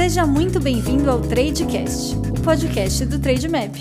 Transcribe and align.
Seja 0.00 0.24
muito 0.24 0.58
bem-vindo 0.58 1.10
ao 1.10 1.20
Tradecast, 1.20 2.16
o 2.16 2.40
podcast 2.40 3.04
do 3.04 3.18
Trademap. 3.18 3.76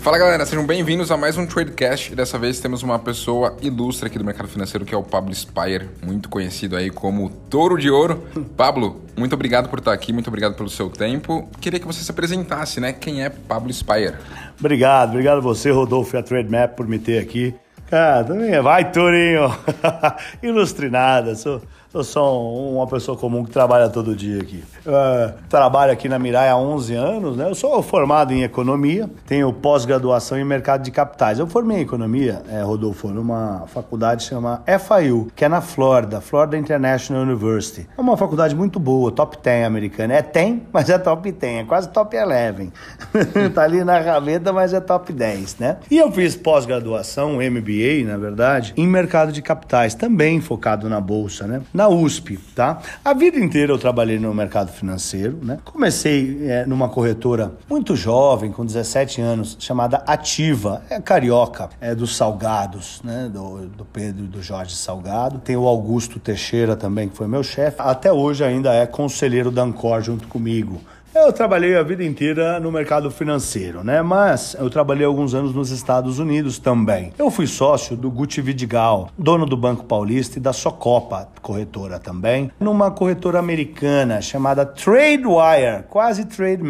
Fala 0.00 0.18
galera, 0.18 0.44
sejam 0.44 0.66
bem-vindos 0.66 1.12
a 1.12 1.16
mais 1.16 1.38
um 1.38 1.46
Tradecast. 1.46 2.16
Dessa 2.16 2.40
vez 2.40 2.58
temos 2.58 2.82
uma 2.82 2.98
pessoa 2.98 3.56
ilustre 3.62 4.08
aqui 4.08 4.18
do 4.18 4.24
mercado 4.24 4.48
financeiro 4.48 4.84
que 4.84 4.92
é 4.92 4.98
o 4.98 5.02
Pablo 5.04 5.32
Spire, 5.32 5.88
muito 6.04 6.28
conhecido 6.28 6.74
aí 6.74 6.90
como 6.90 7.30
Touro 7.48 7.78
de 7.78 7.88
Ouro. 7.88 8.20
Pablo, 8.56 9.00
muito 9.16 9.32
obrigado 9.34 9.68
por 9.68 9.78
estar 9.78 9.92
aqui, 9.92 10.12
muito 10.12 10.26
obrigado 10.26 10.56
pelo 10.56 10.68
seu 10.68 10.90
tempo. 10.90 11.48
Queria 11.60 11.78
que 11.78 11.86
você 11.86 12.02
se 12.02 12.10
apresentasse, 12.10 12.80
né? 12.80 12.92
Quem 12.92 13.22
é 13.22 13.30
Pablo 13.30 13.72
Spire? 13.72 14.14
Obrigado, 14.58 15.10
obrigado 15.10 15.38
a 15.38 15.40
você, 15.40 15.70
Rodolfo 15.70 16.16
e 16.16 16.18
a 16.18 16.22
Trademap 16.24 16.74
por 16.74 16.88
me 16.88 16.98
ter 16.98 17.20
aqui. 17.20 17.54
Cara, 17.88 18.24
também 18.24 18.50
é. 18.50 18.60
Vai, 18.60 18.90
Tourinho! 18.90 19.54
Ilustre 20.42 20.90
nada, 20.90 21.36
sou 21.36 21.62
eu 21.94 22.02
sou 22.02 22.74
uma 22.74 22.86
pessoa 22.86 23.16
comum 23.16 23.44
que 23.44 23.50
trabalha 23.50 23.88
todo 23.88 24.16
dia 24.16 24.40
aqui. 24.40 24.64
Uh, 24.86 25.32
trabalho 25.48 25.92
aqui 25.92 26.08
na 26.08 26.18
Mirai 26.18 26.48
há 26.48 26.56
11 26.56 26.94
anos, 26.94 27.36
né? 27.36 27.48
Eu 27.48 27.54
sou 27.54 27.82
formado 27.82 28.32
em 28.32 28.42
economia, 28.42 29.10
tenho 29.26 29.52
pós-graduação 29.52 30.38
em 30.38 30.44
mercado 30.44 30.82
de 30.82 30.90
capitais. 30.90 31.38
Eu 31.38 31.46
formei 31.46 31.78
em 31.78 31.80
economia, 31.82 32.42
é, 32.48 32.62
Rodolfo, 32.62 33.08
numa 33.08 33.64
faculdade 33.66 34.24
chamada 34.24 34.62
FIU, 34.78 35.30
que 35.36 35.44
é 35.44 35.48
na 35.48 35.60
Flórida, 35.60 36.20
Florida 36.20 36.56
International 36.56 37.22
University. 37.22 37.86
É 37.96 38.00
uma 38.00 38.16
faculdade 38.16 38.54
muito 38.54 38.80
boa, 38.80 39.12
top 39.12 39.36
10 39.42 39.66
americana. 39.66 40.14
É 40.14 40.22
10, 40.22 40.62
mas 40.72 40.88
é 40.88 40.98
top 40.98 41.30
10, 41.30 41.60
é 41.60 41.64
quase 41.64 41.88
top 41.90 42.16
11. 42.16 42.72
tá 43.54 43.62
ali 43.62 43.84
na 43.84 44.00
gaveta, 44.00 44.52
mas 44.52 44.72
é 44.72 44.80
top 44.80 45.12
10, 45.12 45.58
né? 45.58 45.76
E 45.90 45.98
eu 45.98 46.10
fiz 46.10 46.36
pós-graduação, 46.36 47.34
MBA, 47.34 48.06
na 48.06 48.16
verdade, 48.16 48.72
em 48.76 48.86
mercado 48.86 49.30
de 49.30 49.42
capitais, 49.42 49.94
também 49.94 50.40
focado 50.40 50.88
na 50.88 51.00
bolsa, 51.00 51.46
né? 51.46 51.60
Na 51.72 51.81
na 51.82 51.88
USP, 51.88 52.36
tá? 52.54 52.80
A 53.04 53.12
vida 53.12 53.38
inteira 53.38 53.72
eu 53.72 53.78
trabalhei 53.78 54.18
no 54.18 54.32
mercado 54.32 54.70
financeiro, 54.70 55.38
né? 55.42 55.58
Comecei 55.64 56.46
é, 56.48 56.64
numa 56.64 56.88
corretora 56.88 57.54
muito 57.68 57.96
jovem, 57.96 58.52
com 58.52 58.64
17 58.64 59.20
anos, 59.20 59.56
chamada 59.58 59.96
Ativa, 60.06 60.82
é 60.88 61.00
carioca, 61.00 61.70
é 61.80 61.92
dos 61.92 62.16
Salgados, 62.16 63.00
né? 63.02 63.28
Do, 63.32 63.66
do 63.66 63.84
Pedro 63.84 64.24
e 64.24 64.28
do 64.28 64.40
Jorge 64.40 64.76
Salgado. 64.76 65.40
Tem 65.40 65.56
o 65.56 65.66
Augusto 65.66 66.20
Teixeira 66.20 66.76
também, 66.76 67.08
que 67.08 67.16
foi 67.16 67.26
meu 67.26 67.42
chefe. 67.42 67.76
Até 67.80 68.12
hoje 68.12 68.44
ainda 68.44 68.72
é 68.72 68.86
conselheiro 68.86 69.50
da 69.50 69.62
Ancor 69.62 70.00
junto 70.02 70.28
comigo. 70.28 70.80
Eu 71.14 71.30
trabalhei 71.30 71.76
a 71.76 71.82
vida 71.82 72.02
inteira 72.02 72.58
no 72.58 72.72
mercado 72.72 73.10
financeiro, 73.10 73.84
né? 73.84 74.00
Mas 74.00 74.56
eu 74.58 74.70
trabalhei 74.70 75.04
alguns 75.04 75.34
anos 75.34 75.54
nos 75.54 75.70
Estados 75.70 76.18
Unidos 76.18 76.58
também. 76.58 77.12
Eu 77.18 77.30
fui 77.30 77.46
sócio 77.46 77.94
do 77.94 78.10
Gucci 78.10 78.40
Vidigal, 78.40 79.10
dono 79.18 79.44
do 79.44 79.54
Banco 79.54 79.84
Paulista 79.84 80.38
e 80.38 80.40
da 80.40 80.54
Socopa, 80.54 81.28
corretora 81.42 81.98
também, 81.98 82.50
numa 82.58 82.90
corretora 82.90 83.38
americana 83.38 84.22
chamada 84.22 84.64
Tradewire, 84.64 85.84
quase 85.90 86.24
Trade 86.24 86.62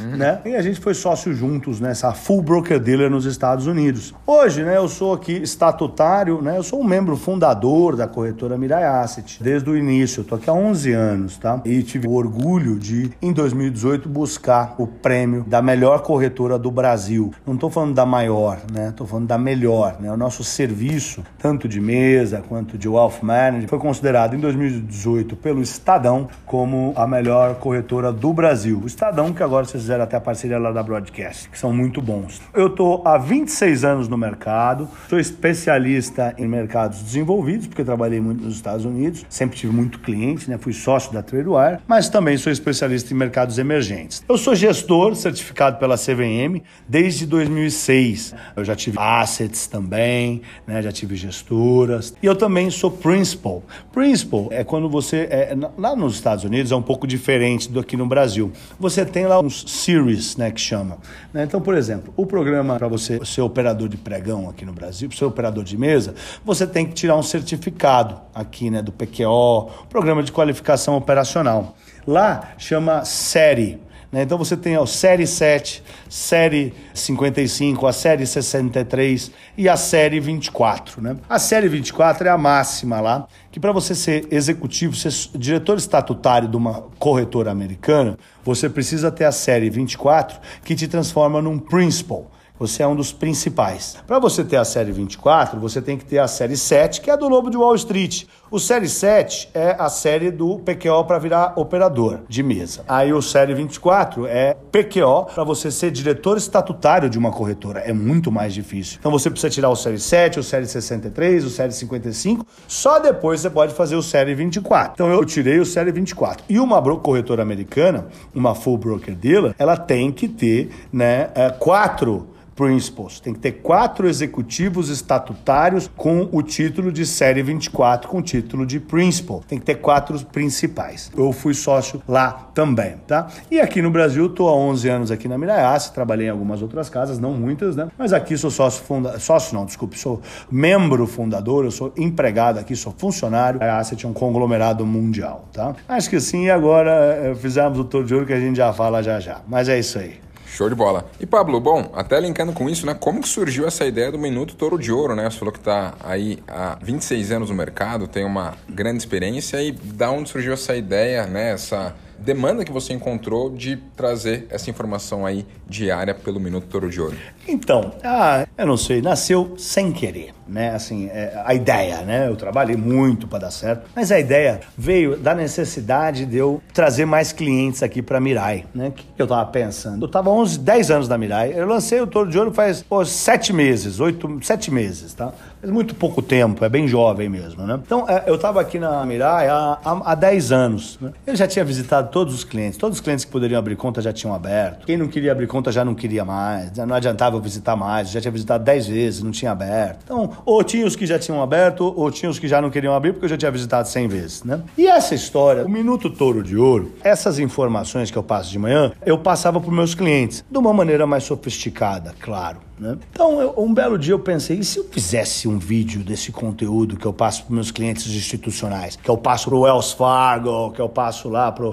Uhum. 0.00 0.16
Né? 0.16 0.40
E 0.44 0.54
a 0.54 0.62
gente 0.62 0.80
foi 0.80 0.94
sócio 0.94 1.32
juntos 1.34 1.80
nessa 1.80 2.12
full 2.12 2.42
broker 2.42 2.78
dealer 2.78 3.10
nos 3.10 3.24
Estados 3.24 3.66
Unidos. 3.66 4.14
Hoje, 4.26 4.62
né, 4.62 4.76
eu 4.76 4.88
sou 4.88 5.12
aqui 5.12 5.32
estatutário, 5.32 6.40
né? 6.42 6.58
Eu 6.58 6.62
sou 6.62 6.80
um 6.80 6.84
membro 6.84 7.16
fundador 7.16 7.96
da 7.96 8.06
corretora 8.06 8.56
Mirai 8.56 8.84
Asset 8.84 9.42
desde 9.42 9.68
o 9.68 9.76
início. 9.76 10.20
Eu 10.20 10.24
tô 10.24 10.34
aqui 10.34 10.48
há 10.48 10.52
11 10.52 10.92
anos, 10.92 11.36
tá? 11.38 11.60
E 11.64 11.82
tive 11.82 12.06
o 12.06 12.12
orgulho 12.12 12.78
de 12.78 13.10
em 13.20 13.32
2018 13.32 14.08
buscar 14.08 14.74
o 14.78 14.86
prêmio 14.86 15.44
da 15.46 15.60
melhor 15.62 16.02
corretora 16.02 16.58
do 16.58 16.70
Brasil. 16.70 17.32
Não 17.46 17.54
estou 17.54 17.70
falando 17.70 17.94
da 17.94 18.06
maior, 18.06 18.58
né? 18.72 18.92
Tô 18.96 19.06
falando 19.06 19.26
da 19.26 19.38
melhor, 19.38 19.96
né? 20.00 20.12
O 20.12 20.16
nosso 20.16 20.44
serviço, 20.44 21.24
tanto 21.38 21.68
de 21.68 21.80
mesa 21.80 22.42
quanto 22.48 22.78
de 22.78 22.88
wealth 22.88 23.22
management, 23.22 23.68
foi 23.68 23.78
considerado 23.78 24.34
em 24.34 24.38
2018 24.40 25.36
pelo 25.36 25.62
Estadão 25.62 26.28
como 26.46 26.92
a 26.96 27.06
melhor 27.06 27.56
corretora 27.56 28.12
do 28.12 28.32
Brasil. 28.32 28.80
O 28.82 28.86
Estadão 28.86 29.32
que 29.32 29.42
agora 29.42 29.64
vocês 29.64 29.87
fizeram 29.88 30.04
até 30.04 30.18
a 30.18 30.20
parceria 30.20 30.58
lá 30.58 30.70
da 30.70 30.82
Broadcast, 30.82 31.48
que 31.48 31.58
são 31.58 31.72
muito 31.72 32.02
bons. 32.02 32.42
Eu 32.52 32.68
tô 32.68 33.00
há 33.06 33.16
26 33.16 33.84
anos 33.84 34.06
no 34.06 34.18
mercado, 34.18 34.86
sou 35.08 35.18
especialista 35.18 36.34
em 36.36 36.46
mercados 36.46 37.02
desenvolvidos, 37.02 37.66
porque 37.66 37.82
trabalhei 37.82 38.20
muito 38.20 38.44
nos 38.44 38.56
Estados 38.56 38.84
Unidos, 38.84 39.24
sempre 39.30 39.56
tive 39.56 39.72
muito 39.72 39.98
cliente, 40.00 40.50
né? 40.50 40.58
Fui 40.58 40.74
sócio 40.74 41.10
da 41.10 41.22
Tradewire, 41.22 41.78
mas 41.86 42.10
também 42.10 42.36
sou 42.36 42.52
especialista 42.52 43.14
em 43.14 43.16
mercados 43.16 43.56
emergentes. 43.56 44.22
Eu 44.28 44.36
sou 44.36 44.54
gestor 44.54 45.14
certificado 45.14 45.78
pela 45.78 45.96
CVM 45.96 46.60
desde 46.86 47.24
2006. 47.24 48.34
Eu 48.54 48.66
já 48.66 48.76
tive 48.76 48.98
assets 49.00 49.66
também, 49.66 50.42
né? 50.66 50.82
Já 50.82 50.92
tive 50.92 51.16
gestoras. 51.16 52.14
E 52.22 52.26
eu 52.26 52.36
também 52.36 52.70
sou 52.70 52.90
principal. 52.90 53.62
Principal 53.90 54.48
é 54.50 54.62
quando 54.62 54.86
você 54.90 55.28
é, 55.30 55.56
lá 55.78 55.96
nos 55.96 56.16
Estados 56.16 56.44
Unidos 56.44 56.72
é 56.72 56.76
um 56.76 56.82
pouco 56.82 57.06
diferente 57.06 57.70
do 57.70 57.80
aqui 57.80 57.96
no 57.96 58.06
Brasil. 58.06 58.52
Você 58.78 59.06
tem 59.06 59.24
lá 59.26 59.40
uns 59.40 59.77
series, 59.78 60.36
né, 60.36 60.50
que 60.50 60.60
chama. 60.60 60.98
Né? 61.32 61.44
Então, 61.44 61.60
por 61.60 61.74
exemplo, 61.74 62.12
o 62.16 62.26
programa 62.26 62.76
para 62.76 62.88
você 62.88 63.20
ser 63.24 63.40
operador 63.40 63.88
de 63.88 63.96
pregão 63.96 64.48
aqui 64.48 64.64
no 64.64 64.72
Brasil, 64.72 65.10
ser 65.10 65.24
operador 65.24 65.64
de 65.64 65.76
mesa, 65.76 66.14
você 66.44 66.66
tem 66.66 66.86
que 66.86 66.94
tirar 66.94 67.16
um 67.16 67.22
certificado 67.22 68.20
aqui, 68.34 68.70
né, 68.70 68.82
do 68.82 68.92
PQO, 68.92 69.70
Programa 69.88 70.22
de 70.22 70.32
Qualificação 70.32 70.96
Operacional. 70.96 71.76
Lá 72.06 72.54
chama 72.58 73.04
série. 73.04 73.80
Né? 74.10 74.22
Então 74.22 74.38
você 74.38 74.56
tem 74.56 74.76
a 74.76 74.86
série 74.86 75.26
7, 75.26 75.82
série 76.08 76.72
55, 76.94 77.86
a 77.86 77.92
série 77.92 78.26
63 78.26 79.30
e 79.56 79.68
a 79.68 79.76
série 79.76 80.18
24. 80.18 81.02
Né? 81.02 81.16
A 81.28 81.38
série 81.38 81.68
24 81.68 82.26
é 82.26 82.30
a 82.30 82.38
máxima 82.38 83.00
lá, 83.00 83.26
que 83.52 83.60
para 83.60 83.72
você 83.72 83.94
ser 83.94 84.26
executivo, 84.30 84.96
ser 84.96 85.12
diretor 85.38 85.76
estatutário 85.76 86.48
de 86.48 86.56
uma 86.56 86.84
corretora 86.98 87.50
americana, 87.50 88.18
você 88.42 88.68
precisa 88.68 89.10
ter 89.10 89.24
a 89.24 89.32
série 89.32 89.68
24 89.68 90.40
que 90.64 90.74
te 90.74 90.88
transforma 90.88 91.42
num 91.42 91.58
principal. 91.58 92.30
Você 92.58 92.82
é 92.82 92.86
um 92.88 92.96
dos 92.96 93.12
principais. 93.12 93.96
Para 94.04 94.18
você 94.18 94.42
ter 94.42 94.56
a 94.56 94.64
série 94.64 94.90
24, 94.90 95.60
você 95.60 95.80
tem 95.80 95.96
que 95.96 96.04
ter 96.04 96.18
a 96.18 96.26
série 96.26 96.56
7, 96.56 97.00
que 97.00 97.08
é 97.08 97.12
a 97.12 97.16
do 97.16 97.28
Lobo 97.28 97.50
de 97.50 97.56
Wall 97.56 97.76
Street. 97.76 98.24
O 98.50 98.58
série 98.58 98.88
7 98.88 99.50
é 99.52 99.76
a 99.78 99.90
série 99.90 100.30
do 100.30 100.58
PQO 100.60 101.04
para 101.04 101.18
virar 101.18 101.52
operador 101.56 102.20
de 102.26 102.42
mesa. 102.42 102.82
Aí 102.88 103.12
o 103.12 103.20
série 103.20 103.52
24 103.52 104.26
é 104.26 104.56
PQO 104.72 105.26
para 105.34 105.44
você 105.44 105.70
ser 105.70 105.90
diretor 105.90 106.38
estatutário 106.38 107.10
de 107.10 107.18
uma 107.18 107.30
corretora. 107.30 107.80
É 107.80 107.92
muito 107.92 108.32
mais 108.32 108.54
difícil. 108.54 108.96
Então 108.98 109.12
você 109.12 109.28
precisa 109.28 109.50
tirar 109.50 109.68
o 109.68 109.76
série 109.76 109.98
7, 109.98 110.40
o 110.40 110.42
série 110.42 110.64
63, 110.64 111.44
o 111.44 111.50
série 111.50 111.72
55. 111.72 112.46
Só 112.66 112.98
depois 112.98 113.42
você 113.42 113.50
pode 113.50 113.74
fazer 113.74 113.96
o 113.96 114.02
série 114.02 114.34
24. 114.34 114.92
Então 114.94 115.10
eu 115.10 115.22
tirei 115.26 115.58
o 115.58 115.66
série 115.66 115.92
24. 115.92 116.46
E 116.48 116.58
uma 116.58 116.80
corretora 116.96 117.42
americana, 117.42 118.06
uma 118.34 118.54
full 118.54 118.78
broker 118.78 119.14
dealer, 119.14 119.54
ela 119.58 119.76
tem 119.76 120.10
que 120.10 120.26
ter, 120.26 120.70
né, 120.90 121.28
é, 121.34 121.50
quatro 121.50 122.28
principals. 122.58 123.20
Tem 123.20 123.32
que 123.32 123.38
ter 123.38 123.52
quatro 123.52 124.08
executivos 124.08 124.88
estatutários 124.88 125.88
com 125.96 126.28
o 126.32 126.42
título 126.42 126.90
de 126.90 127.06
série 127.06 127.40
24, 127.40 128.10
com 128.10 128.18
o 128.18 128.22
título 128.22 128.66
de 128.66 128.80
principal. 128.80 129.44
Tem 129.46 129.60
que 129.60 129.64
ter 129.64 129.76
quatro 129.76 130.18
principais. 130.26 131.08
Eu 131.16 131.30
fui 131.30 131.54
sócio 131.54 132.02
lá 132.08 132.50
também, 132.52 132.96
tá? 133.06 133.28
E 133.48 133.60
aqui 133.60 133.80
no 133.80 133.92
Brasil, 133.92 134.26
estou 134.26 134.48
há 134.48 134.56
11 134.56 134.88
anos 134.88 135.10
aqui 135.12 135.28
na 135.28 135.38
Miraiace, 135.38 135.92
trabalhei 135.92 136.26
em 136.26 136.30
algumas 136.30 136.60
outras 136.60 136.90
casas, 136.90 137.20
não 137.20 137.32
muitas, 137.32 137.76
né? 137.76 137.86
Mas 137.96 138.12
aqui 138.12 138.36
sou 138.36 138.50
sócio 138.50 138.82
funda... 138.82 139.20
sócio 139.20 139.54
não, 139.54 139.64
desculpe, 139.64 139.96
sou 139.96 140.20
membro 140.50 141.06
fundador, 141.06 141.64
eu 141.64 141.70
sou 141.70 141.92
empregado 141.96 142.58
aqui, 142.58 142.74
sou 142.74 142.92
funcionário. 142.98 143.62
A 143.62 143.78
Asset 143.78 144.04
é 144.04 144.08
um 144.08 144.12
conglomerado 144.12 144.84
mundial, 144.84 145.48
tá? 145.52 145.76
Acho 145.88 146.10
que 146.10 146.18
sim, 146.18 146.50
agora 146.50 146.90
eh, 146.90 147.34
fizemos 147.36 147.78
o 147.78 147.84
tour 147.84 148.02
de 148.04 148.14
ouro 148.14 148.26
que 148.26 148.32
a 148.32 148.40
gente 148.40 148.56
já 148.56 148.72
fala 148.72 149.00
já 149.00 149.20
já. 149.20 149.42
Mas 149.46 149.68
é 149.68 149.78
isso 149.78 149.96
aí. 149.96 150.18
Show 150.58 150.68
de 150.68 150.74
bola. 150.74 151.08
E 151.20 151.24
Pablo, 151.24 151.60
bom, 151.60 151.88
até 151.94 152.18
linkando 152.18 152.52
com 152.52 152.68
isso, 152.68 152.84
né? 152.84 152.92
Como 152.92 153.20
que 153.20 153.28
surgiu 153.28 153.64
essa 153.64 153.86
ideia 153.86 154.10
do 154.10 154.18
Minuto 154.18 154.56
Touro 154.56 154.76
de 154.76 154.90
Ouro, 154.90 155.14
né? 155.14 155.30
Você 155.30 155.38
falou 155.38 155.52
que 155.52 155.60
está 155.60 155.94
aí 156.02 156.40
há 156.48 156.76
26 156.82 157.30
anos 157.30 157.50
no 157.50 157.54
mercado, 157.54 158.08
tem 158.08 158.24
uma 158.24 158.54
grande 158.68 158.98
experiência 158.98 159.62
e 159.62 159.70
da 159.70 160.10
onde 160.10 160.28
surgiu 160.28 160.52
essa 160.52 160.74
ideia, 160.74 161.28
né? 161.28 161.52
Essa 161.52 161.94
demanda 162.18 162.64
que 162.64 162.72
você 162.72 162.92
encontrou 162.92 163.50
de 163.54 163.76
trazer 163.96 164.48
essa 164.50 164.68
informação 164.68 165.24
aí 165.24 165.46
diária 165.68 166.12
pelo 166.12 166.40
Minuto 166.40 166.66
Toro 166.66 166.90
de 166.90 167.00
Ouro? 167.00 167.16
Então, 167.46 167.92
ah, 168.02 168.44
eu 168.58 168.66
não 168.66 168.76
sei, 168.76 169.00
nasceu 169.00 169.54
sem 169.56 169.92
querer, 169.92 170.34
né? 170.48 170.74
Assim, 170.74 171.06
é, 171.06 171.40
a 171.44 171.54
ideia, 171.54 172.02
né? 172.02 172.28
Eu 172.28 172.36
trabalhei 172.36 172.76
muito 172.76 173.26
para 173.26 173.40
dar 173.40 173.50
certo, 173.50 173.88
mas 173.94 174.10
a 174.10 174.18
ideia 174.18 174.60
veio 174.76 175.16
da 175.16 175.34
necessidade 175.34 176.24
de 176.24 176.36
eu 176.36 176.62
trazer 176.72 177.04
mais 177.04 177.32
clientes 177.32 177.82
aqui 177.82 178.02
para 178.02 178.20
Mirai, 178.20 178.64
né? 178.74 178.88
O 178.88 178.92
que 178.92 179.04
eu 179.18 179.26
tava 179.26 179.44
pensando? 179.46 180.04
Eu 180.04 180.08
tava 180.08 180.30
11, 180.30 180.58
10 180.60 180.90
anos 180.90 181.08
na 181.08 181.18
Mirai, 181.18 181.52
eu 181.54 181.66
lancei 181.66 182.00
o 182.00 182.06
Toro 182.06 182.30
de 182.30 182.38
Ouro 182.38 182.52
faz 182.52 182.82
pô, 182.82 183.04
7 183.04 183.52
meses, 183.52 184.00
8, 184.00 184.40
7 184.42 184.70
meses, 184.70 185.14
tá? 185.14 185.32
Faz 185.60 185.72
muito 185.72 185.94
pouco 185.94 186.22
tempo, 186.22 186.64
é 186.64 186.68
bem 186.68 186.86
jovem 186.86 187.28
mesmo, 187.28 187.66
né? 187.66 187.78
Então, 187.84 188.08
é, 188.08 188.24
eu 188.26 188.38
tava 188.38 188.60
aqui 188.60 188.78
na 188.78 189.04
Mirai 189.04 189.48
há, 189.48 189.78
há, 189.84 190.12
há 190.12 190.14
10 190.14 190.52
anos, 190.52 190.98
né? 191.00 191.12
Eu 191.26 191.36
já 191.36 191.46
tinha 191.46 191.64
visitado 191.64 192.10
todos 192.10 192.34
os 192.34 192.44
clientes. 192.44 192.78
Todos 192.78 192.98
os 192.98 193.00
clientes 193.00 193.24
que 193.24 193.30
poderiam 193.30 193.58
abrir 193.58 193.76
conta 193.76 194.00
já 194.00 194.12
tinham 194.12 194.34
aberto. 194.34 194.86
Quem 194.86 194.96
não 194.96 195.08
queria 195.08 195.32
abrir 195.32 195.46
conta 195.46 195.70
já 195.70 195.84
não 195.84 195.94
queria 195.94 196.24
mais. 196.24 196.72
Não 196.76 196.94
adiantava 196.94 197.36
eu 197.36 197.40
visitar 197.40 197.76
mais. 197.76 198.10
Já 198.10 198.20
tinha 198.20 198.32
visitado 198.32 198.64
10 198.64 198.86
vezes, 198.86 199.22
não 199.22 199.30
tinha 199.30 199.52
aberto. 199.52 200.00
Então, 200.04 200.30
ou 200.44 200.62
tinha 200.62 200.86
os 200.86 200.96
que 200.96 201.06
já 201.06 201.18
tinham 201.18 201.42
aberto, 201.42 201.92
ou 201.96 202.10
tinha 202.10 202.30
os 202.30 202.38
que 202.38 202.48
já 202.48 202.60
não 202.60 202.70
queriam 202.70 202.94
abrir, 202.94 203.12
porque 203.12 203.26
eu 203.26 203.30
já 203.30 203.36
tinha 203.36 203.50
visitado 203.50 203.88
100 203.88 204.08
vezes, 204.08 204.44
né? 204.44 204.62
E 204.76 204.86
essa 204.86 205.14
história, 205.14 205.64
o 205.64 205.68
Minuto 205.68 206.10
Touro 206.10 206.42
de 206.42 206.56
Ouro, 206.56 206.92
essas 207.02 207.38
informações 207.38 208.10
que 208.10 208.16
eu 208.16 208.22
passo 208.22 208.50
de 208.50 208.58
manhã, 208.58 208.92
eu 209.04 209.18
passava 209.18 209.60
para 209.60 209.70
meus 209.70 209.94
clientes. 209.94 210.44
De 210.50 210.58
uma 210.58 210.72
maneira 210.72 211.06
mais 211.06 211.24
sofisticada, 211.24 212.14
claro. 212.20 212.67
Né? 212.78 212.96
Então, 213.12 213.40
eu, 213.40 213.54
um 213.56 213.72
belo 213.72 213.98
dia 213.98 214.14
eu 214.14 214.18
pensei, 214.18 214.58
e 214.58 214.64
se 214.64 214.78
eu 214.78 214.84
fizesse 214.84 215.48
um 215.48 215.58
vídeo 215.58 216.02
desse 216.02 216.30
conteúdo 216.30 216.96
que 216.96 217.06
eu 217.06 217.12
passo 217.12 217.44
para 217.44 217.54
meus 217.54 217.70
clientes 217.70 218.06
institucionais, 218.06 218.96
que 218.96 219.08
eu 219.08 219.16
passo 219.16 219.48
para 219.48 219.56
o 219.56 219.60
Wells 219.62 219.92
Fargo, 219.92 220.70
que 220.72 220.80
eu 220.80 220.88
passo 220.88 221.28
lá 221.28 221.50
para 221.50 221.72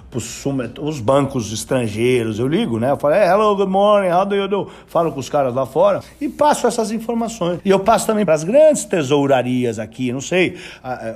os 0.82 1.00
bancos 1.00 1.52
estrangeiros, 1.54 2.40
eu 2.40 2.48
ligo, 2.48 2.80
né? 2.80 2.92
Eu 2.92 2.98
falo, 2.98 3.16
hey, 3.16 3.28
hello, 3.28 3.56
good 3.56 3.72
morning, 3.72 4.10
how 4.10 4.26
do 4.26 4.36
you 4.36 4.48
do? 4.48 4.70
Falo 4.88 5.12
com 5.12 5.20
os 5.20 5.30
caras 5.30 5.54
lá 5.54 5.66
fora 5.66 6.02
e 6.20 6.28
passo 6.28 6.68
essas 6.68 6.92
informações. 6.92 7.60
E 7.64 7.70
eu 7.70 7.80
passo 7.80 8.08
também 8.08 8.26
para 8.26 8.34
as 8.34 8.44
grandes 8.44 8.86
tesourarias 8.86 9.80
aqui, 9.80 10.12
não 10.12 10.22
sei, 10.22 10.58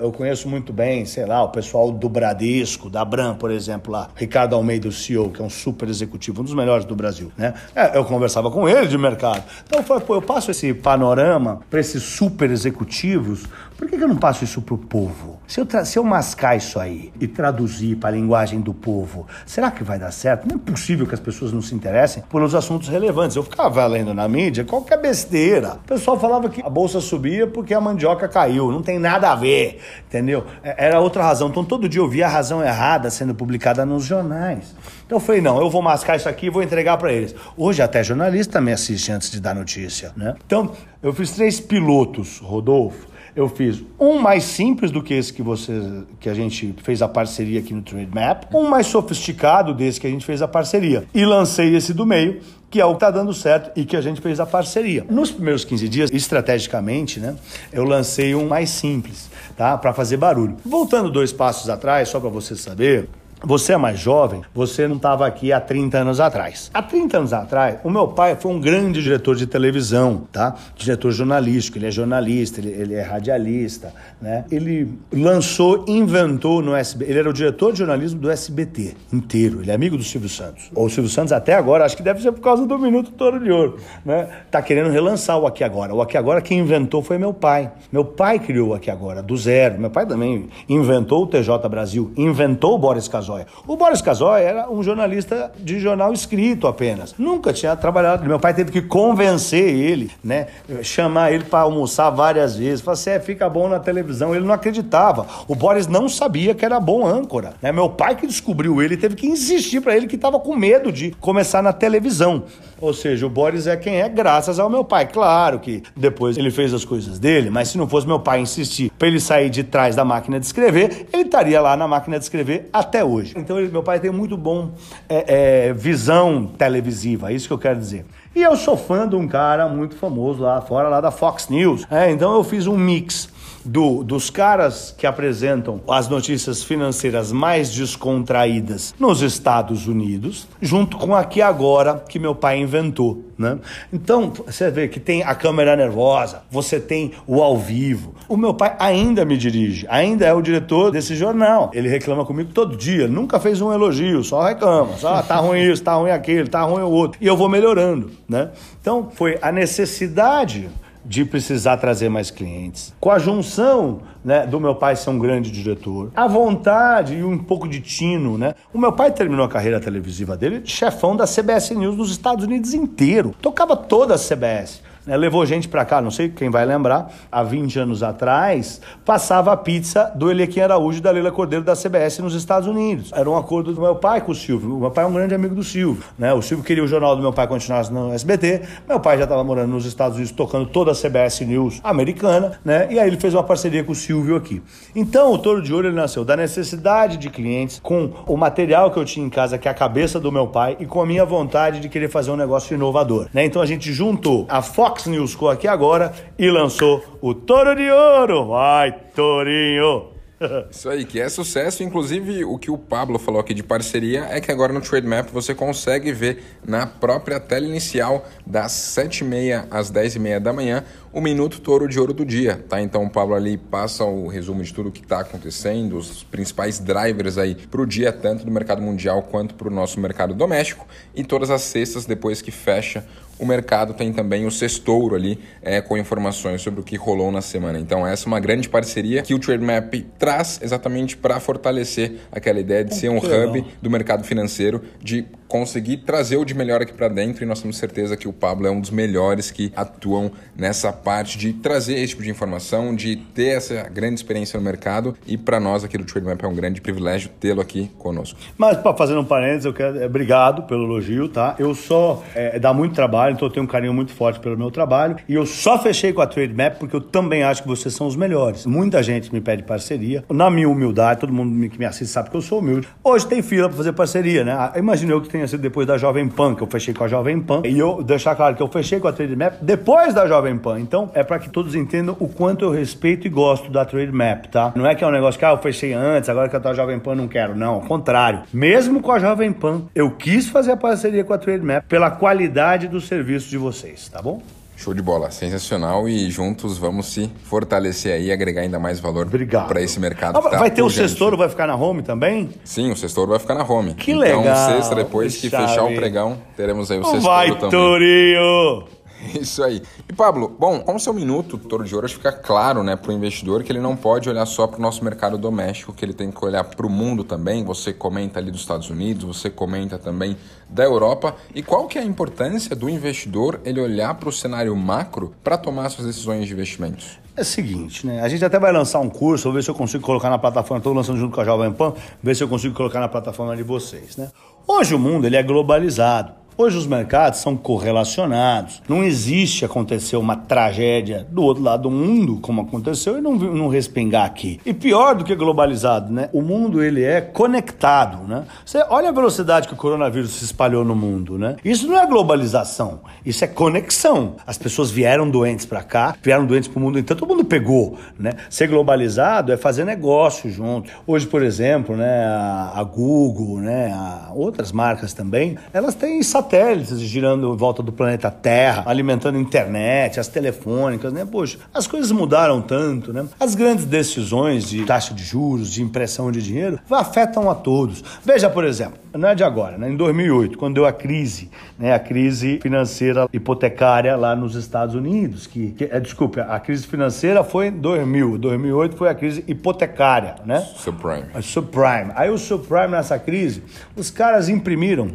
eu 0.02 0.12
conheço 0.12 0.48
muito 0.48 0.72
bem, 0.72 1.06
sei 1.06 1.26
lá, 1.26 1.44
o 1.44 1.50
pessoal 1.50 1.92
do 1.92 2.10
Bradesco, 2.10 2.90
da 2.90 3.04
Bram, 3.04 3.36
por 3.36 3.52
exemplo, 3.52 3.92
lá, 3.92 4.10
Ricardo 4.16 4.56
Almeida, 4.56 4.88
o 4.88 4.92
CEO, 4.92 5.30
que 5.30 5.42
é 5.42 5.46
um 5.46 5.50
super 5.50 5.90
executivo, 5.90 6.42
um 6.42 6.44
dos 6.44 6.54
melhores 6.54 6.86
do 6.86 6.96
Brasil, 6.96 7.32
né? 7.38 7.54
É, 7.76 7.98
eu 7.98 8.06
conversava 8.06 8.52
com 8.52 8.68
ele 8.68 8.88
de 8.88 8.98
mercado. 8.98 9.44
Então, 9.66 9.79
falei, 9.84 10.04
pô, 10.04 10.16
eu 10.16 10.22
passo 10.22 10.52
esse 10.52 10.74
panorama 10.74 11.60
para 11.70 11.80
esses 11.80 12.04
super 12.04 12.50
executivos, 12.50 13.46
por 13.80 13.88
que, 13.88 13.98
que 13.98 14.04
eu 14.04 14.10
não 14.10 14.18
passo 14.18 14.44
isso 14.44 14.62
para 14.62 14.76
o 14.76 14.78
povo? 14.78 15.40
Se 15.48 15.62
eu, 15.62 15.86
se 15.86 15.98
eu 15.98 16.04
mascar 16.04 16.58
isso 16.58 16.78
aí 16.78 17.14
e 17.18 17.26
traduzir 17.28 17.96
para 17.96 18.10
a 18.10 18.12
linguagem 18.12 18.60
do 18.60 18.74
povo, 18.74 19.26
será 19.46 19.72
que 19.72 19.86
vai 19.86 19.98
dar 19.98 20.12
certo? 20.12 20.46
Não 20.46 20.58
é 20.58 20.60
possível 20.60 21.08
que 21.08 21.14
as 21.14 21.20
pessoas 21.20 21.54
não 21.54 21.62
se 21.62 21.74
interessem 21.74 22.22
pelos 22.30 22.54
assuntos 22.54 22.90
relevantes. 22.90 23.38
Eu 23.38 23.44
ficava 23.44 23.88
lendo 23.88 24.14
na 24.14 24.28
mídia 24.28 24.66
qualquer 24.66 25.02
besteira. 25.02 25.76
O 25.76 25.88
pessoal 25.88 26.20
falava 26.20 26.50
que 26.50 26.62
a 26.62 26.70
bolsa 26.70 27.00
subia 27.00 27.48
porque 27.48 27.74
a 27.74 27.80
mandioca 27.80 28.28
caiu. 28.28 28.70
Não 28.70 28.82
tem 28.82 29.00
nada 29.00 29.32
a 29.32 29.36
ver, 29.36 29.80
entendeu? 30.08 30.46
É, 30.62 30.88
era 30.88 31.00
outra 31.00 31.24
razão. 31.24 31.48
Então 31.48 31.64
todo 31.64 31.88
dia 31.88 32.02
eu 32.02 32.10
via 32.10 32.26
a 32.26 32.30
razão 32.30 32.62
errada 32.62 33.10
sendo 33.10 33.34
publicada 33.34 33.86
nos 33.86 34.04
jornais. 34.04 34.76
Então 35.10 35.18
eu 35.18 35.20
falei, 35.22 35.42
não, 35.42 35.60
eu 35.60 35.72
vou 35.72 35.82
mascar 35.82 36.18
isso 36.18 36.30
aqui 36.30 36.46
e 36.46 36.50
vou 36.52 36.62
entregar 36.62 36.96
para 36.98 37.12
eles. 37.12 37.34
Hoje 37.58 37.82
até 37.82 38.04
jornalista 38.04 38.62
me 38.62 38.72
assiste 38.72 39.12
antes 39.12 39.32
de 39.32 39.40
dar 39.40 39.56
notícia, 39.56 40.12
né? 40.16 40.36
Então, 40.46 40.72
eu 41.02 41.12
fiz 41.12 41.32
três 41.32 41.60
pilotos, 41.60 42.38
Rodolfo. 42.38 43.08
Eu 43.36 43.50
fiz 43.50 43.82
um 44.00 44.20
mais 44.20 44.44
simples 44.44 44.92
do 44.92 45.02
que 45.02 45.16
esse 45.16 45.34
que 45.34 45.42
você 45.42 46.04
que 46.20 46.30
a 46.30 46.34
gente 46.36 46.76
fez 46.84 47.02
a 47.02 47.08
parceria 47.08 47.60
aqui 47.60 47.74
no 47.74 47.82
Trade 47.82 48.12
Map, 48.14 48.54
um 48.54 48.70
mais 48.70 48.86
sofisticado 48.86 49.74
desse 49.74 50.00
que 50.00 50.06
a 50.06 50.12
gente 50.12 50.24
fez 50.24 50.44
a 50.44 50.48
parceria. 50.48 51.04
E 51.12 51.26
lancei 51.26 51.76
esse 51.76 51.92
do 51.92 52.06
meio, 52.06 52.42
que 52.70 52.80
é 52.80 52.86
o 52.86 52.90
que 52.90 52.98
está 52.98 53.10
dando 53.10 53.34
certo 53.34 53.72
e 53.76 53.86
que 53.86 53.98
a 53.98 54.02
gente 54.02 54.22
fez 54.22 54.40
a 54.40 54.46
parceria. 54.46 55.08
Nos 55.10 55.32
primeiros 55.32 55.66
15 55.66 55.90
dias, 55.90 56.12
estrategicamente, 56.14 57.20
né, 57.20 57.36
eu 57.74 57.84
lancei 57.84 58.36
um 58.36 58.48
mais 58.48 58.70
simples, 58.70 59.28
tá? 59.58 59.76
Para 59.76 59.92
fazer 59.92 60.18
barulho. 60.18 60.58
Voltando 60.64 61.10
dois 61.10 61.34
passos 61.34 61.68
atrás, 61.68 62.10
só 62.10 62.20
para 62.20 62.30
você 62.30 62.56
saber, 62.56 63.10
você 63.42 63.74
é 63.74 63.78
mais 63.78 64.00
jovem, 64.00 64.42
você 64.54 64.88
não 64.88 64.98
estava 64.98 65.26
aqui 65.26 65.54
há 65.54 65.62
30 65.62 66.00
anos 66.00 66.20
atrás. 66.20 66.70
Há 66.74 66.82
30 66.82 67.18
anos 67.18 67.34
atrás, 67.34 67.80
o 67.84 67.90
meu 67.90 68.08
pai 68.08 68.36
foi 68.36 68.52
um 68.52 68.60
grande 68.60 69.02
diretor 69.02 69.36
de 69.36 69.48
televisão, 69.48 70.28
tá? 70.32 70.56
Diretor 70.76 71.12
jornalístico, 71.12 71.78
ele 71.78 71.88
é 71.88 71.92
jornalista, 71.92 72.60
ele, 72.60 72.70
ele 72.70 72.96
é 72.96 73.02
radialista, 73.02 73.94
né? 74.22 74.46
Ele 74.52 75.00
lançou, 75.12 75.86
inventou 75.88 76.62
no 76.62 76.76
SBT, 76.76 77.12
ele 77.12 77.20
era 77.20 77.30
o 77.30 77.34
diretor 77.34 77.72
de 77.72 77.80
jornalismo 77.80 78.20
do 78.20 78.30
SBT 78.30 78.96
inteiro, 79.12 79.62
ele 79.62 79.72
é 79.72 79.74
amigo 79.74 79.96
do 79.96 80.04
Silvio 80.04 80.30
Santos. 80.30 80.70
O 80.76 80.90
Silvio 80.90 81.10
Santos 81.10 81.32
até 81.32 81.54
agora, 81.54 81.86
acho 81.86 81.96
que 81.96 82.04
deve 82.04 82.22
ser 82.22 82.32
por 82.32 82.42
causa 82.42 82.66
do 82.66 82.78
Minuto 82.78 83.12
Toro 83.12 83.40
de 83.40 83.52
Ouro, 83.52 83.78
né? 84.06 84.28
Tá 84.52 84.62
querendo 84.62 84.90
relançar 84.90 85.40
o 85.40 85.48
Aqui 85.48 85.64
Agora. 85.64 85.94
O 85.94 86.02
Aqui 86.02 86.18
Agora 86.18 86.42
quem 86.42 86.60
inventou 86.60 87.02
foi 87.02 87.18
meu 87.18 87.34
pai. 87.34 87.72
Meu 87.92 88.04
pai 88.04 88.40
criou 88.40 88.70
o 88.70 88.74
Aqui 88.74 88.92
Agora, 88.92 89.24
do 89.24 89.38
zero. 89.38 89.80
Meu 89.80 89.90
pai 89.90 90.06
também 90.06 90.50
inventou 90.68 91.24
o 91.24 91.28
TJ 91.28 91.70
Brasil, 91.70 92.12
inventou 92.18 92.76
o 92.76 92.78
Boris 92.78 93.08
Casoy 93.08 93.29
O 93.68 93.76
Boris 93.76 94.02
Casoy 94.02 94.42
era 94.42 94.70
um 94.70 94.82
jornalista 94.82 95.52
de 95.58 95.80
jornal 95.80 96.14
escrito 96.14 96.68
apenas. 96.68 97.16
Nunca 97.18 97.54
tinha 97.54 97.76
trabalhado. 97.76 98.28
Meu 98.28 98.40
pai 98.40 98.54
teve 98.54 98.72
que 98.72 98.82
convencer 98.82 99.64
ele, 99.64 100.12
né? 100.24 100.48
Chamar 100.82 101.32
ele 101.32 101.44
para 101.44 101.60
almoçar 101.60 102.10
várias 102.10 102.56
vezes. 102.56 102.82
Falar 102.82 102.94
assim, 102.94 103.10
é, 103.12 103.20
fica 103.20 103.50
bom 103.50 103.68
na 103.68 103.80
televisão. 103.80 104.36
Ele 104.36 104.46
não 104.46 104.54
acreditava. 104.54 105.26
O 105.48 105.56
Boris 105.56 105.88
não 105.88 106.08
sabia 106.08 106.54
que 106.54 106.66
era 106.66 106.80
bom 106.80 107.06
âncora. 107.06 107.54
Né? 107.62 107.72
Meu 107.72 107.90
pai 107.90 108.16
que 108.16 108.28
descobriu 108.28 108.82
ele 108.82 108.98
teve 108.98 109.16
que 109.16 109.28
insistir 109.28 109.82
para 109.82 109.96
ele 109.96 110.08
que 110.08 110.16
estava 110.16 110.40
com 110.40 110.56
medo 110.56 110.92
de 110.92 111.12
começar 111.20 111.62
na 111.62 111.74
televisão. 111.74 112.44
Ou 112.82 112.94
seja, 112.94 113.26
o 113.26 113.30
Boris 113.30 113.68
é 113.68 113.76
quem 113.76 114.02
é 114.02 114.08
graças 114.08 114.58
ao 114.58 114.70
meu 114.70 114.84
pai. 114.84 115.08
Claro 115.08 115.60
que 115.60 115.84
depois 115.96 116.38
ele 116.38 116.50
fez 116.50 116.74
as 116.74 116.86
coisas 116.86 117.20
dele, 117.20 117.50
mas 117.50 117.70
se 117.70 117.78
não 117.78 117.88
fosse 117.88 118.08
meu 118.08 118.20
pai 118.20 118.40
insistir 118.40 118.92
para 118.98 119.08
ele 119.08 119.20
sair 119.20 119.50
de 119.50 119.64
trás 119.64 119.96
da 119.96 120.06
máquina 120.06 120.40
de 120.40 120.46
escrever, 120.46 121.08
ele 121.12 121.24
estaria 121.24 121.60
lá 121.62 121.76
na 121.76 121.88
máquina 121.88 122.18
de 122.18 122.24
escrever 122.24 122.70
até 122.72 123.04
hoje. 123.04 123.19
Então 123.36 123.60
ele, 123.60 123.72
meu 123.72 123.84
pai 123.84 124.00
tem 124.00 124.12
muito 124.12 124.36
bom 124.38 124.72
é, 125.08 125.68
é, 125.68 125.74
visão 125.74 126.46
televisiva, 126.46 127.32
é 127.32 127.36
isso 127.36 127.48
que 127.48 127.54
eu 127.54 127.58
quero 127.58 127.80
dizer. 127.80 128.06
E 128.36 128.42
eu 128.42 128.56
sou 128.56 128.78
fã 128.78 129.08
de 129.08 129.16
um 129.16 129.28
cara 129.28 129.68
muito 129.68 129.96
famoso 129.96 130.44
lá 130.44 130.62
fora, 130.62 130.88
lá 130.88 131.02
da 131.02 131.12
Fox 131.12 131.50
News. 131.50 131.86
É, 131.90 132.10
então 132.12 132.34
eu 132.34 132.44
fiz 132.44 132.68
um 132.68 132.78
mix 132.78 133.30
do, 133.70 134.04
dos 134.04 134.32
caras 134.32 134.94
que 134.98 135.06
apresentam 135.06 135.80
as 135.88 136.08
notícias 136.10 136.64
financeiras 136.64 137.32
mais 137.32 137.70
descontraídas 137.70 138.96
nos 139.00 139.22
Estados 139.22 139.88
Unidos, 139.88 140.48
junto 140.60 140.98
com 140.98 141.16
aqui 141.16 141.40
agora 141.40 142.04
que 142.10 142.18
meu 142.18 142.34
pai 142.34 142.58
inventou. 142.58 143.24
Né? 143.38 143.58
Então, 143.94 144.34
você 144.46 144.70
vê 144.70 144.88
que 144.88 145.00
tem 145.00 145.24
a 145.24 145.34
câmera 145.34 145.76
nervosa, 145.76 146.42
você 146.52 146.78
tem 146.78 147.14
o 147.26 147.42
ao 147.42 147.58
vivo. 147.58 148.14
O 148.28 148.36
meu 148.36 148.54
pai 148.54 148.76
ainda 148.80 149.24
me 149.24 149.38
dirige, 149.38 149.86
ainda 149.88 150.26
é 150.26 150.34
o 150.34 150.42
diretor 150.42 150.92
desse 150.92 151.16
jornal. 151.16 151.72
Ele 151.74 151.88
reclama 151.88 152.26
comigo 152.26 152.52
todo 152.54 152.76
dia, 152.76 153.08
nunca 153.08 153.40
fez 153.40 153.62
um 153.62 153.72
elogio, 153.72 154.24
só 154.24 154.44
reclama. 154.44 154.98
Só 154.98 155.16
ah, 155.16 155.24
tá 155.24 155.38
ruim 155.38 155.62
isso, 155.62 155.82
tá 155.82 155.94
ruim 155.94 156.12
aquilo, 156.12 156.50
tá 156.50 156.64
ruim 156.64 156.82
o 156.82 156.90
outro. 156.90 157.18
E 157.22 157.28
eu 157.28 157.38
vou 157.38 157.48
melhorando, 157.48 158.12
né? 158.28 158.50
Então, 158.82 159.10
foi 159.14 159.38
a 159.42 159.52
necessidade 159.52 160.70
de 161.06 161.26
precisar 161.26 161.78
trazer 161.78 162.10
mais 162.10 162.30
clientes. 162.30 162.94
Com 163.00 163.12
a 163.12 163.20
junção 163.20 164.02
né, 164.24 164.46
do 164.46 164.60
meu 164.60 164.76
pai 164.76 164.96
ser 164.96 165.10
um 165.10 165.20
grande 165.20 165.52
diretor, 165.52 166.12
a 166.16 166.28
vontade 166.28 167.16
e 167.16 167.24
um 167.24 167.38
pouco 167.38 167.68
de 167.68 167.80
tino, 167.80 168.38
né? 168.38 168.54
O 168.74 168.78
meu 168.78 168.92
pai 168.92 169.12
terminou 169.12 169.46
a 169.46 169.50
carreira 169.50 169.80
televisiva 169.80 170.36
dele 170.36 170.62
chefão 170.66 171.16
da 171.16 171.26
CBS 171.26 171.72
News 171.72 171.96
nos 171.96 172.12
Estados 172.12 172.46
Unidos 172.46 172.74
inteiro. 172.74 173.34
Tocava 173.42 173.76
toda 173.76 174.16
a 174.16 174.18
CBS 174.18 174.82
né, 175.10 175.18
levou 175.18 175.44
gente 175.44 175.68
para 175.68 175.84
cá, 175.84 176.00
não 176.00 176.12
sei 176.12 176.30
quem 176.30 176.52
vai 176.52 176.64
lembrar, 176.64 177.12
há 177.32 177.42
20 177.42 177.80
anos 177.80 178.04
atrás, 178.04 178.80
passava 179.04 179.52
a 179.52 179.58
pizza 179.58 180.12
do 180.16 180.30
Elequim 180.30 180.60
Araújo 180.60 181.00
e 181.00 181.02
da 181.02 181.10
Leila 181.10 181.32
Cordeiro 181.32 181.66
da 181.66 181.74
CBS 181.76 182.20
nos 182.20 182.36
Estados 182.36 182.70
Unidos. 182.70 183.12
Era 183.12 183.28
um 183.28 183.36
acordo 183.36 183.74
do 183.74 183.82
meu 183.82 183.96
pai 183.96 184.22
com 184.22 184.32
o 184.32 184.36
Silvio. 184.36 184.78
O 184.78 184.80
meu 184.80 184.92
pai 184.92 185.04
é 185.04 185.08
um 185.08 185.14
grande 185.14 185.34
amigo 185.34 185.56
do 185.56 185.64
Silvio. 185.64 186.04
Né? 186.18 186.32
O 186.32 186.44
Silvio 186.44 186.64
queria 186.64 186.84
o 186.84 186.88
jornal 186.88 187.16
do 187.16 187.24
meu 187.24 187.34
pai 187.34 187.48
continuasse 187.48 187.92
no 187.92 188.14
SBT. 188.14 188.62
Meu 188.88 189.00
pai 189.00 189.18
já 189.18 189.24
estava 189.24 189.44
morando 189.44 189.72
nos 189.72 189.86
Estados 189.86 190.16
Unidos, 190.16 190.32
tocando 190.32 190.68
toda 190.68 190.92
a 190.92 190.96
CBS 190.96 191.42
News 191.42 191.80
americana, 191.84 192.60
né? 192.64 192.88
E 192.92 193.00
aí 193.00 193.08
ele 193.08 193.18
fez 193.18 193.34
uma 193.34 193.44
parceria 193.44 193.84
com 193.84 193.94
o 193.94 193.96
Silvio 193.96 194.36
aqui. 194.36 194.62
Então, 194.96 195.34
o 195.34 195.40
Toro 195.40 195.62
de 195.62 195.74
Ouro 195.74 195.88
ele 195.88 195.96
nasceu 195.96 196.24
da 196.24 196.38
necessidade 196.38 197.18
de 197.18 197.30
clientes, 197.30 197.80
com 197.82 198.12
o 198.28 198.38
material 198.38 198.92
que 198.92 199.00
eu 199.00 199.06
tinha 199.06 199.26
em 199.26 199.30
casa, 199.30 199.58
que 199.58 199.68
é 199.68 199.72
a 199.72 199.74
cabeça 199.74 200.20
do 200.20 200.32
meu 200.32 200.48
pai, 200.48 200.78
e 200.80 200.86
com 200.86 201.02
a 201.02 201.06
minha 201.06 201.26
vontade 201.26 201.80
de 201.80 201.90
querer 201.90 202.10
fazer 202.10 202.30
um 202.30 202.36
negócio 202.36 202.76
inovador. 202.76 203.28
Né? 203.34 203.46
Então 203.46 203.62
a 203.62 203.66
gente 203.66 203.92
juntou 203.92 204.46
a 204.50 204.62
Fox 204.62 204.99
Fox 205.00 205.06
News 205.06 205.32
ficou 205.32 205.50
aqui 205.50 205.68
agora 205.68 206.14
e 206.38 206.50
lançou 206.50 207.04
o 207.22 207.34
Toro 207.34 207.74
de 207.74 207.90
Ouro. 207.90 208.48
Vai, 208.48 208.92
Torinho! 209.16 210.10
Isso 210.72 210.90
aí, 210.90 211.06
que 211.06 211.20
é 211.20 211.28
sucesso. 211.30 211.84
Inclusive, 211.84 212.44
o 212.44 212.58
que 212.58 212.72
o 212.72 212.78
Pablo 212.78 213.20
falou 213.20 213.40
aqui 213.40 213.54
de 213.54 213.64
parceria 213.64 214.26
é 214.30 214.40
que 214.42 214.52
agora 214.52 214.74
no 214.74 214.82
Trade 214.82 215.08
Map 215.08 215.30
você 215.32 215.54
consegue 215.54 216.12
ver 216.12 216.44
na 216.66 216.86
própria 216.88 217.40
tela 217.40 217.66
inicial, 217.66 218.26
das 218.46 218.72
7h30 218.72 219.68
às 219.70 219.92
10h30 219.92 220.40
da 220.40 220.54
manhã, 220.54 220.84
o 221.12 221.20
Minuto 221.22 221.60
Touro 221.60 221.88
de 221.88 222.00
Ouro 222.00 222.14
do 222.14 222.26
dia, 222.26 222.64
tá? 222.70 222.82
Então 222.82 223.04
o 223.04 223.10
Pablo 223.10 223.36
ali 223.36 223.58
passa 223.58 224.04
o 224.06 224.28
resumo 224.28 224.64
de 224.64 224.74
tudo 224.74 224.90
o 224.90 224.92
que 224.92 225.02
está 225.02 225.22
acontecendo, 225.22 225.98
os 225.98 226.24
principais 226.24 226.80
drivers 226.80 227.38
aí 227.38 227.56
para 227.56 227.82
o 227.82 227.86
dia, 227.86 228.12
tanto 228.12 228.46
do 228.46 228.52
mercado 228.52 228.82
mundial 228.82 229.24
quanto 229.24 229.56
para 229.56 229.68
o 229.68 229.72
nosso 229.72 230.00
mercado 230.00 230.34
doméstico. 230.34 230.88
E 231.16 231.24
todas 231.24 231.50
as 231.50 231.62
sextas, 231.64 232.06
depois 232.06 232.42
que 232.42 232.52
fecha 232.52 233.06
o 233.40 233.46
mercado 233.46 233.94
tem 233.94 234.12
também 234.12 234.46
o 234.46 234.52
sextouro 234.52 235.16
ali 235.16 235.40
é, 235.62 235.82
com 235.82 235.98
informações 235.98 236.62
sobre 236.62 236.82
o 236.82 236.84
que 236.84 236.96
rolou 236.96 237.32
na 237.32 237.42
semana. 237.42 237.80
Então 237.80 238.06
essa 238.06 238.26
é 238.26 238.28
uma 238.28 238.40
grande 238.40 238.68
parceria 238.70 239.22
que 239.22 239.34
o 239.34 239.40
Trade 239.40 239.64
Map 239.64 239.94
traz 240.18 240.60
exatamente 240.62 241.18
para 241.18 241.40
fortalecer 241.40 242.20
aquela 242.32 242.60
ideia 242.60 242.84
de 242.84 242.96
ser 242.96 243.10
um 243.10 243.18
hub 243.18 243.66
do 243.82 243.90
mercado 243.90 244.24
financeiro, 244.24 244.82
de 245.02 245.26
conseguir 245.50 245.98
trazer 245.98 246.38
o 246.38 246.46
de 246.46 246.54
melhor 246.54 246.80
aqui 246.82 246.94
para 246.94 247.08
dentro 247.08 247.44
e 247.44 247.48
nós 247.48 247.60
temos 247.60 247.78
certeza 247.78 248.16
que 248.16 248.28
o 248.28 248.34
Pablo 248.34 248.68
é 248.68 248.72
um 248.72 248.80
dos 248.80 248.92
melhores 248.92 249.50
que 249.50 249.74
atuam 249.76 250.32
nessa 250.56 250.94
parte 250.94 251.40
de 251.40 251.54
trazer 251.54 251.96
esse 251.96 252.10
tipo 252.10 252.22
de 252.22 252.30
informação, 252.30 252.96
de 252.96 253.16
ter 253.16 253.58
essa 253.58 253.90
grande 253.90 254.16
experiência 254.16 254.60
no 254.60 254.64
mercado 254.64 255.18
e 255.26 255.38
para 255.38 255.60
nós 255.60 255.84
aqui 255.84 255.98
do 255.98 256.06
TradeMap 256.06 256.44
é 256.44 256.48
um 256.48 256.54
grande 256.54 256.80
privilégio 256.80 257.32
tê-lo 257.40 257.62
aqui 257.62 257.90
conosco. 257.98 258.40
Mas 258.58 258.78
para 258.78 258.96
fazer 258.96 259.18
um 259.18 259.26
parênteses, 259.26 259.66
eu 259.66 259.74
quero 259.74 260.00
é, 260.00 260.06
obrigado 260.06 260.64
pelo 260.64 260.84
elogio, 260.84 261.28
tá? 261.28 261.56
Eu 261.58 261.74
só 261.74 262.24
é, 262.36 262.60
dá 262.60 262.72
muito 262.72 262.94
trabalho, 262.94 263.29
então 263.32 263.48
eu 263.48 263.52
tenho 263.52 263.64
um 263.64 263.68
carinho 263.68 263.94
muito 263.94 264.12
forte 264.12 264.40
pelo 264.40 264.58
meu 264.58 264.72
trabalho 264.72 265.18
e 265.28 265.34
eu 265.34 265.46
só 265.46 265.78
fechei 265.78 266.12
com 266.14 266.22
a 266.22 266.28
TradeMap 266.28 266.78
porque 266.78 266.96
eu 266.96 267.02
também 267.02 267.44
acho 267.44 267.62
que 267.62 267.68
vocês 267.68 267.94
são 267.94 268.08
os 268.08 268.16
melhores. 268.16 268.66
Muita 268.66 269.02
gente 269.04 269.32
me 269.34 269.42
pede 269.42 269.64
parceria. 269.64 270.24
Na 270.30 270.50
minha 270.50 270.70
humildade, 270.70 271.22
todo 271.22 271.34
mundo 271.34 271.70
que 271.70 271.78
me 271.78 271.86
assiste 271.86 272.12
sabe 272.12 272.30
que 272.30 272.36
eu 272.36 272.42
sou 272.42 272.60
humilde. 272.60 272.88
Hoje 273.04 273.28
tem 273.28 273.42
fila 273.42 273.68
para 273.68 273.78
fazer 273.78 273.94
parceria, 273.94 274.44
né? 274.44 274.54
Ah, 274.54 274.74
Imagina 274.78 275.12
eu 275.12 275.22
que 275.22 275.30
tenha 275.30 275.48
sido 275.48 275.62
depois 275.62 275.86
da 275.86 275.98
Jovem 275.98 276.28
Pan, 276.28 276.56
que 276.56 276.64
eu 276.64 276.68
fechei 276.68 276.94
com 276.94 277.04
a 277.04 277.08
Jovem 277.08 277.40
Pan. 277.40 277.62
E 277.66 277.78
eu 277.78 278.02
deixar 278.02 278.36
claro 278.36 278.56
que 278.56 278.62
eu 278.62 278.68
fechei 278.68 279.00
com 279.00 279.08
a 279.08 279.14
TradeMap 279.14 279.56
depois 279.62 280.14
da 280.14 280.28
Jovem 280.28 280.58
Pan. 280.58 280.80
Então, 280.80 281.12
é 281.14 281.24
para 281.24 281.38
que 281.38 281.50
todos 281.50 281.76
entendam 281.76 282.16
o 282.20 282.28
quanto 282.28 282.66
eu 282.66 282.72
respeito 282.72 283.28
e 283.28 283.30
gosto 283.30 283.70
da 283.70 283.86
TradeMap, 283.86 284.48
tá? 284.48 284.72
Não 284.76 284.88
é 284.88 284.96
que 284.96 285.04
é 285.04 285.08
um 285.08 285.12
negócio 285.12 285.38
que 285.38 285.46
ah, 285.46 285.52
eu 285.52 285.58
fechei 285.58 285.94
antes, 285.94 286.30
agora 286.30 286.50
que 286.50 286.56
eu 286.56 286.62
tô 286.62 286.70
a 286.70 286.74
Jovem 286.74 287.00
Pan 287.00 287.16
não 287.16 287.28
quero. 287.28 287.56
Não, 287.56 287.76
ao 287.76 287.82
contrário. 287.82 288.42
Mesmo 288.54 289.02
com 289.02 289.12
a 289.12 289.20
Jovem 289.20 289.52
Pan, 289.52 289.84
eu 289.94 290.12
quis 290.12 290.48
fazer 290.50 290.72
a 290.72 290.78
parceria 290.78 291.24
com 291.24 291.34
a 291.34 291.38
TradeMap 291.38 291.86
pela 291.88 292.10
qualidade 292.10 292.88
do 292.88 293.00
serviço 293.00 293.19
de 293.24 293.58
vocês, 293.58 294.10
tá 294.10 294.22
bom? 294.22 294.42
Show 294.76 294.94
de 294.94 295.02
bola, 295.02 295.30
sensacional 295.30 296.08
e 296.08 296.32
juntos 296.32 296.78
vamos 296.78 297.08
se 297.08 297.30
fortalecer 297.44 298.14
aí 298.14 298.28
e 298.28 298.32
agregar 298.32 298.62
ainda 298.62 298.80
mais 298.80 298.98
valor 298.98 299.28
para 299.68 299.82
esse 299.82 300.00
mercado. 300.00 300.38
Ah, 300.38 300.42
que 300.42 300.50
tá 300.52 300.58
vai 300.58 300.72
ter 300.72 300.82
o 300.82 300.90
sextouro, 300.90 301.36
vai 301.36 301.50
ficar 301.50 301.68
na 301.68 301.76
home 301.76 302.02
também? 302.02 302.50
Sim, 302.64 302.90
o 302.90 302.96
sextouro 302.96 303.32
vai 303.32 303.40
ficar 303.40 303.56
na 303.56 303.64
home. 303.66 303.94
Que 303.94 304.12
então, 304.12 304.40
legal, 304.40 304.72
sexta, 304.72 304.96
depois 304.96 305.36
que 305.36 305.50
Chave. 305.50 305.68
fechar 305.68 305.84
o 305.84 305.94
pregão, 305.94 306.38
teremos 306.56 306.90
aí 306.90 306.98
o 306.98 307.04
sextouro 307.04 307.26
Vai, 307.26 307.48
também. 307.56 307.72
Torinho! 307.72 308.99
Isso 309.40 309.64
aí. 309.64 309.82
E 310.08 310.14
Pablo, 310.14 310.56
bom, 310.58 310.80
como 310.80 311.00
seu 311.00 311.14
minuto, 311.14 311.58
Toro 311.58 311.84
de 311.84 311.94
Ouro, 311.94 312.06
acho 312.06 312.16
que 312.16 312.22
fica 312.22 312.32
claro, 312.32 312.84
né, 312.84 312.96
para 312.96 313.12
o 313.12 313.14
investidor 313.14 313.64
que 313.64 313.72
ele 313.72 313.80
não 313.80 313.96
pode 313.96 314.30
olhar 314.30 314.46
só 314.46 314.66
para 314.68 314.80
o 314.80 314.82
nosso 314.82 315.04
mercado 315.04 315.38
doméstico, 315.38 315.94
que 315.94 316.04
ele 316.06 316.14
tem 316.14 316.32
que 316.32 316.44
olhar 316.46 316.64
para 316.64 316.86
o 316.86 316.90
mundo 316.90 317.24
também. 317.24 317.64
Você 317.64 317.92
comenta 317.94 318.40
ali 318.40 318.52
dos 318.52 318.62
Estados 318.62 318.90
Unidos, 318.90 319.24
você 319.24 319.50
comenta 319.50 319.98
também 319.98 320.38
da 320.70 320.84
Europa. 320.84 321.36
E 321.54 321.62
qual 321.62 321.88
que 321.88 321.98
é 321.98 322.02
a 322.02 322.06
importância 322.06 322.76
do 322.76 322.90
investidor 322.90 323.60
ele 323.66 323.82
olhar 323.82 324.14
para 324.16 324.30
o 324.30 324.32
cenário 324.32 324.76
macro 324.76 325.34
para 325.44 325.58
tomar 325.58 325.90
suas 325.90 326.08
decisões 326.08 326.48
de 326.48 326.54
investimentos? 326.54 327.20
É 327.36 327.42
o 327.42 327.46
seguinte, 327.46 328.06
né? 328.06 328.22
A 328.22 328.28
gente 328.28 328.44
até 328.44 328.60
vai 328.60 328.72
lançar 328.72 329.00
um 329.00 329.10
curso, 329.10 329.46
vou 329.46 329.54
ver 329.54 329.64
se 329.64 329.70
eu 329.70 329.76
consigo 329.76 330.04
colocar 330.04 330.30
na 330.30 330.38
plataforma. 330.38 330.80
Estou 330.80 330.94
lançando 330.94 331.18
junto 331.18 331.34
com 331.34 331.42
a 331.42 331.46
Jovem 331.46 331.72
Pan, 331.72 331.94
ver 332.22 332.36
se 332.36 332.44
eu 332.44 332.48
consigo 332.48 332.76
colocar 332.76 333.00
na 333.00 333.08
plataforma 333.08 333.56
de 333.56 333.64
vocês, 333.64 334.18
né? 334.18 334.30
Hoje 334.68 334.94
o 334.94 335.00
mundo 335.00 335.26
ele 335.26 335.38
é 335.38 335.44
globalizado. 335.44 336.39
Hoje 336.62 336.78
os 336.78 336.86
mercados 336.86 337.40
são 337.40 337.56
correlacionados. 337.56 338.82
Não 338.86 339.02
existe 339.02 339.64
acontecer 339.64 340.18
uma 340.18 340.36
tragédia 340.36 341.26
do 341.32 341.42
outro 341.42 341.64
lado 341.64 341.84
do 341.84 341.90
mundo, 341.90 342.38
como 342.42 342.60
aconteceu, 342.60 343.18
e 343.18 343.22
não, 343.22 343.34
não 343.34 343.70
respingar 343.70 344.26
aqui. 344.26 344.60
E 344.66 344.74
pior 344.74 345.16
do 345.16 345.24
que 345.24 345.34
globalizado, 345.38 346.12
né? 346.12 346.28
O 346.34 346.42
mundo 346.42 346.84
ele 346.84 347.02
é 347.02 347.22
conectado, 347.22 348.28
né? 348.28 348.44
Você 348.66 348.84
olha 348.90 349.08
a 349.08 349.14
velocidade 349.14 349.70
que 349.70 349.74
o 349.74 349.78
coronavírus 349.78 350.32
se 350.32 350.44
espalhou 350.44 350.84
no 350.84 350.94
mundo, 350.94 351.38
né? 351.38 351.56
Isso 351.64 351.88
não 351.88 351.98
é 351.98 352.06
globalização, 352.06 353.00
isso 353.26 353.42
é 353.46 353.48
conexão. 353.48 354.36
As 354.46 354.58
pessoas 354.58 354.92
vieram 354.92 355.30
doentes 355.30 355.66
para 355.66 355.82
cá, 355.82 356.14
vieram 356.22 356.46
doentes 356.46 356.68
para 356.68 356.78
o 356.78 356.84
mundo 356.84 357.00
inteiro, 357.00 357.22
todo 357.22 357.30
mundo 357.30 357.46
pegou, 357.46 357.98
né? 358.20 358.34
Ser 358.50 358.68
globalizado 358.68 359.54
é 359.54 359.56
fazer 359.56 359.86
negócio 359.86 360.52
junto. 360.52 360.92
Hoje, 361.08 361.26
por 361.26 361.42
exemplo, 361.42 361.96
né, 361.96 362.26
a, 362.26 362.84
Google, 362.84 363.60
né, 363.60 363.94
a 363.94 364.34
outras 364.36 364.74
marcas 364.74 365.14
também, 365.14 365.58
elas 365.72 365.96
têm 365.96 366.20
satélites 366.50 367.00
girando 367.00 367.54
em 367.54 367.56
volta 367.56 367.84
do 367.84 367.92
planeta 367.92 368.32
Terra, 368.32 368.84
alimentando 368.88 369.38
a 369.38 369.42
internet, 369.42 370.20
as 370.20 370.28
telefônicas, 370.28 371.14
né? 371.14 371.24
Poxa, 371.24 371.60
as 371.72 371.86
coisas 371.86 372.12
mudaram 372.12 372.60
tanto, 372.60 373.14
né? 373.14 373.28
As 373.40 373.54
grandes 373.54 373.86
decisões 373.86 374.68
de 374.68 374.84
taxa 374.84 375.14
de 375.14 375.24
juros, 375.24 375.72
de 375.72 375.84
impressão 375.84 376.32
de 376.32 376.42
dinheiro, 376.42 376.80
afetam 376.90 377.50
a 377.52 377.56
todos. 377.56 378.04
Veja, 378.26 378.50
por 378.50 378.64
exemplo, 378.64 378.98
não 379.14 379.30
é 379.30 379.36
de 379.36 379.44
agora, 379.44 379.78
né? 379.78 379.92
Em 379.92 379.96
2008, 379.96 380.58
quando 380.58 380.76
deu 380.76 380.88
a 380.88 380.92
crise, 380.92 381.52
né? 381.78 381.94
A 381.94 382.00
crise 382.00 382.60
financeira 382.62 383.30
hipotecária 383.32 384.16
lá 384.16 384.36
nos 384.36 384.56
Estados 384.56 384.96
Unidos, 384.96 385.46
que, 385.46 385.72
que 385.72 385.84
é, 385.84 386.00
desculpe, 386.00 386.40
a 386.40 386.60
crise 386.60 386.88
financeira 386.88 387.44
foi 387.44 387.68
em 387.68 387.72
2000, 387.72 388.40
2008 388.40 388.98
foi 388.98 389.10
a 389.10 389.14
crise 389.14 389.44
hipotecária, 389.48 390.36
né? 390.44 390.62
Subprime. 390.62 391.28
Subprime. 391.44 392.12
Aí 392.16 392.32
o 392.32 392.38
subprime 392.40 392.88
nessa 392.88 393.20
crise, 393.20 393.64
os 393.96 394.10
caras 394.10 394.50
imprimiram 394.50 395.12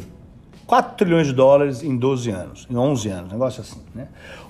4 0.65 0.95
trilhões 0.97 1.27
de 1.27 1.33
dólares 1.33 1.83
em 1.83 1.95
12 1.95 2.29
anos, 2.31 2.67
em 2.69 2.75
11 2.75 3.09
anos, 3.09 3.31
negócio 3.31 3.61
assim, 3.61 3.81
né? 3.93 4.07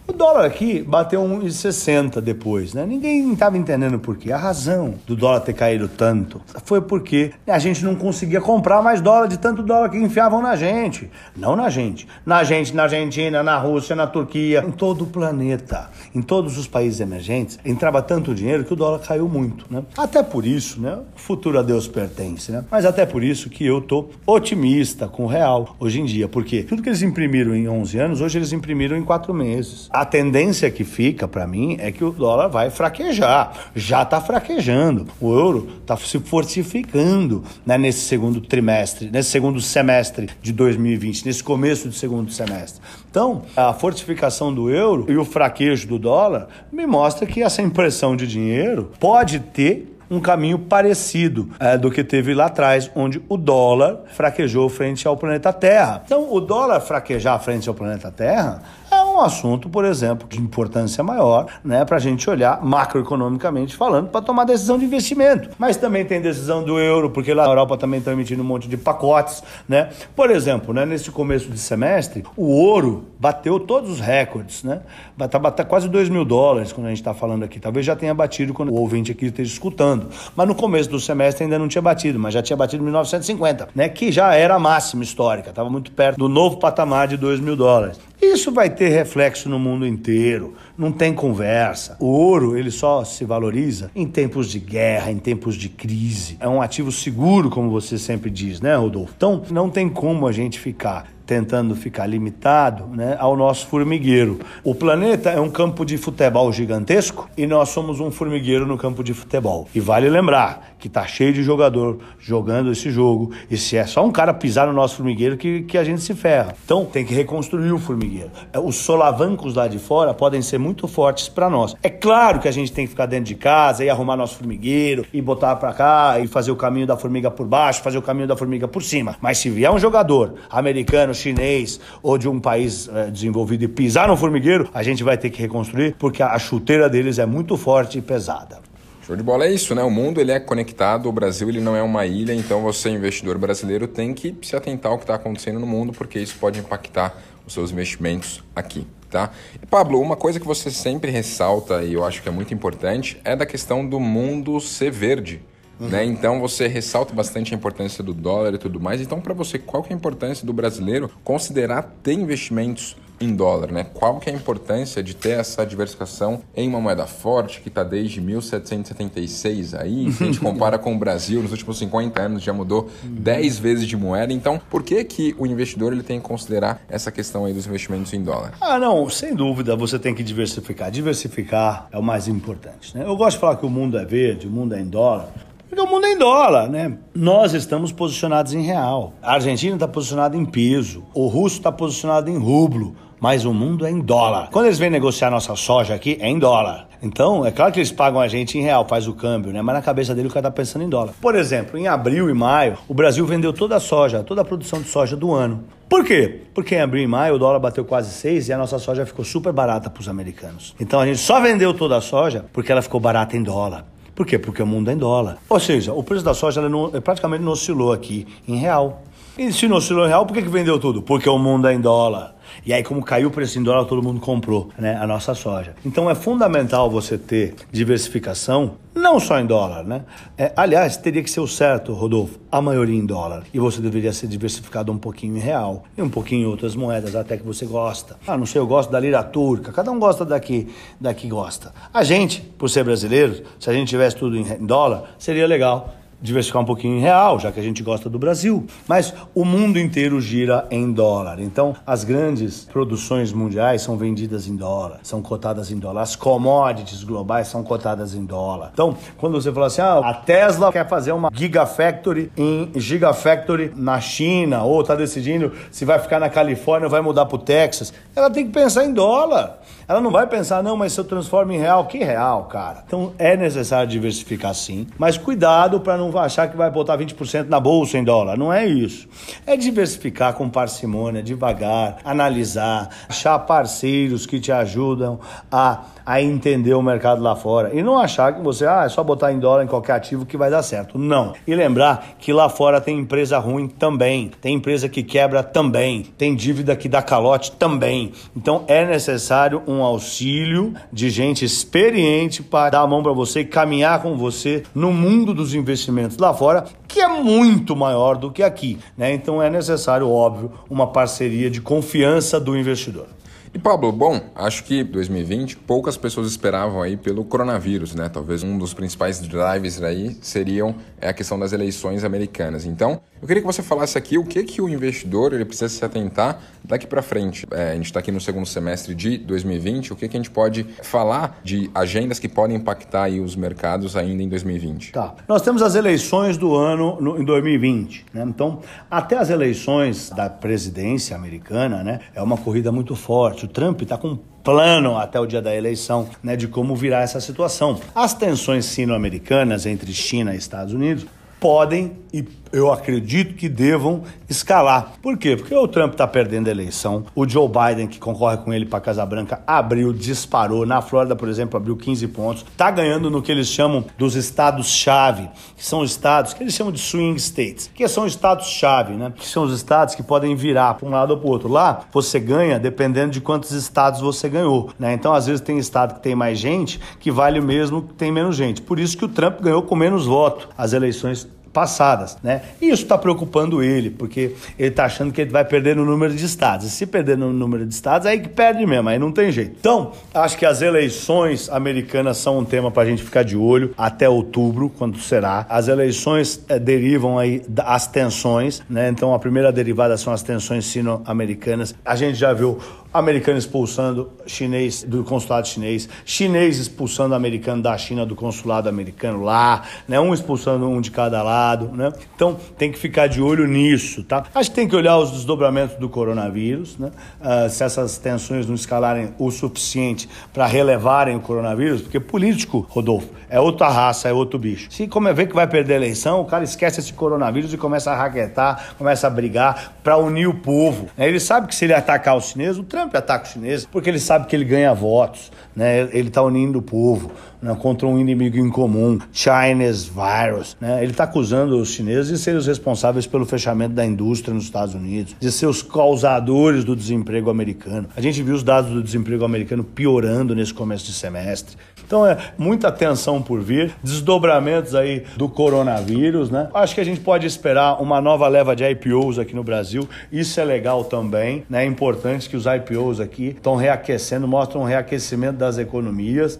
O 0.07 0.13
dólar 0.13 0.45
aqui 0.45 0.83
bateu 0.83 1.21
1,60 1.21 2.21
depois, 2.21 2.75
né? 2.75 2.85
Ninguém 2.85 3.33
estava 3.33 3.57
entendendo 3.57 3.97
por 3.97 4.15
quê. 4.17 4.31
A 4.31 4.37
razão 4.37 4.93
do 5.05 5.15
dólar 5.15 5.39
ter 5.39 5.53
caído 5.53 5.87
tanto 5.87 6.41
foi 6.63 6.79
porque 6.79 7.31
a 7.47 7.57
gente 7.57 7.83
não 7.83 7.95
conseguia 7.95 8.39
comprar 8.39 8.83
mais 8.83 9.01
dólar 9.01 9.27
de 9.27 9.39
tanto 9.39 9.63
dólar 9.63 9.89
que 9.89 9.97
enfiavam 9.97 10.43
na 10.43 10.55
gente. 10.55 11.09
Não 11.35 11.55
na 11.55 11.69
gente. 11.69 12.07
Na 12.23 12.43
gente, 12.43 12.73
na 12.75 12.83
Argentina, 12.83 13.41
na 13.41 13.57
Rússia, 13.57 13.95
na 13.95 14.05
Turquia, 14.05 14.63
em 14.65 14.71
todo 14.71 15.05
o 15.05 15.07
planeta. 15.07 15.89
Em 16.13 16.21
todos 16.21 16.57
os 16.57 16.67
países 16.67 16.99
emergentes, 16.99 17.57
entrava 17.65 17.99
tanto 18.01 18.35
dinheiro 18.35 18.63
que 18.63 18.73
o 18.73 18.75
dólar 18.75 18.99
caiu 18.99 19.27
muito, 19.27 19.65
né? 19.71 19.83
Até 19.97 20.21
por 20.21 20.45
isso, 20.45 20.79
né? 20.79 20.99
O 21.15 21.19
futuro 21.19 21.57
a 21.57 21.63
Deus 21.63 21.87
pertence, 21.87 22.51
né? 22.51 22.63
Mas 22.69 22.85
até 22.85 23.07
por 23.07 23.23
isso 23.23 23.49
que 23.49 23.65
eu 23.65 23.81
tô 23.81 24.09
otimista 24.25 25.07
com 25.07 25.23
o 25.23 25.27
real 25.27 25.75
hoje 25.79 25.99
em 25.99 26.05
dia, 26.05 26.27
porque 26.27 26.61
tudo 26.61 26.83
que 26.83 26.89
eles 26.89 27.01
imprimiram 27.01 27.55
em 27.55 27.67
11 27.67 27.97
anos, 27.97 28.21
hoje 28.21 28.37
eles 28.37 28.53
imprimiram 28.53 28.95
em 28.95 29.03
4 29.03 29.33
meses. 29.33 29.89
A 29.95 30.03
tendência 30.03 30.69
que 30.69 30.83
fica 30.83 31.25
para 31.25 31.47
mim 31.47 31.77
é 31.79 31.89
que 31.89 32.03
o 32.03 32.11
dólar 32.11 32.49
vai 32.49 32.69
fraquejar. 32.69 33.53
Já 33.73 34.01
está 34.01 34.19
fraquejando. 34.19 35.07
O 35.21 35.33
euro 35.33 35.69
está 35.79 35.95
se 35.95 36.19
fortificando 36.19 37.45
né, 37.65 37.77
nesse 37.77 38.01
segundo 38.01 38.41
trimestre, 38.41 39.09
nesse 39.09 39.29
segundo 39.29 39.61
semestre 39.61 40.27
de 40.41 40.51
2020, 40.51 41.25
nesse 41.25 41.41
começo 41.41 41.87
do 41.87 41.93
segundo 41.93 42.29
semestre. 42.29 42.81
Então, 43.09 43.43
a 43.55 43.71
fortificação 43.71 44.53
do 44.53 44.69
euro 44.69 45.05
e 45.07 45.15
o 45.15 45.23
fraquejo 45.23 45.87
do 45.87 45.97
dólar 45.97 46.49
me 46.69 46.85
mostra 46.85 47.25
que 47.25 47.41
essa 47.41 47.61
impressão 47.61 48.17
de 48.17 48.27
dinheiro 48.27 48.91
pode 48.99 49.39
ter 49.39 49.95
um 50.09 50.19
caminho 50.19 50.59
parecido 50.59 51.49
é, 51.59 51.77
do 51.77 51.89
que 51.89 52.03
teve 52.03 52.33
lá 52.33 52.45
atrás, 52.45 52.91
onde 52.95 53.21
o 53.27 53.37
dólar 53.37 54.01
fraquejou 54.13 54.69
frente 54.69 55.07
ao 55.07 55.17
planeta 55.17 55.51
Terra. 55.51 56.03
Então, 56.05 56.31
o 56.31 56.39
dólar 56.39 56.79
fraquejar 56.79 57.39
frente 57.39 57.67
ao 57.67 57.75
planeta 57.75 58.11
Terra 58.11 58.61
é 58.95 59.03
um 59.03 59.21
assunto, 59.21 59.69
por 59.69 59.85
exemplo, 59.85 60.27
de 60.27 60.39
importância 60.39 61.03
maior, 61.03 61.47
né, 61.63 61.85
para 61.85 61.97
a 61.97 61.99
gente 61.99 62.29
olhar 62.29 62.63
macroeconomicamente 62.63 63.75
falando, 63.75 64.09
para 64.09 64.21
tomar 64.21 64.45
decisão 64.45 64.77
de 64.77 64.85
investimento. 64.85 65.49
Mas 65.57 65.77
também 65.77 66.05
tem 66.05 66.21
decisão 66.21 66.63
do 66.63 66.79
euro, 66.79 67.09
porque 67.09 67.33
lá 67.33 67.43
na 67.43 67.49
Europa 67.49 67.77
também 67.77 67.99
estão 67.99 68.13
emitindo 68.13 68.41
um 68.41 68.45
monte 68.45 68.67
de 68.67 68.77
pacotes, 68.77 69.43
né? 69.67 69.89
Por 70.15 70.31
exemplo, 70.31 70.73
né, 70.73 70.85
nesse 70.85 71.11
começo 71.11 71.49
de 71.49 71.57
semestre, 71.57 72.23
o 72.35 72.47
ouro 72.47 73.05
bateu 73.19 73.59
todos 73.59 73.89
os 73.89 73.99
recordes, 73.99 74.63
né? 74.63 74.81
Tá 75.29 75.39
batendo 75.39 75.67
quase 75.67 75.87
2 75.87 76.09
mil 76.09 76.25
dólares 76.25 76.71
quando 76.71 76.87
a 76.87 76.89
gente 76.89 76.99
está 76.99 77.13
falando 77.13 77.43
aqui. 77.43 77.59
Talvez 77.59 77.85
já 77.85 77.95
tenha 77.95 78.13
batido 78.13 78.53
quando 78.53 78.69
o 78.69 78.75
ouvinte 78.75 79.11
aqui 79.11 79.27
esteja 79.27 79.51
escutando. 79.51 80.07
Mas 80.35 80.47
no 80.47 80.55
começo 80.55 80.89
do 80.89 80.99
semestre 80.99 81.43
ainda 81.43 81.57
não 81.57 81.67
tinha 81.67 81.81
batido, 81.81 82.19
mas 82.19 82.33
já 82.33 82.41
tinha 82.41 82.57
batido 82.57 82.81
em 82.81 82.85
1950, 82.85 83.69
né? 83.73 83.89
Que 83.89 84.11
já 84.11 84.33
era 84.33 84.55
a 84.55 84.59
máxima 84.59 85.03
histórica, 85.03 85.49
estava 85.49 85.69
muito 85.69 85.91
perto 85.91 86.17
do 86.17 86.29
novo 86.29 86.57
patamar 86.57 87.07
de 87.07 87.17
2 87.17 87.39
mil 87.39 87.55
dólares. 87.55 87.99
Isso 88.21 88.51
vai 88.51 88.69
ter 88.69 88.84
reflexo 88.89 89.49
no 89.49 89.59
mundo 89.59 89.85
inteiro, 89.85 90.53
não 90.77 90.91
tem 90.91 91.13
conversa. 91.13 91.97
O 91.99 92.07
ouro, 92.07 92.57
ele 92.57 92.71
só 92.71 93.03
se 93.03 93.25
valoriza 93.25 93.91
em 93.95 94.07
tempos 94.07 94.49
de 94.49 94.59
guerra, 94.59 95.11
em 95.11 95.17
tempos 95.17 95.55
de 95.55 95.69
crise. 95.69 96.37
É 96.39 96.47
um 96.47 96.61
ativo 96.61 96.91
seguro, 96.91 97.49
como 97.49 97.69
você 97.69 97.97
sempre 97.97 98.29
diz, 98.29 98.61
né, 98.61 98.75
Rodolfo? 98.75 99.13
Então, 99.15 99.41
não 99.51 99.69
tem 99.69 99.89
como 99.89 100.27
a 100.27 100.31
gente 100.31 100.59
ficar 100.59 101.15
tentando 101.25 101.75
ficar 101.75 102.05
limitado 102.05 102.85
né, 102.87 103.17
ao 103.19 103.35
nosso 103.35 103.67
formigueiro. 103.67 104.39
O 104.63 104.75
planeta 104.75 105.29
é 105.31 105.39
um 105.39 105.49
campo 105.49 105.83
de 105.85 105.97
futebol 105.97 106.51
gigantesco 106.53 107.29
e 107.35 107.47
nós 107.47 107.69
somos 107.69 107.99
um 107.99 108.11
formigueiro 108.11 108.65
no 108.65 108.77
campo 108.77 109.03
de 109.03 109.13
futebol. 109.13 109.67
E 109.73 109.79
vale 109.79 110.09
lembrar 110.09 110.74
que 110.85 110.89
tá 110.89 111.07
cheio 111.07 111.33
de 111.33 111.41
jogador 111.41 111.97
jogando 112.19 112.71
esse 112.71 112.91
jogo 112.91 113.31
e 113.49 113.57
se 113.57 113.75
é 113.75 113.87
só 113.87 114.05
um 114.05 114.11
cara 114.11 114.31
pisar 114.31 114.67
no 114.67 114.73
nosso 114.73 114.97
formigueiro 114.97 115.35
que, 115.35 115.63
que 115.63 115.79
a 115.79 115.83
gente 115.83 115.99
se 115.99 116.13
ferra. 116.13 116.53
Então 116.63 116.85
tem 116.85 117.03
que 117.03 117.11
reconstruir 117.11 117.71
o 117.71 117.79
formigueiro. 117.79 118.29
É, 118.53 118.59
Os 118.59 118.75
solavancos 118.75 119.55
lá 119.55 119.67
de 119.67 119.79
fora 119.79 120.13
podem 120.13 120.43
ser 120.43 120.59
muito 120.59 120.87
fortes 120.87 121.27
para 121.27 121.49
nós. 121.49 121.75
É 121.81 121.89
claro 121.89 122.39
que 122.39 122.47
a 122.47 122.51
gente 122.51 122.71
tem 122.71 122.85
que 122.85 122.91
ficar 122.91 123.07
dentro 123.07 123.25
de 123.25 123.33
casa 123.33 123.83
e 123.83 123.89
arrumar 123.89 124.15
nosso 124.15 124.35
formigueiro 124.35 125.07
e 125.11 125.19
botar 125.23 125.55
para 125.55 125.73
cá 125.73 126.19
e 126.19 126.27
fazer 126.27 126.51
o 126.51 126.55
caminho 126.55 126.85
da 126.85 126.95
formiga 126.95 127.31
por 127.31 127.47
baixo, 127.47 127.81
fazer 127.81 127.97
o 127.97 128.01
caminho 128.03 128.27
da 128.27 128.37
formiga 128.37 128.67
por 128.67 128.83
cima. 128.83 129.15
Mas 129.19 129.39
se 129.39 129.49
vier 129.49 129.71
um 129.71 129.79
jogador 129.79 130.35
americano, 130.51 131.15
chinês 131.15 131.79
ou 132.03 132.15
de 132.15 132.29
um 132.29 132.39
país 132.39 132.87
eh, 132.93 133.09
desenvolvido 133.09 133.63
e 133.63 133.67
pisar 133.67 134.07
no 134.07 134.15
formigueiro, 134.15 134.69
a 134.71 134.83
gente 134.83 135.03
vai 135.03 135.17
ter 135.17 135.31
que 135.31 135.41
reconstruir 135.41 135.95
porque 135.97 136.21
a 136.21 136.37
chuteira 136.37 136.87
deles 136.87 137.17
é 137.17 137.25
muito 137.25 137.57
forte 137.57 137.97
e 137.97 138.01
pesada. 138.03 138.59
Show 139.05 139.15
de 139.15 139.21
bola 139.21 139.45
é 139.45 139.51
isso, 139.51 139.75
né? 139.75 139.83
O 139.83 139.91
mundo 139.91 140.19
ele 140.19 140.31
é 140.31 140.39
conectado, 140.39 141.07
o 141.07 141.11
Brasil 141.11 141.47
ele 141.47 141.61
não 141.61 141.75
é 141.75 141.83
uma 141.83 142.07
ilha, 142.07 142.33
então 142.33 142.63
você 142.63 142.89
investidor 142.89 143.37
brasileiro 143.37 143.87
tem 143.87 144.15
que 144.15 144.35
se 144.41 144.55
atentar 144.55 144.91
ao 144.91 144.97
que 144.97 145.03
está 145.03 145.13
acontecendo 145.13 145.59
no 145.59 145.67
mundo, 145.67 145.93
porque 145.93 146.17
isso 146.17 146.35
pode 146.39 146.59
impactar 146.59 147.15
os 147.45 147.53
seus 147.53 147.69
investimentos 147.71 148.43
aqui, 148.55 148.87
tá? 149.11 149.29
E 149.61 149.65
Pablo, 149.67 150.01
uma 150.01 150.15
coisa 150.15 150.39
que 150.39 150.47
você 150.47 150.71
sempre 150.71 151.11
ressalta 151.11 151.83
e 151.83 151.93
eu 151.93 152.03
acho 152.03 152.23
que 152.23 152.29
é 152.29 152.31
muito 152.31 152.51
importante 152.51 153.21
é 153.23 153.35
da 153.35 153.45
questão 153.45 153.87
do 153.87 153.99
mundo 153.99 154.59
ser 154.59 154.89
verde. 154.89 155.39
Uhum. 155.79 155.89
Né? 155.89 156.03
Então 156.03 156.39
você 156.39 156.67
ressalta 156.67 157.13
bastante 157.13 157.53
a 157.53 157.57
importância 157.57 158.03
do 158.03 158.11
dólar 158.11 158.55
e 158.55 158.57
tudo 158.57 158.79
mais. 158.79 159.01
Então, 159.01 159.21
para 159.21 159.35
você, 159.35 159.59
qual 159.59 159.83
que 159.83 159.93
é 159.93 159.93
a 159.93 159.97
importância 159.97 160.47
do 160.47 160.53
brasileiro 160.53 161.11
considerar 161.23 161.83
ter 162.01 162.13
investimentos 162.13 162.97
em 163.19 163.35
dólar, 163.35 163.71
né? 163.71 163.85
Qual 163.93 164.19
que 164.19 164.29
é 164.29 164.33
a 164.33 164.35
importância 164.35 165.01
de 165.01 165.15
ter 165.15 165.39
essa 165.39 165.65
diversificação 165.65 166.41
em 166.55 166.67
uma 166.67 166.81
moeda 166.81 167.05
forte 167.05 167.61
que 167.61 167.69
está 167.69 167.83
desde 167.83 168.21
1776 168.21 169.73
aí, 169.73 170.11
se 170.11 170.23
a 170.23 170.25
gente 170.27 170.39
compara 170.41 170.77
com 170.77 170.95
o 170.95 170.97
Brasil, 170.97 171.41
nos 171.41 171.51
últimos 171.51 171.77
50 171.77 172.21
anos 172.21 172.43
já 172.43 172.53
mudou 172.53 172.89
10 173.03 173.59
vezes 173.59 173.87
de 173.87 173.95
moeda. 173.95 174.33
Então, 174.33 174.59
por 174.69 174.83
que 174.83 175.03
que 175.03 175.35
o 175.37 175.45
investidor 175.45 175.93
ele 175.93 176.03
tem 176.03 176.19
que 176.19 176.27
considerar 176.27 176.81
essa 176.89 177.11
questão 177.11 177.45
aí 177.45 177.53
dos 177.53 177.67
investimentos 177.67 178.13
em 178.13 178.23
dólar? 178.23 178.53
Ah, 178.59 178.79
não, 178.79 179.09
sem 179.09 179.33
dúvida, 179.33 179.75
você 179.75 179.97
tem 179.97 180.13
que 180.13 180.23
diversificar. 180.23 180.91
Diversificar 180.91 181.87
é 181.91 181.97
o 181.97 182.03
mais 182.03 182.27
importante, 182.27 182.97
né? 182.97 183.05
Eu 183.05 183.15
gosto 183.15 183.35
de 183.35 183.41
falar 183.41 183.57
que 183.57 183.65
o 183.65 183.69
mundo 183.69 183.97
é 183.97 184.05
verde, 184.05 184.47
o 184.47 184.51
mundo 184.51 184.75
é 184.75 184.81
em 184.81 184.87
dólar, 184.87 185.29
porque 185.75 185.81
o 185.81 185.91
mundo 185.91 186.05
é 186.05 186.13
em 186.13 186.17
dólar, 186.17 186.69
né? 186.69 186.97
Nós 187.13 187.53
estamos 187.53 187.91
posicionados 187.91 188.53
em 188.53 188.61
real. 188.61 189.13
A 189.21 189.33
Argentina 189.33 189.75
está 189.75 189.87
posicionada 189.87 190.37
em 190.37 190.45
peso. 190.45 191.03
O 191.13 191.27
russo 191.27 191.57
está 191.57 191.69
posicionado 191.69 192.29
em 192.29 192.37
rublo 192.37 192.95
mas 193.25 193.43
o 193.43 193.51
mundo 193.51 193.87
é 193.87 193.89
em 193.89 194.01
dólar. 194.01 194.49
Quando 194.51 194.67
eles 194.67 194.77
vêm 194.77 194.91
negociar 194.91 195.31
nossa 195.31 195.55
soja 195.55 195.95
aqui, 195.95 196.15
é 196.21 196.29
em 196.29 196.37
dólar. 196.37 196.87
Então, 197.01 197.43
é 197.43 197.49
claro 197.49 197.71
que 197.71 197.79
eles 197.79 197.91
pagam 197.91 198.21
a 198.21 198.27
gente 198.27 198.55
em 198.55 198.61
real, 198.61 198.85
faz 198.87 199.07
o 199.07 199.13
câmbio, 199.13 199.51
né? 199.51 199.63
Mas 199.63 199.73
na 199.73 199.81
cabeça 199.81 200.13
dele 200.13 200.27
o 200.27 200.31
cara 200.31 200.43
tá 200.43 200.51
pensando 200.51 200.83
em 200.83 200.89
dólar. 200.89 201.15
Por 201.19 201.33
exemplo, 201.33 201.75
em 201.75 201.87
abril 201.87 202.29
e 202.29 202.35
maio, 202.35 202.77
o 202.87 202.93
Brasil 202.93 203.25
vendeu 203.25 203.51
toda 203.51 203.77
a 203.77 203.79
soja, 203.79 204.21
toda 204.21 204.41
a 204.41 204.45
produção 204.45 204.79
de 204.79 204.87
soja 204.87 205.17
do 205.17 205.33
ano. 205.33 205.63
Por 205.89 206.05
quê? 206.05 206.41
Porque 206.53 206.75
em 206.75 206.81
abril 206.81 207.01
e 207.01 207.07
maio 207.07 207.33
o 207.33 207.39
dólar 207.39 207.57
bateu 207.57 207.83
quase 207.83 208.11
6 208.11 208.49
e 208.49 208.53
a 208.53 208.59
nossa 208.59 208.77
soja 208.77 209.07
ficou 209.07 209.25
super 209.25 209.51
barata 209.51 209.89
para 209.89 210.01
os 210.01 210.07
americanos. 210.07 210.75
Então 210.79 210.99
a 210.99 211.05
gente 211.07 211.17
só 211.17 211.41
vendeu 211.41 211.73
toda 211.73 211.97
a 211.97 212.01
soja 212.01 212.45
porque 212.53 212.71
ela 212.71 212.83
ficou 212.83 212.99
barata 212.99 213.35
em 213.35 213.41
dólar. 213.41 213.85
Por 214.13 214.27
quê? 214.27 214.37
Porque 214.37 214.61
o 214.61 214.67
mundo 214.67 214.91
é 214.91 214.93
em 214.93 214.97
dólar. 214.97 215.39
Ou 215.49 215.59
seja, 215.59 215.93
o 215.93 216.03
preço 216.03 216.23
da 216.23 216.35
soja 216.35 216.61
não, 216.69 216.91
praticamente 217.01 217.43
não 217.43 217.53
oscilou 217.53 217.91
aqui 217.91 218.27
em 218.47 218.57
real. 218.57 219.01
E 219.35 219.51
se 219.51 219.67
não 219.67 219.77
oscilou 219.77 220.05
em 220.05 220.09
real, 220.09 220.27
por 220.27 220.33
que, 220.35 220.43
que 220.43 220.47
vendeu 220.47 220.77
tudo? 220.77 221.01
Porque 221.01 221.27
o 221.27 221.39
mundo 221.39 221.67
é 221.67 221.73
em 221.73 221.81
dólar. 221.81 222.34
E 222.65 222.73
aí, 222.73 222.83
como 222.83 223.03
caiu 223.03 223.29
o 223.29 223.31
preço 223.31 223.57
em 223.57 223.63
dólar, 223.63 223.85
todo 223.85 224.03
mundo 224.03 224.19
comprou 224.19 224.69
né, 224.77 224.95
a 224.95 225.07
nossa 225.07 225.33
soja. 225.33 225.75
Então 225.85 226.09
é 226.09 226.15
fundamental 226.15 226.89
você 226.89 227.17
ter 227.17 227.55
diversificação, 227.71 228.75
não 228.93 229.19
só 229.19 229.39
em 229.39 229.45
dólar, 229.45 229.83
né? 229.83 230.03
É, 230.37 230.53
aliás, 230.55 230.97
teria 230.97 231.23
que 231.23 231.29
ser 231.29 231.41
o 231.41 231.47
certo, 231.47 231.93
Rodolfo, 231.93 232.39
a 232.51 232.61
maioria 232.61 232.97
em 232.97 233.05
dólar. 233.05 233.43
E 233.53 233.59
você 233.59 233.81
deveria 233.81 234.13
ser 234.13 234.27
diversificado 234.27 234.91
um 234.91 234.97
pouquinho 234.97 235.37
em 235.37 235.39
real 235.39 235.83
e 235.97 236.01
um 236.01 236.09
pouquinho 236.09 236.43
em 236.43 236.45
outras 236.45 236.75
moedas, 236.75 237.15
até 237.15 237.37
que 237.37 237.43
você 237.43 237.65
gosta. 237.65 238.17
Ah, 238.25 238.37
não 238.37 238.45
sei, 238.45 238.61
eu 238.61 238.67
gosto 238.67 238.91
da 238.91 238.99
lira 238.99 239.23
turca. 239.23 239.71
Cada 239.71 239.91
um 239.91 239.99
gosta 239.99 240.23
daqui, 240.23 240.67
daqui 240.99 241.27
gosta. 241.27 241.73
A 241.93 242.03
gente, 242.03 242.41
por 242.41 242.69
ser 242.69 242.83
brasileiro, 242.83 243.43
se 243.59 243.69
a 243.69 243.73
gente 243.73 243.89
tivesse 243.89 244.15
tudo 244.15 244.37
em 244.37 244.43
dólar, 244.65 245.15
seria 245.17 245.45
legal 245.47 245.93
diversificar 246.21 246.61
um 246.61 246.65
pouquinho 246.65 246.97
em 246.97 247.01
real, 247.01 247.39
já 247.39 247.51
que 247.51 247.59
a 247.59 247.63
gente 247.63 247.83
gosta 247.83 248.09
do 248.09 248.17
Brasil. 248.17 248.65
Mas 248.87 249.13
o 249.33 249.45
mundo 249.45 249.79
inteiro 249.79 250.19
gira 250.19 250.65
em 250.71 250.91
dólar. 250.91 251.39
Então, 251.39 251.75
as 251.85 252.03
grandes 252.03 252.65
produções 252.65 253.31
mundiais 253.31 253.81
são 253.81 253.97
vendidas 253.97 254.47
em 254.47 254.55
dólar, 254.55 254.99
são 255.03 255.21
cotadas 255.21 255.71
em 255.71 255.77
dólar. 255.77 256.01
As 256.01 256.15
commodities 256.15 257.03
globais 257.03 257.47
são 257.47 257.63
cotadas 257.63 258.13
em 258.13 258.25
dólar. 258.25 258.71
Então, 258.73 258.97
quando 259.17 259.41
você 259.41 259.51
fala 259.51 259.67
assim, 259.67 259.81
ah, 259.81 259.99
a 259.99 260.13
Tesla 260.13 260.71
quer 260.71 260.87
fazer 260.87 261.11
uma 261.11 261.29
Gigafactory 261.33 262.31
em 262.37 262.71
Gigafactory 262.75 263.71
na 263.75 263.99
China, 263.99 264.63
ou 264.63 264.81
está 264.81 264.95
decidindo 264.95 265.51
se 265.71 265.85
vai 265.85 265.99
ficar 265.99 266.19
na 266.19 266.29
Califórnia 266.29 266.87
ou 266.87 266.91
vai 266.91 267.01
mudar 267.01 267.25
para 267.25 267.35
o 267.35 267.39
Texas, 267.39 267.93
ela 268.15 268.29
tem 268.29 268.45
que 268.45 268.51
pensar 268.51 268.85
em 268.85 268.93
dólar. 268.93 269.59
Ela 269.87 270.01
não 270.01 270.09
vai 270.09 270.25
pensar, 270.25 270.63
não, 270.63 270.75
mas 270.75 270.93
se 270.93 270.99
eu 270.99 271.03
transformo 271.03 271.51
em 271.51 271.59
real, 271.59 271.85
que 271.85 271.99
real, 271.99 272.45
cara? 272.45 272.83
Então 272.87 273.13
é 273.19 273.37
necessário 273.37 273.87
diversificar 273.87 274.53
sim, 274.55 274.87
mas 274.97 275.17
cuidado 275.17 275.79
para 275.79 275.95
não 275.95 276.15
achar 276.17 276.49
que 276.49 276.57
vai 276.57 276.71
botar 276.71 276.97
20% 276.97 277.47
na 277.47 277.59
bolsa 277.59 277.97
em 277.97 278.03
dólar. 278.03 278.35
Não 278.37 278.51
é 278.51 278.65
isso. 278.65 279.07
É 279.45 279.55
diversificar 279.55 280.33
com 280.33 280.49
parcimônia, 280.49 281.21
devagar, 281.21 281.97
analisar, 282.03 282.89
achar 283.07 283.37
parceiros 283.39 284.25
que 284.25 284.39
te 284.39 284.51
ajudam 284.51 285.19
a, 285.51 285.83
a 286.05 286.21
entender 286.21 286.73
o 286.73 286.81
mercado 286.81 287.21
lá 287.21 287.35
fora. 287.35 287.73
E 287.73 287.81
não 287.81 287.97
achar 287.97 288.33
que 288.33 288.41
você, 288.41 288.65
ah, 288.65 288.83
é 288.85 288.89
só 288.89 289.03
botar 289.03 289.31
em 289.31 289.39
dólar 289.39 289.63
em 289.63 289.67
qualquer 289.67 289.93
ativo 289.93 290.25
que 290.25 290.37
vai 290.37 290.49
dar 290.49 290.61
certo. 290.61 290.97
Não. 290.97 291.33
E 291.47 291.55
lembrar 291.55 292.15
que 292.19 292.31
lá 292.31 292.47
fora 292.47 292.79
tem 292.79 292.99
empresa 292.99 293.39
ruim 293.39 293.67
também, 293.67 294.31
tem 294.41 294.55
empresa 294.55 294.87
que 294.87 295.01
quebra 295.01 295.41
também, 295.41 296.03
tem 296.17 296.35
dívida 296.35 296.75
que 296.75 296.87
dá 296.87 297.01
calote 297.01 297.51
também. 297.53 298.11
Então 298.35 298.63
é 298.67 298.85
necessário 298.85 299.63
um 299.67 299.81
auxílio 299.81 300.73
de 300.91 301.09
gente 301.09 301.43
experiente 301.43 302.43
para 302.43 302.71
dar 302.71 302.81
a 302.81 302.87
mão 302.87 303.01
para 303.01 303.13
você 303.13 303.39
e 303.39 303.45
caminhar 303.45 304.01
com 304.01 304.15
você 304.15 304.63
no 304.73 304.91
mundo 304.91 305.33
dos 305.33 305.53
investimentos 305.53 306.17
lá 306.17 306.33
fora, 306.33 306.65
que 306.87 306.99
é 306.99 307.07
muito 307.07 307.75
maior 307.75 308.15
do 308.15 308.31
que 308.31 308.43
aqui. 308.43 308.77
Né? 308.97 309.13
Então 309.13 309.41
é 309.41 309.49
necessário, 309.49 310.09
óbvio, 310.09 310.51
uma 310.69 310.87
parceria 310.87 311.49
de 311.49 311.61
confiança 311.61 312.39
do 312.39 312.55
investidor. 312.55 313.07
E 313.55 313.57
Pablo, 313.57 313.89
bom, 313.89 314.19
acho 314.35 314.65
que 314.65 314.83
2020 314.83 315.55
poucas 315.59 315.95
pessoas 315.95 316.27
esperavam 316.27 316.81
aí 316.81 316.97
pelo 316.97 317.23
coronavírus, 317.23 317.95
né? 317.95 318.09
Talvez 318.09 318.43
um 318.43 318.57
dos 318.57 318.73
principais 318.73 319.21
drivers 319.21 319.81
aí 319.81 320.17
seriam 320.19 320.75
é 320.99 321.07
a 321.07 321.13
questão 321.13 321.39
das 321.39 321.53
eleições 321.53 322.03
americanas. 322.03 322.65
Então, 322.65 322.99
eu 323.21 323.25
queria 323.25 323.41
que 323.41 323.47
você 323.47 323.63
falasse 323.63 323.97
aqui 323.97 324.17
o 324.17 324.25
que 324.25 324.43
que 324.43 324.61
o 324.61 324.67
investidor 324.67 325.31
ele 325.31 325.45
precisa 325.45 325.69
se 325.69 325.85
atentar 325.85 326.41
daqui 326.65 326.85
para 326.85 327.01
frente. 327.01 327.47
É, 327.49 327.71
a 327.71 327.75
gente 327.75 327.85
está 327.85 328.01
aqui 328.01 328.11
no 328.11 328.19
segundo 328.19 328.45
semestre 328.45 328.93
de 328.93 329.17
2020. 329.19 329.93
O 329.93 329.95
que 329.95 330.09
que 330.09 330.17
a 330.17 330.19
gente 330.19 330.31
pode 330.31 330.65
falar 330.83 331.39
de 331.41 331.71
agendas 331.73 332.19
que 332.19 332.27
podem 332.27 332.57
impactar 332.57 333.03
aí 333.03 333.21
os 333.21 333.37
mercados 333.37 333.95
ainda 333.95 334.21
em 334.21 334.27
2020? 334.27 334.91
Tá. 334.91 335.15
Nós 335.29 335.41
temos 335.41 335.61
as 335.61 335.75
eleições 335.75 336.37
do 336.37 336.53
ano 336.53 336.99
no, 336.99 337.21
em 337.21 337.23
2020, 337.23 338.07
né? 338.13 338.25
Então, 338.27 338.59
até 338.91 339.17
as 339.17 339.29
eleições 339.29 340.09
da 340.09 340.29
presidência 340.29 341.15
americana, 341.15 341.85
né? 341.85 342.01
É 342.13 342.21
uma 342.21 342.35
corrida 342.35 342.69
muito 342.69 342.97
forte 342.97 343.44
o 343.45 343.47
Trump 343.47 343.81
está 343.81 343.97
com 343.97 344.09
um 344.09 344.19
plano 344.43 344.97
até 344.97 345.19
o 345.19 345.25
dia 345.25 345.41
da 345.41 345.55
eleição 345.55 346.07
né, 346.21 346.35
de 346.35 346.47
como 346.47 346.75
virar 346.75 347.01
essa 347.01 347.19
situação. 347.19 347.79
As 347.95 348.13
tensões 348.13 348.65
sino-americanas 348.65 349.65
entre 349.65 349.91
China 349.93 350.35
e 350.35 350.37
Estados 350.37 350.73
Unidos 350.73 351.05
podem 351.39 351.97
e 352.11 352.23
eu 352.51 352.71
acredito 352.71 353.35
que 353.35 353.49
devam 353.49 354.03
escalar. 354.29 354.93
Por 355.01 355.17
quê? 355.17 355.35
Porque 355.35 355.53
o 355.55 355.67
Trump 355.67 355.93
está 355.93 356.07
perdendo 356.07 356.47
a 356.47 356.51
eleição, 356.51 357.05
o 357.15 357.27
Joe 357.27 357.47
Biden, 357.47 357.87
que 357.87 357.99
concorre 357.99 358.37
com 358.37 358.53
ele 358.53 358.65
para 358.65 358.79
Casa 358.79 359.05
Branca, 359.05 359.41
abriu, 359.45 359.93
disparou. 359.93 360.65
Na 360.65 360.81
Flórida, 360.81 361.15
por 361.15 361.29
exemplo, 361.29 361.57
abriu 361.57 361.75
15 361.75 362.07
pontos. 362.09 362.45
Está 362.49 362.71
ganhando 362.71 363.09
no 363.09 363.21
que 363.21 363.31
eles 363.31 363.47
chamam 363.47 363.85
dos 363.97 364.15
estados-chave, 364.15 365.29
que 365.55 365.65
são 365.65 365.83
estados 365.83 366.33
que 366.33 366.43
eles 366.43 366.53
chamam 366.53 366.71
de 366.71 366.79
swing 366.79 367.19
states, 367.19 367.69
que 367.73 367.87
são 367.87 368.05
estados-chave, 368.05 368.93
né? 368.93 369.13
Que 369.15 369.27
são 369.27 369.43
os 369.43 369.53
estados 369.53 369.95
que 369.95 370.03
podem 370.03 370.35
virar 370.35 370.73
para 370.75 370.87
um 370.87 370.91
lado 370.91 371.11
ou 371.11 371.17
para 371.17 371.27
o 371.27 371.31
outro. 371.31 371.49
Lá, 371.49 371.81
você 371.91 372.19
ganha 372.19 372.59
dependendo 372.59 373.11
de 373.11 373.21
quantos 373.21 373.51
estados 373.51 374.01
você 374.01 374.27
ganhou, 374.29 374.69
né? 374.79 374.93
Então, 374.93 375.13
às 375.13 375.27
vezes, 375.27 375.41
tem 375.41 375.57
estado 375.57 375.95
que 375.95 376.01
tem 376.01 376.15
mais 376.15 376.37
gente 376.37 376.79
que 376.99 377.11
vale 377.11 377.39
o 377.39 377.43
mesmo 377.43 377.81
que 377.81 377.93
tem 377.93 378.11
menos 378.11 378.35
gente. 378.35 378.61
Por 378.61 378.79
isso 378.79 378.97
que 378.97 379.05
o 379.05 379.09
Trump 379.09 379.41
ganhou 379.41 379.61
com 379.61 379.75
menos 379.75 380.05
voto 380.05 380.49
as 380.57 380.73
eleições 380.73 381.27
passadas, 381.55 382.17
né? 382.21 382.41
E 382.61 382.67
isso 382.67 382.83
está 382.83 382.97
preocupando 382.97 383.63
ele, 383.63 383.89
porque 383.89 384.35
ele 384.59 384.67
está 384.67 384.83
achando 384.83 385.13
que 385.13 385.21
ele 385.21 385.29
vai 385.29 385.45
perder 385.45 385.73
no 385.73 385.85
número 385.85 386.13
de 386.13 386.25
estados. 386.25 386.67
E 386.67 386.69
se 386.69 386.85
perder 386.85 387.17
no 387.17 387.31
número 387.31 387.65
de 387.65 387.73
estados, 387.73 388.05
aí 388.05 388.19
que 388.19 388.27
perde 388.27 388.65
mesmo, 388.65 388.89
aí 388.89 388.99
não 388.99 389.09
tem 389.09 389.31
jeito. 389.31 389.55
Então, 389.57 389.93
acho 390.13 390.37
que 390.37 390.45
as 390.45 390.61
eleições 390.61 391.49
americanas 391.49 392.17
são 392.17 392.39
um 392.39 392.43
tema 392.43 392.69
para 392.69 392.83
a 392.83 392.85
gente 392.85 393.01
ficar 393.01 393.23
de 393.23 393.37
olho 393.37 393.73
até 393.77 394.09
outubro, 394.09 394.69
quando 394.69 394.99
será. 394.99 395.45
As 395.47 395.69
eleições 395.69 396.43
é, 396.49 396.59
derivam 396.59 397.17
aí 397.17 397.41
das 397.47 397.87
tensões, 397.87 398.61
né? 398.69 398.89
Então, 398.89 399.13
a 399.13 399.19
primeira 399.19 399.49
derivada 399.49 399.95
são 399.95 400.11
as 400.11 400.21
tensões 400.21 400.65
sino-americanas. 400.65 401.73
A 401.85 401.95
gente 401.95 402.15
já 402.15 402.33
viu 402.33 402.59
americano 402.99 403.37
expulsando 403.37 404.11
chinês 404.25 404.83
do 404.83 405.03
consulado 405.03 405.47
chinês, 405.47 405.87
chinês 406.05 406.57
expulsando 406.57 407.13
americano 407.13 407.61
da 407.61 407.77
China 407.77 408.05
do 408.05 408.15
consulado 408.15 408.69
americano 408.69 409.23
lá, 409.23 409.63
né? 409.87 409.99
Um 409.99 410.13
expulsando 410.13 410.67
um 410.67 410.79
de 410.79 410.91
cada 410.91 411.21
lado, 411.21 411.69
né? 411.73 411.91
Então 412.15 412.37
tem 412.57 412.71
que 412.71 412.77
ficar 412.77 413.07
de 413.07 413.21
olho 413.21 413.47
nisso, 413.47 414.03
tá? 414.03 414.25
Acho 414.33 414.49
que 414.49 414.55
tem 414.55 414.67
que 414.67 414.75
olhar 414.75 414.97
os 414.97 415.11
desdobramentos 415.11 415.75
do 415.77 415.89
coronavírus, 415.89 416.77
né? 416.77 416.91
Uh, 417.19 417.49
se 417.49 417.63
essas 417.63 417.97
tensões 417.97 418.47
não 418.47 418.55
escalarem 418.55 419.13
o 419.19 419.29
suficiente 419.31 420.07
para 420.33 420.45
relevarem 420.45 421.15
o 421.15 421.19
coronavírus, 421.19 421.81
porque 421.81 421.99
político, 421.99 422.65
Rodolfo, 422.69 423.09
é 423.29 423.39
outra 423.39 423.67
raça, 423.69 424.07
é 424.07 424.13
outro 424.13 424.39
bicho. 424.39 424.67
Se 424.71 424.87
como 424.87 425.07
é 425.07 425.13
ver 425.13 425.27
que 425.27 425.35
vai 425.35 425.47
perder 425.47 425.73
a 425.73 425.77
eleição, 425.77 426.21
o 426.21 426.25
cara 426.25 426.43
esquece 426.43 426.79
esse 426.79 426.93
coronavírus 426.93 427.53
e 427.53 427.57
começa 427.57 427.91
a 427.91 427.95
raquetar, 427.95 428.75
começa 428.77 429.07
a 429.07 429.09
brigar 429.09 429.75
para 429.83 429.97
unir 429.97 430.27
o 430.27 430.33
povo. 430.33 430.87
Ele 430.97 431.19
sabe 431.19 431.47
que 431.47 431.55
se 431.55 431.65
ele 431.65 431.73
atacar 431.73 432.15
os 432.15 432.29
chineses, 432.29 432.57
o 432.57 432.63
Trump 432.63 432.84
Trump 432.85 432.95
ataca 432.95 433.25
os 433.25 433.31
chineses 433.31 433.67
porque 433.69 433.89
ele 433.89 433.99
sabe 433.99 434.27
que 434.27 434.35
ele 434.35 434.45
ganha 434.45 434.73
votos, 434.73 435.31
né? 435.55 435.81
Ele 435.91 436.09
está 436.09 436.21
unindo 436.21 436.59
o 436.59 436.61
povo 436.61 437.11
né, 437.41 437.55
contra 437.59 437.87
um 437.87 437.99
inimigo 437.99 438.37
em 438.37 438.49
comum, 438.49 438.99
Chinese 439.11 439.89
virus. 439.89 440.55
Né? 440.59 440.81
Ele 440.81 440.91
está 440.91 441.03
acusando 441.03 441.57
os 441.57 441.69
chineses 441.69 442.07
de 442.07 442.17
serem 442.17 442.39
os 442.39 442.47
responsáveis 442.47 443.05
pelo 443.05 443.25
fechamento 443.25 443.73
da 443.73 443.85
indústria 443.85 444.33
nos 444.33 444.45
Estados 444.45 444.73
Unidos, 444.73 445.15
de 445.19 445.31
ser 445.31 445.47
os 445.47 445.61
causadores 445.61 446.63
do 446.63 446.75
desemprego 446.75 447.29
americano. 447.29 447.87
A 447.95 448.01
gente 448.01 448.21
viu 448.21 448.35
os 448.35 448.43
dados 448.43 448.71
do 448.71 448.81
desemprego 448.81 449.23
americano 449.23 449.63
piorando 449.63 450.35
nesse 450.35 450.53
começo 450.53 450.85
de 450.85 450.93
semestre. 450.93 451.55
Então 451.85 452.05
é 452.05 452.17
muita 452.37 452.67
atenção 452.67 453.21
por 453.21 453.41
vir, 453.41 453.75
desdobramentos 453.83 454.73
aí 454.73 455.03
do 455.15 455.29
coronavírus, 455.29 456.29
né? 456.29 456.49
Acho 456.53 456.73
que 456.73 456.81
a 456.81 456.83
gente 456.83 456.99
pode 456.99 457.27
esperar 457.27 457.81
uma 457.81 458.01
nova 458.01 458.27
leva 458.27 458.55
de 458.55 458.63
IPOs 458.67 459.19
aqui 459.19 459.35
no 459.35 459.43
Brasil. 459.43 459.87
Isso 460.11 460.39
é 460.39 460.43
legal 460.43 460.83
também, 460.83 461.45
né? 461.49 461.63
É 461.63 461.67
importante 461.67 462.27
que 462.27 462.35
os 462.35 462.45
IPOs 462.45 462.99
aqui 462.99 463.27
estão 463.27 463.55
reaquecendo, 463.55 464.27
mostram 464.27 464.61
um 464.61 464.65
reaquecimento 464.65 465.37
das 465.37 465.57
economias. 465.57 466.39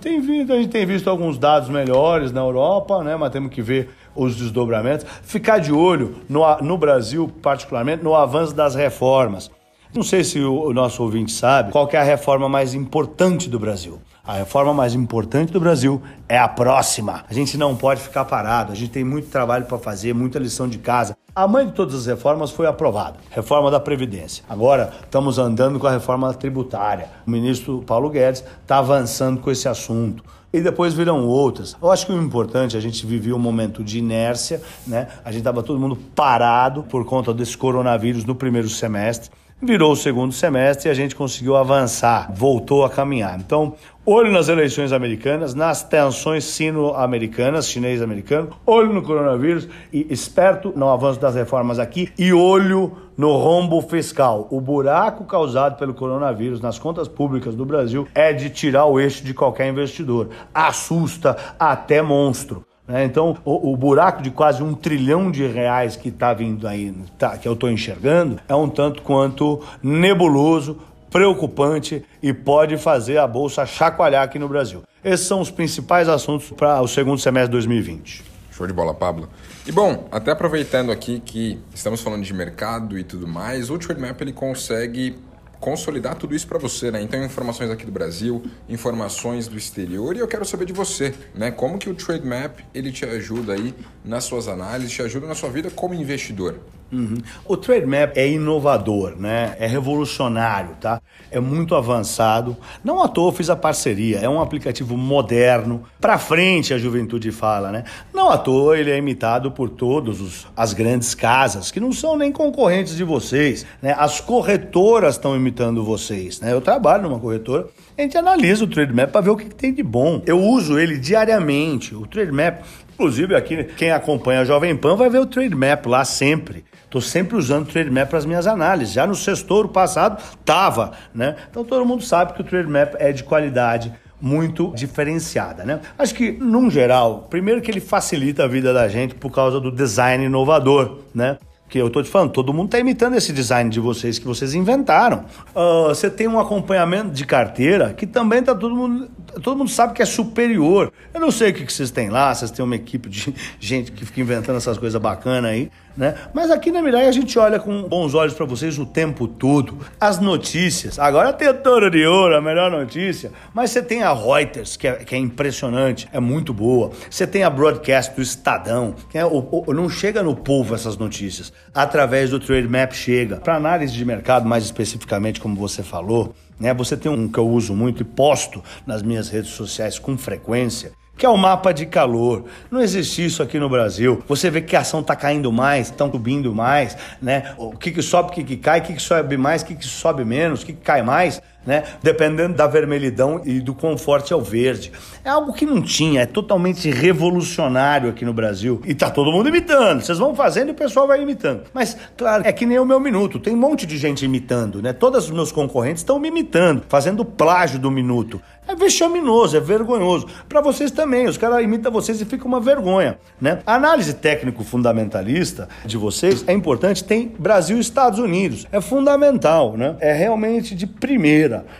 Tem 0.00 0.20
vindo, 0.20 0.52
a 0.52 0.56
gente 0.56 0.70
tem 0.70 0.84
visto 0.84 1.08
alguns 1.08 1.38
dados 1.38 1.68
melhores 1.68 2.32
na 2.32 2.40
Europa, 2.40 3.04
né? 3.04 3.16
Mas 3.16 3.30
temos 3.30 3.52
que 3.52 3.62
ver 3.62 3.90
os 4.14 4.34
desdobramentos. 4.36 5.06
Ficar 5.22 5.58
de 5.58 5.72
olho 5.72 6.16
no, 6.28 6.42
no 6.58 6.76
Brasil, 6.76 7.30
particularmente, 7.40 8.02
no 8.02 8.14
avanço 8.14 8.54
das 8.54 8.74
reformas. 8.74 9.50
Não 9.92 10.04
sei 10.04 10.22
se 10.22 10.38
o 10.40 10.72
nosso 10.72 11.02
ouvinte 11.02 11.32
sabe 11.32 11.72
qual 11.72 11.88
é 11.92 11.96
a 11.96 12.02
reforma 12.02 12.48
mais 12.48 12.74
importante 12.74 13.48
do 13.48 13.58
Brasil. 13.58 14.00
A 14.30 14.34
reforma 14.34 14.72
mais 14.72 14.94
importante 14.94 15.52
do 15.52 15.58
Brasil 15.58 16.00
é 16.28 16.38
a 16.38 16.46
próxima. 16.46 17.24
A 17.28 17.34
gente 17.34 17.58
não 17.58 17.74
pode 17.74 18.00
ficar 18.00 18.24
parado, 18.24 18.70
a 18.70 18.76
gente 18.76 18.92
tem 18.92 19.02
muito 19.02 19.28
trabalho 19.28 19.66
para 19.66 19.76
fazer, 19.76 20.14
muita 20.14 20.38
lição 20.38 20.68
de 20.68 20.78
casa. 20.78 21.16
A 21.34 21.48
mãe 21.48 21.66
de 21.66 21.72
todas 21.72 21.96
as 21.96 22.06
reformas 22.06 22.52
foi 22.52 22.68
aprovada, 22.68 23.16
reforma 23.28 23.72
da 23.72 23.80
Previdência. 23.80 24.44
Agora 24.48 24.92
estamos 25.02 25.36
andando 25.36 25.80
com 25.80 25.88
a 25.88 25.90
reforma 25.90 26.32
tributária. 26.32 27.08
O 27.26 27.30
ministro 27.32 27.82
Paulo 27.84 28.08
Guedes 28.08 28.44
está 28.62 28.78
avançando 28.78 29.40
com 29.40 29.50
esse 29.50 29.68
assunto 29.68 30.22
e 30.52 30.60
depois 30.60 30.94
virão 30.94 31.26
outras. 31.26 31.76
Eu 31.82 31.90
acho 31.90 32.06
que 32.06 32.12
o 32.12 32.22
importante, 32.22 32.76
a 32.76 32.80
gente 32.80 33.04
vivia 33.04 33.34
um 33.34 33.38
momento 33.40 33.82
de 33.82 33.98
inércia, 33.98 34.62
né? 34.86 35.08
A 35.24 35.32
gente 35.32 35.40
estava 35.40 35.60
todo 35.60 35.80
mundo 35.80 35.96
parado 36.14 36.84
por 36.84 37.04
conta 37.04 37.34
desse 37.34 37.58
coronavírus 37.58 38.24
no 38.24 38.36
primeiro 38.36 38.68
semestre. 38.68 39.28
Virou 39.62 39.92
o 39.92 39.96
segundo 39.96 40.32
semestre 40.32 40.88
e 40.88 40.90
a 40.90 40.94
gente 40.94 41.14
conseguiu 41.14 41.54
avançar, 41.54 42.32
voltou 42.32 42.82
a 42.82 42.88
caminhar. 42.88 43.38
Então, 43.38 43.74
olho 44.06 44.32
nas 44.32 44.48
eleições 44.48 44.90
americanas, 44.90 45.54
nas 45.54 45.82
tensões 45.82 46.44
sino-americanas, 46.44 47.68
chinês-americano, 47.68 48.48
olho 48.64 48.90
no 48.90 49.02
coronavírus 49.02 49.68
e 49.92 50.06
esperto 50.08 50.72
no 50.74 50.88
avanço 50.88 51.20
das 51.20 51.34
reformas 51.34 51.78
aqui 51.78 52.10
e 52.18 52.32
olho 52.32 52.96
no 53.18 53.36
rombo 53.36 53.82
fiscal. 53.82 54.48
O 54.50 54.62
buraco 54.62 55.24
causado 55.24 55.76
pelo 55.76 55.92
coronavírus 55.92 56.62
nas 56.62 56.78
contas 56.78 57.06
públicas 57.06 57.54
do 57.54 57.66
Brasil 57.66 58.08
é 58.14 58.32
de 58.32 58.48
tirar 58.48 58.86
o 58.86 58.98
eixo 58.98 59.22
de 59.22 59.34
qualquer 59.34 59.68
investidor. 59.68 60.30
Assusta 60.54 61.36
até 61.58 62.00
monstro. 62.00 62.64
Né? 62.90 63.04
Então, 63.04 63.36
o, 63.44 63.72
o, 63.72 63.76
buraco 63.76 64.20
de 64.20 64.32
quase 64.32 64.64
um 64.64 64.74
trilhão 64.74 65.30
de 65.30 65.46
reais 65.46 65.94
que 65.94 66.08
está 66.08 66.34
vindo 66.34 66.66
aí, 66.66 66.92
tá, 67.16 67.38
que 67.38 67.46
eu 67.46 67.52
estou 67.52 67.70
enxergando, 67.70 68.40
é 68.48 68.54
um 68.54 68.68
tanto 68.68 69.02
quanto 69.02 69.62
nebuloso, 69.80 70.76
preocupante 71.08 72.04
e 72.20 72.32
pode 72.32 72.76
fazer 72.76 73.18
a 73.18 73.28
bolsa 73.28 73.64
chacoalhar 73.64 74.24
aqui 74.24 74.40
no 74.40 74.48
Brasil. 74.48 74.82
Esses 75.04 75.26
são 75.26 75.40
os 75.40 75.52
principais 75.52 76.08
assuntos 76.08 76.50
para 76.50 76.80
o 76.82 76.88
segundo 76.88 77.20
semestre 77.20 77.48
de 77.48 77.52
2020. 77.52 78.24
Show 78.50 78.66
de 78.66 78.72
bola, 78.72 78.92
Pablo. 78.92 79.28
E 79.64 79.70
bom, 79.70 80.08
até 80.10 80.32
aproveitando 80.32 80.90
aqui 80.90 81.20
que 81.20 81.60
estamos 81.72 82.00
falando 82.00 82.24
de 82.24 82.34
mercado 82.34 82.98
e 82.98 83.04
tudo 83.04 83.26
mais, 83.26 83.70
o 83.70 83.78
Trademap 83.78 84.20
ele 84.20 84.32
consegue 84.32 85.16
consolidar 85.60 86.14
tudo 86.16 86.34
isso 86.34 86.48
para 86.48 86.58
você, 86.58 86.90
né? 86.90 87.02
Então, 87.02 87.22
informações 87.22 87.70
aqui 87.70 87.84
do 87.84 87.92
Brasil, 87.92 88.42
informações 88.68 89.46
do 89.46 89.58
exterior, 89.58 90.16
e 90.16 90.18
eu 90.18 90.26
quero 90.26 90.44
saber 90.44 90.64
de 90.64 90.72
você, 90.72 91.14
né? 91.34 91.50
Como 91.50 91.78
que 91.78 91.88
o 91.88 91.94
Trade 91.94 92.26
Map 92.26 92.60
ele 92.74 92.90
te 92.90 93.04
ajuda 93.04 93.52
aí 93.52 93.74
nas 94.04 94.24
suas 94.24 94.48
análises, 94.48 94.90
te 94.90 95.02
ajuda 95.02 95.26
na 95.26 95.34
sua 95.34 95.50
vida 95.50 95.70
como 95.70 95.94
investidor? 95.94 96.58
Uhum. 96.92 97.18
O 97.46 97.56
Trade 97.56 97.86
Map 97.86 98.16
é 98.16 98.28
inovador, 98.28 99.14
né? 99.16 99.54
É 99.60 99.66
revolucionário, 99.66 100.70
tá? 100.80 101.00
É 101.30 101.38
muito 101.38 101.76
avançado. 101.76 102.56
Não 102.82 103.00
à 103.00 103.06
toa 103.06 103.32
fiz 103.32 103.48
a 103.48 103.54
parceria. 103.54 104.18
É 104.18 104.28
um 104.28 104.40
aplicativo 104.40 104.96
moderno, 104.96 105.84
para 106.00 106.18
frente 106.18 106.74
a 106.74 106.78
juventude 106.78 107.30
fala, 107.30 107.70
né? 107.70 107.84
Não 108.12 108.28
à 108.28 108.36
toa 108.36 108.76
ele 108.76 108.90
é 108.90 108.96
imitado 108.96 109.52
por 109.52 109.68
todas 109.68 110.46
as 110.56 110.72
grandes 110.72 111.14
casas 111.14 111.70
que 111.70 111.78
não 111.78 111.92
são 111.92 112.16
nem 112.16 112.32
concorrentes 112.32 112.96
de 112.96 113.04
vocês, 113.04 113.64
né? 113.80 113.94
As 113.96 114.20
corretoras 114.20 115.14
estão 115.14 115.36
imitando 115.36 115.49
vocês, 115.84 116.40
né? 116.40 116.52
Eu 116.52 116.60
trabalho 116.60 117.02
numa 117.04 117.18
corretora 117.18 117.68
a 118.00 118.02
gente 118.02 118.16
analisa 118.16 118.64
o 118.64 118.66
Trade 118.66 118.92
Map 118.94 119.10
para 119.10 119.20
ver 119.20 119.30
o 119.30 119.36
que, 119.36 119.44
que, 119.44 119.54
tem 119.54 119.74
de 119.74 119.82
bom. 119.82 120.22
Eu 120.26 120.38
uso 120.40 120.78
ele 120.78 120.96
diariamente. 120.98 121.94
O 121.94 122.06
Trade 122.06 122.32
Map, 122.32 122.62
inclusive 122.94 123.34
aqui, 123.34 123.64
quem 123.76 123.90
acompanha 123.90 124.40
a 124.40 124.44
Jovem 124.44 124.74
Pan 124.74 124.96
vai 124.96 125.10
ver 125.10 125.18
o 125.18 125.26
Trade 125.26 125.54
Map 125.54 125.84
lá 125.86 126.04
sempre. 126.04 126.64
Estou 126.84 127.00
sempre 127.00 127.36
usando 127.36 127.64
o 127.64 127.70
Trade 127.70 127.90
Map 127.90 128.08
para 128.08 128.18
as 128.18 128.24
minhas 128.24 128.46
análises. 128.46 128.94
Já 128.94 129.06
no 129.06 129.14
sexto 129.14 129.68
passado, 129.68 130.22
tava, 130.44 130.92
né? 131.14 131.36
Então 131.50 131.62
todo 131.62 131.84
mundo 131.84 132.02
sabe 132.02 132.32
que 132.32 132.40
o 132.40 132.44
Trade 132.44 132.68
Map 132.68 132.94
é 132.98 133.12
de 133.12 133.22
qualidade 133.22 133.92
muito 134.20 134.72
diferenciada, 134.74 135.64
né? 135.64 135.80
Acho 135.98 136.14
que, 136.14 136.32
num 136.32 136.70
geral, 136.70 137.26
primeiro 137.30 137.60
que 137.60 137.70
ele 137.70 137.80
facilita 137.80 138.44
a 138.44 138.46
vida 138.46 138.72
da 138.72 138.88
gente 138.88 139.14
por 139.14 139.30
causa 139.30 139.60
do 139.60 139.70
design 139.70 140.24
inovador, 140.24 141.00
né? 141.14 141.38
Que 141.70 141.78
eu 141.78 141.86
estou 141.86 142.02
te 142.02 142.10
falando, 142.10 142.32
todo 142.32 142.52
mundo 142.52 142.66
está 142.66 142.80
imitando 142.80 143.14
esse 143.14 143.32
design 143.32 143.70
de 143.70 143.78
vocês 143.78 144.18
que 144.18 144.26
vocês 144.26 144.54
inventaram. 144.54 145.24
Uh, 145.54 145.88
você 145.88 146.10
tem 146.10 146.26
um 146.26 146.40
acompanhamento 146.40 147.10
de 147.10 147.24
carteira 147.24 147.94
que 147.94 148.06
também 148.06 148.40
está 148.40 148.56
todo 148.56 148.74
mundo, 148.74 149.08
todo 149.42 149.56
mundo 149.56 149.70
sabe 149.70 149.94
que 149.94 150.02
é 150.02 150.06
superior. 150.06 150.92
Eu 151.12 151.20
não 151.20 151.30
sei 151.30 151.50
o 151.50 151.54
que, 151.54 151.64
que 151.64 151.72
vocês 151.72 151.90
têm 151.90 152.08
lá, 152.08 152.34
vocês 152.34 152.50
têm 152.50 152.64
uma 152.64 152.76
equipe 152.76 153.08
de 153.08 153.34
gente 153.60 153.92
que 153.92 154.04
fica 154.04 154.20
inventando 154.20 154.56
essas 154.56 154.78
coisas 154.78 155.00
bacanas 155.00 155.50
aí, 155.50 155.70
né? 155.96 156.14
Mas 156.32 156.50
aqui 156.50 156.70
na 156.70 156.82
Mirai 156.82 157.06
a 157.06 157.12
gente 157.12 157.38
olha 157.38 157.58
com 157.58 157.82
bons 157.82 158.14
olhos 158.14 158.34
para 158.34 158.46
vocês 158.46 158.78
o 158.78 158.86
tempo 158.86 159.26
todo. 159.26 159.78
As 160.00 160.18
notícias, 160.18 160.98
agora 160.98 161.32
tem 161.32 161.48
o 161.48 161.54
Toro 161.54 161.90
de 161.90 162.06
Ouro, 162.06 162.36
a 162.36 162.40
melhor 162.40 162.70
notícia, 162.70 163.32
mas 163.52 163.70
você 163.70 163.82
tem 163.82 164.02
a 164.02 164.12
Reuters, 164.12 164.76
que 164.76 164.86
é, 164.86 164.92
que 164.96 165.14
é 165.14 165.18
impressionante, 165.18 166.08
é 166.12 166.20
muito 166.20 166.54
boa. 166.54 166.90
Você 167.10 167.26
tem 167.26 167.42
a 167.42 167.50
Broadcast 167.50 168.14
do 168.14 168.22
Estadão, 168.22 168.94
que 169.10 169.18
é 169.18 169.24
o, 169.24 169.64
o, 169.66 169.74
não 169.74 169.88
chega 169.88 170.22
no 170.22 170.34
povo 170.34 170.74
essas 170.74 170.96
notícias, 170.96 171.52
através 171.74 172.30
do 172.30 172.40
Trade 172.40 172.68
Map 172.68 172.92
chega. 172.92 173.36
Para 173.36 173.56
análise 173.56 173.92
de 173.92 174.04
mercado, 174.04 174.48
mais 174.48 174.64
especificamente, 174.64 175.40
como 175.40 175.56
você 175.56 175.82
falou, 175.82 176.34
né? 176.60 176.74
Você 176.74 176.96
tem 176.96 177.10
um 177.10 177.26
que 177.26 177.38
eu 177.38 177.48
uso 177.48 177.74
muito 177.74 178.02
e 178.02 178.04
posto 178.04 178.62
nas 178.86 179.02
minhas 179.02 179.28
redes 179.28 179.50
sociais 179.50 179.98
com 179.98 180.16
frequência, 180.18 180.92
que 181.16 181.24
é 181.24 181.28
o 181.28 181.36
mapa 181.36 181.72
de 181.72 181.86
calor. 181.86 182.44
Não 182.70 182.80
existe 182.80 183.24
isso 183.24 183.42
aqui 183.42 183.58
no 183.58 183.68
Brasil. 183.68 184.22
Você 184.28 184.50
vê 184.50 184.60
que 184.60 184.76
a 184.76 184.80
ação 184.80 185.00
está 185.00 185.16
caindo 185.16 185.50
mais, 185.50 185.88
estão 185.88 186.10
subindo 186.10 186.54
mais, 186.54 186.96
né? 187.20 187.54
O 187.56 187.76
que, 187.76 187.90
que 187.90 188.02
sobe, 188.02 188.30
o 188.30 188.32
que, 188.32 188.44
que 188.44 188.56
cai, 188.56 188.80
o 188.80 188.82
que, 188.82 188.94
que 188.94 189.02
sobe 189.02 189.36
mais, 189.36 189.62
o 189.62 189.66
que, 189.66 189.74
que 189.74 189.84
sobe 189.84 190.24
menos, 190.24 190.62
o 190.62 190.66
que, 190.66 190.72
que 190.72 190.82
cai 190.82 191.02
mais 191.02 191.40
né? 191.66 191.84
Dependendo 192.02 192.54
da 192.54 192.66
vermelhidão 192.66 193.42
e 193.44 193.60
do 193.60 193.76
forte 193.96 194.32
é 194.32 194.36
o 194.36 194.40
verde. 194.40 194.92
É 195.24 195.30
algo 195.30 195.52
que 195.52 195.66
não 195.66 195.82
tinha, 195.82 196.22
é 196.22 196.26
totalmente 196.26 196.90
revolucionário 196.90 198.10
aqui 198.10 198.24
no 198.24 198.32
Brasil. 198.32 198.80
E 198.84 198.94
tá 198.94 199.10
todo 199.10 199.32
mundo 199.32 199.48
imitando. 199.48 200.00
Vocês 200.02 200.18
vão 200.18 200.34
fazendo 200.34 200.68
e 200.68 200.70
o 200.72 200.74
pessoal 200.74 201.06
vai 201.06 201.22
imitando. 201.22 201.62
Mas, 201.72 201.96
claro, 202.16 202.42
é 202.46 202.52
que 202.52 202.66
nem 202.66 202.78
o 202.78 202.84
meu 202.84 203.00
minuto. 203.00 203.38
Tem 203.38 203.54
um 203.54 203.58
monte 203.58 203.86
de 203.86 203.98
gente 203.98 204.24
imitando, 204.24 204.82
né? 204.82 204.92
Todos 204.92 205.24
os 205.24 205.30
meus 205.30 205.52
concorrentes 205.52 206.00
estão 206.00 206.18
me 206.18 206.28
imitando, 206.28 206.82
fazendo 206.88 207.24
plágio 207.24 207.78
do 207.78 207.90
minuto. 207.90 208.40
É 208.68 208.74
vexaminoso, 208.74 209.56
é 209.56 209.60
vergonhoso. 209.60 210.28
Para 210.48 210.60
vocês 210.60 210.92
também, 210.92 211.26
os 211.26 211.36
caras 211.36 211.62
imitam 211.62 211.90
vocês 211.90 212.20
e 212.20 212.24
fica 212.24 212.46
uma 212.46 212.60
vergonha, 212.60 213.18
né? 213.40 213.58
A 213.66 213.74
análise 213.74 214.14
técnico-fundamentalista 214.14 215.68
de 215.84 215.96
vocês 215.96 216.44
é 216.46 216.52
importante, 216.52 217.02
tem 217.02 217.34
Brasil 217.36 217.78
e 217.78 217.80
Estados 217.80 218.20
Unidos. 218.20 218.68
É 218.70 218.80
fundamental, 218.80 219.76
né? 219.76 219.96
É 219.98 220.12
realmente 220.12 220.74
de 220.74 220.86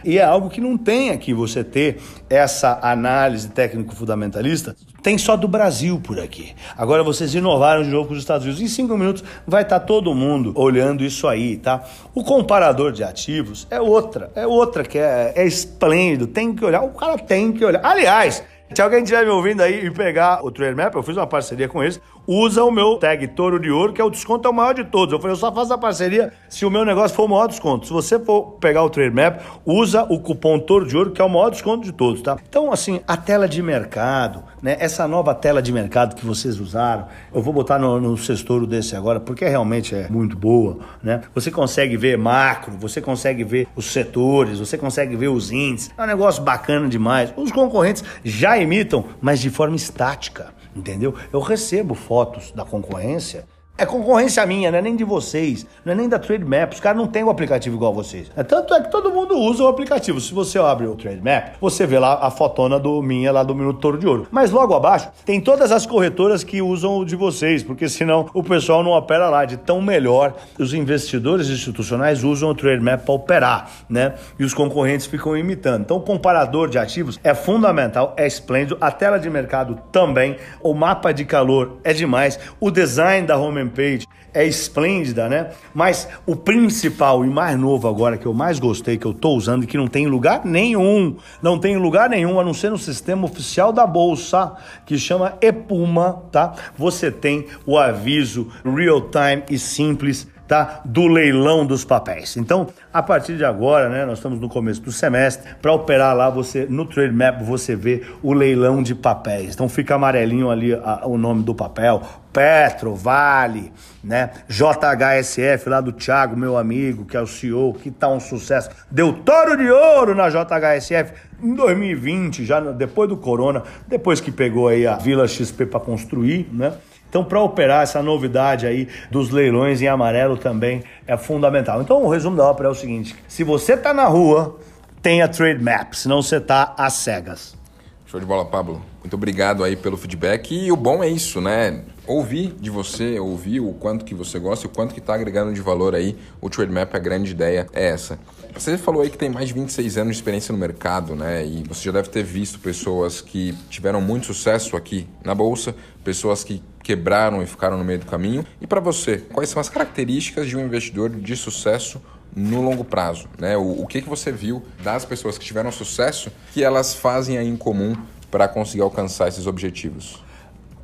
e 0.04 0.18
é 0.18 0.22
algo 0.22 0.48
que 0.48 0.60
não 0.60 0.76
tem 0.76 1.10
aqui 1.10 1.32
você 1.32 1.62
ter 1.64 1.98
essa 2.28 2.78
análise 2.82 3.48
técnico-fundamentalista. 3.48 4.76
Tem 5.02 5.16
só 5.16 5.36
do 5.36 5.48
Brasil 5.48 5.98
por 6.00 6.20
aqui. 6.20 6.54
Agora 6.76 7.02
vocês 7.02 7.34
inovaram 7.34 7.82
de 7.82 7.88
novo 7.88 8.08
com 8.08 8.14
os 8.14 8.20
Estados 8.20 8.44
Unidos. 8.44 8.62
Em 8.62 8.68
cinco 8.68 8.96
minutos 8.96 9.24
vai 9.46 9.62
estar 9.62 9.80
tá 9.80 9.86
todo 9.86 10.14
mundo 10.14 10.52
olhando 10.54 11.04
isso 11.04 11.26
aí, 11.26 11.56
tá? 11.56 11.82
O 12.14 12.22
comparador 12.22 12.92
de 12.92 13.02
ativos 13.02 13.66
é 13.70 13.80
outra, 13.80 14.30
é 14.34 14.46
outra 14.46 14.84
que 14.84 14.98
é, 14.98 15.32
é 15.36 15.46
esplêndido. 15.46 16.26
Tem 16.26 16.54
que 16.54 16.64
olhar, 16.64 16.82
o 16.82 16.90
cara 16.90 17.16
tem 17.18 17.52
que 17.52 17.64
olhar. 17.64 17.84
Aliás, 17.84 18.42
se 18.72 18.80
alguém 18.80 19.02
estiver 19.02 19.24
me 19.24 19.30
ouvindo 19.30 19.62
aí 19.62 19.86
e 19.86 19.90
pegar 19.90 20.44
o 20.44 20.50
Trader 20.50 20.76
Map, 20.76 20.94
eu 20.94 21.02
fiz 21.02 21.16
uma 21.16 21.26
parceria 21.26 21.68
com 21.68 21.82
eles. 21.82 22.00
Usa 22.26 22.64
o 22.64 22.70
meu 22.70 22.96
tag 22.96 23.26
Touro 23.28 23.58
de 23.58 23.70
Ouro, 23.70 23.92
que 23.92 24.00
é 24.00 24.04
o 24.04 24.10
desconto 24.10 24.46
é 24.46 24.50
o 24.50 24.54
maior 24.54 24.74
de 24.74 24.84
todos. 24.84 25.12
Eu 25.12 25.18
falei, 25.18 25.32
eu 25.32 25.38
só 25.38 25.52
faço 25.52 25.72
a 25.72 25.78
parceria 25.78 26.32
se 26.48 26.64
o 26.64 26.70
meu 26.70 26.84
negócio 26.84 27.16
for 27.16 27.24
o 27.24 27.28
maior 27.28 27.46
desconto. 27.46 27.86
Se 27.86 27.92
você 27.92 28.18
for 28.18 28.52
pegar 28.60 28.82
o 28.82 28.90
Trade 28.90 29.14
Map, 29.14 29.40
usa 29.64 30.04
o 30.04 30.18
cupom 30.20 30.58
Touro 30.58 30.86
de 30.86 30.96
Ouro, 30.96 31.10
que 31.10 31.20
é 31.20 31.24
o 31.24 31.28
maior 31.28 31.50
desconto 31.50 31.84
de 31.84 31.92
todos, 31.92 32.22
tá? 32.22 32.36
Então, 32.48 32.72
assim, 32.72 33.00
a 33.06 33.16
tela 33.16 33.48
de 33.48 33.62
mercado, 33.62 34.42
né? 34.62 34.76
Essa 34.78 35.06
nova 35.08 35.34
tela 35.34 35.60
de 35.60 35.72
mercado 35.72 36.14
que 36.14 36.24
vocês 36.24 36.60
usaram, 36.60 37.06
eu 37.34 37.42
vou 37.42 37.52
botar 37.52 37.78
no, 37.78 38.00
no 38.00 38.16
sextouro 38.16 38.66
desse 38.66 38.94
agora, 38.94 39.20
porque 39.20 39.46
realmente 39.46 39.94
é 39.94 40.08
muito 40.08 40.36
boa, 40.36 40.78
né? 41.02 41.22
Você 41.34 41.50
consegue 41.50 41.96
ver 41.96 42.16
macro, 42.16 42.74
você 42.78 43.00
consegue 43.00 43.44
ver 43.44 43.68
os 43.74 43.86
setores, 43.86 44.58
você 44.58 44.76
consegue 44.76 45.16
ver 45.16 45.28
os 45.28 45.50
índices. 45.50 45.90
É 45.96 46.02
um 46.02 46.06
negócio 46.06 46.42
bacana 46.42 46.88
demais. 46.88 47.32
Os 47.36 47.50
concorrentes 47.50 48.04
já 48.24 48.58
imitam, 48.58 49.04
mas 49.20 49.40
de 49.40 49.50
forma 49.50 49.76
estática 49.76 50.59
entendeu? 50.74 51.14
Eu 51.32 51.40
recebo 51.40 51.94
fotos 51.94 52.52
da 52.52 52.64
concorrência 52.64 53.46
é 53.80 53.86
concorrência 53.86 54.44
minha, 54.44 54.70
não 54.70 54.78
é 54.78 54.82
nem 54.82 54.94
de 54.94 55.04
vocês, 55.04 55.66
não 55.86 55.94
é 55.94 55.96
nem 55.96 56.06
da 56.06 56.18
Trade 56.18 56.44
Map. 56.44 56.74
Os 56.74 56.80
caras 56.80 56.98
não 56.98 57.06
têm 57.06 57.24
o 57.24 57.30
aplicativo 57.30 57.76
igual 57.76 57.94
vocês. 57.94 58.30
É, 58.36 58.42
tanto 58.42 58.74
é 58.74 58.82
que 58.82 58.90
todo 58.90 59.10
mundo 59.10 59.34
usa 59.38 59.64
o 59.64 59.68
aplicativo. 59.68 60.20
Se 60.20 60.34
você 60.34 60.58
abre 60.58 60.86
o 60.86 60.94
Trade 60.94 61.22
Map, 61.22 61.54
você 61.58 61.86
vê 61.86 61.98
lá 61.98 62.18
a 62.20 62.30
fotona 62.30 62.78
do 62.78 63.00
minha 63.00 63.32
lá 63.32 63.42
do 63.42 63.54
Minuto 63.54 63.80
Touro 63.80 63.96
de 63.96 64.06
Ouro. 64.06 64.26
Mas 64.30 64.50
logo 64.50 64.74
abaixo 64.74 65.08
tem 65.24 65.40
todas 65.40 65.72
as 65.72 65.86
corretoras 65.86 66.44
que 66.44 66.60
usam 66.60 66.98
o 66.98 67.06
de 67.06 67.16
vocês, 67.16 67.62
porque 67.62 67.88
senão 67.88 68.28
o 68.34 68.42
pessoal 68.42 68.82
não 68.82 68.90
opera 68.90 69.30
lá. 69.30 69.46
De 69.46 69.56
tão 69.56 69.80
melhor, 69.80 70.34
os 70.58 70.74
investidores 70.74 71.48
institucionais 71.48 72.22
usam 72.22 72.50
o 72.50 72.54
Trade 72.54 72.84
Map 72.84 73.02
para 73.06 73.14
operar, 73.14 73.70
né? 73.88 74.14
E 74.38 74.44
os 74.44 74.52
concorrentes 74.52 75.06
ficam 75.06 75.34
imitando. 75.34 75.80
Então 75.80 75.96
o 75.96 76.02
comparador 76.02 76.68
de 76.68 76.76
ativos 76.76 77.18
é 77.24 77.34
fundamental, 77.34 78.12
é 78.18 78.26
esplêndido. 78.26 78.76
A 78.78 78.90
tela 78.90 79.18
de 79.18 79.30
mercado 79.30 79.78
também. 79.90 80.36
O 80.62 80.74
mapa 80.74 81.12
de 81.12 81.24
calor 81.24 81.78
é 81.82 81.94
demais. 81.94 82.38
O 82.60 82.70
design 82.70 83.26
da 83.26 83.38
home 83.38 83.69
page 83.70 84.06
é 84.32 84.46
esplêndida, 84.46 85.28
né? 85.28 85.50
Mas 85.74 86.08
o 86.26 86.36
principal 86.36 87.24
e 87.24 87.28
mais 87.28 87.58
novo 87.58 87.88
agora, 87.88 88.16
que 88.16 88.26
eu 88.26 88.34
mais 88.34 88.58
gostei, 88.58 88.96
que 88.96 89.06
eu 89.06 89.14
tô 89.14 89.30
usando 89.30 89.64
e 89.64 89.66
que 89.66 89.76
não 89.76 89.88
tem 89.88 90.06
lugar 90.06 90.44
nenhum, 90.44 91.16
não 91.42 91.58
tem 91.58 91.76
lugar 91.76 92.08
nenhum, 92.08 92.38
a 92.38 92.44
não 92.44 92.54
ser 92.54 92.70
no 92.70 92.78
sistema 92.78 93.24
oficial 93.24 93.72
da 93.72 93.86
Bolsa, 93.86 94.52
que 94.86 94.98
chama 94.98 95.36
Epuma, 95.40 96.22
tá? 96.30 96.54
Você 96.76 97.10
tem 97.10 97.46
o 97.66 97.78
aviso 97.78 98.48
real 98.64 99.00
time 99.02 99.42
e 99.50 99.58
simples 99.58 100.28
tá? 100.50 100.80
do 100.84 101.06
leilão 101.06 101.64
dos 101.64 101.84
papéis. 101.84 102.36
Então, 102.36 102.66
a 102.92 103.00
partir 103.00 103.36
de 103.36 103.44
agora, 103.44 103.88
né, 103.88 104.04
nós 104.04 104.18
estamos 104.18 104.40
no 104.40 104.48
começo 104.48 104.80
do 104.80 104.90
semestre, 104.90 105.54
para 105.62 105.72
operar 105.72 106.16
lá, 106.16 106.28
você 106.28 106.66
no 106.68 106.84
Trade 106.84 107.14
Map 107.14 107.40
você 107.40 107.76
vê 107.76 108.02
o 108.20 108.32
leilão 108.32 108.82
de 108.82 108.92
papéis. 108.92 109.54
Então 109.54 109.68
fica 109.68 109.94
amarelinho 109.94 110.50
ali 110.50 110.74
a, 110.74 111.06
o 111.06 111.16
nome 111.16 111.44
do 111.44 111.54
papel, 111.54 112.02
Petro, 112.32 112.96
Vale, 112.96 113.72
né? 114.02 114.30
JHSF 114.48 115.68
lá 115.68 115.80
do 115.80 115.92
Thiago, 115.92 116.36
meu 116.36 116.56
amigo, 116.56 117.04
que 117.04 117.16
é 117.16 117.20
o 117.20 117.28
CEO, 117.28 117.72
que 117.74 117.88
tá 117.88 118.08
um 118.08 118.18
sucesso. 118.18 118.70
Deu 118.90 119.12
touro 119.12 119.56
de 119.56 119.70
ouro 119.70 120.16
na 120.16 120.28
JHSF 120.30 121.12
em 121.40 121.54
2020, 121.54 122.44
já 122.44 122.58
depois 122.58 123.08
do 123.08 123.16
corona, 123.16 123.62
depois 123.86 124.20
que 124.20 124.32
pegou 124.32 124.66
aí 124.66 124.84
a 124.84 124.96
Vila 124.96 125.28
XP 125.28 125.66
para 125.66 125.78
construir, 125.78 126.48
né? 126.52 126.72
Então, 127.10 127.24
para 127.24 127.42
operar 127.42 127.82
essa 127.82 128.00
novidade 128.00 128.66
aí 128.66 128.88
dos 129.10 129.30
leilões 129.30 129.82
em 129.82 129.88
amarelo 129.88 130.36
também 130.36 130.84
é 131.08 131.16
fundamental. 131.16 131.82
Então, 131.82 132.04
o 132.04 132.08
resumo 132.08 132.36
da 132.36 132.48
ópera 132.48 132.68
é 132.68 132.72
o 132.72 132.74
seguinte: 132.74 133.16
se 133.26 133.42
você 133.42 133.74
está 133.74 133.92
na 133.92 134.06
rua, 134.06 134.56
tenha 135.02 135.26
trade 135.26 135.62
map, 135.62 135.92
senão 135.92 136.22
você 136.22 136.36
está 136.36 136.72
às 136.78 136.94
cegas. 136.94 137.58
Show 138.06 138.20
de 138.20 138.26
bola, 138.26 138.44
Pablo. 138.44 138.80
Muito 139.00 139.14
obrigado 139.14 139.64
aí 139.64 139.76
pelo 139.76 139.96
feedback. 139.96 140.52
E 140.54 140.70
o 140.70 140.76
bom 140.76 141.02
é 141.02 141.08
isso, 141.08 141.40
né? 141.40 141.82
Ouvir 142.06 142.54
de 142.60 142.70
você, 142.70 143.18
ouvir 143.18 143.60
o 143.60 143.72
quanto 143.72 144.04
que 144.04 144.14
você 144.14 144.38
gosta 144.38 144.66
o 144.66 144.70
quanto 144.70 144.92
que 144.94 145.00
está 145.00 145.14
agregando 145.14 145.52
de 145.52 145.60
valor 145.60 145.94
aí. 145.94 146.16
O 146.40 146.50
Trade 146.50 146.72
Map, 146.72 146.94
a 146.94 146.98
grande 146.98 147.30
ideia 147.32 147.66
é 147.72 147.88
essa. 147.88 148.18
Você 148.54 148.76
falou 148.76 149.02
aí 149.02 149.10
que 149.10 149.16
tem 149.16 149.30
mais 149.30 149.48
de 149.48 149.54
26 149.54 149.96
anos 149.96 150.16
de 150.16 150.18
experiência 150.20 150.52
no 150.52 150.58
mercado, 150.58 151.14
né? 151.14 151.46
E 151.46 151.62
você 151.66 151.84
já 151.84 151.92
deve 151.92 152.08
ter 152.08 152.22
visto 152.22 152.58
pessoas 152.58 153.20
que 153.20 153.54
tiveram 153.68 154.00
muito 154.00 154.26
sucesso 154.26 154.76
aqui 154.76 155.06
na 155.24 155.34
Bolsa, 155.34 155.74
pessoas 156.04 156.44
que 156.44 156.62
quebraram 156.82 157.42
e 157.42 157.46
ficaram 157.46 157.78
no 157.78 157.84
meio 157.84 158.00
do 158.00 158.06
caminho. 158.06 158.44
E 158.60 158.66
para 158.66 158.80
você, 158.80 159.18
quais 159.32 159.48
são 159.48 159.60
as 159.60 159.68
características 159.68 160.46
de 160.46 160.56
um 160.56 160.64
investidor 160.64 161.10
de 161.10 161.36
sucesso 161.36 162.02
no 162.34 162.60
longo 162.60 162.84
prazo? 162.84 163.28
Né? 163.38 163.56
O, 163.56 163.82
o 163.82 163.86
que, 163.86 164.02
que 164.02 164.08
você 164.08 164.30
viu 164.30 164.62
das 164.82 165.04
pessoas 165.04 165.38
que 165.38 165.44
tiveram 165.44 165.70
sucesso 165.70 166.30
que 166.52 166.62
elas 166.62 166.94
fazem 166.94 167.38
aí 167.38 167.48
em 167.48 167.56
comum 167.56 167.94
para 168.30 168.46
conseguir 168.48 168.82
alcançar 168.82 169.28
esses 169.28 169.46
objetivos? 169.46 170.22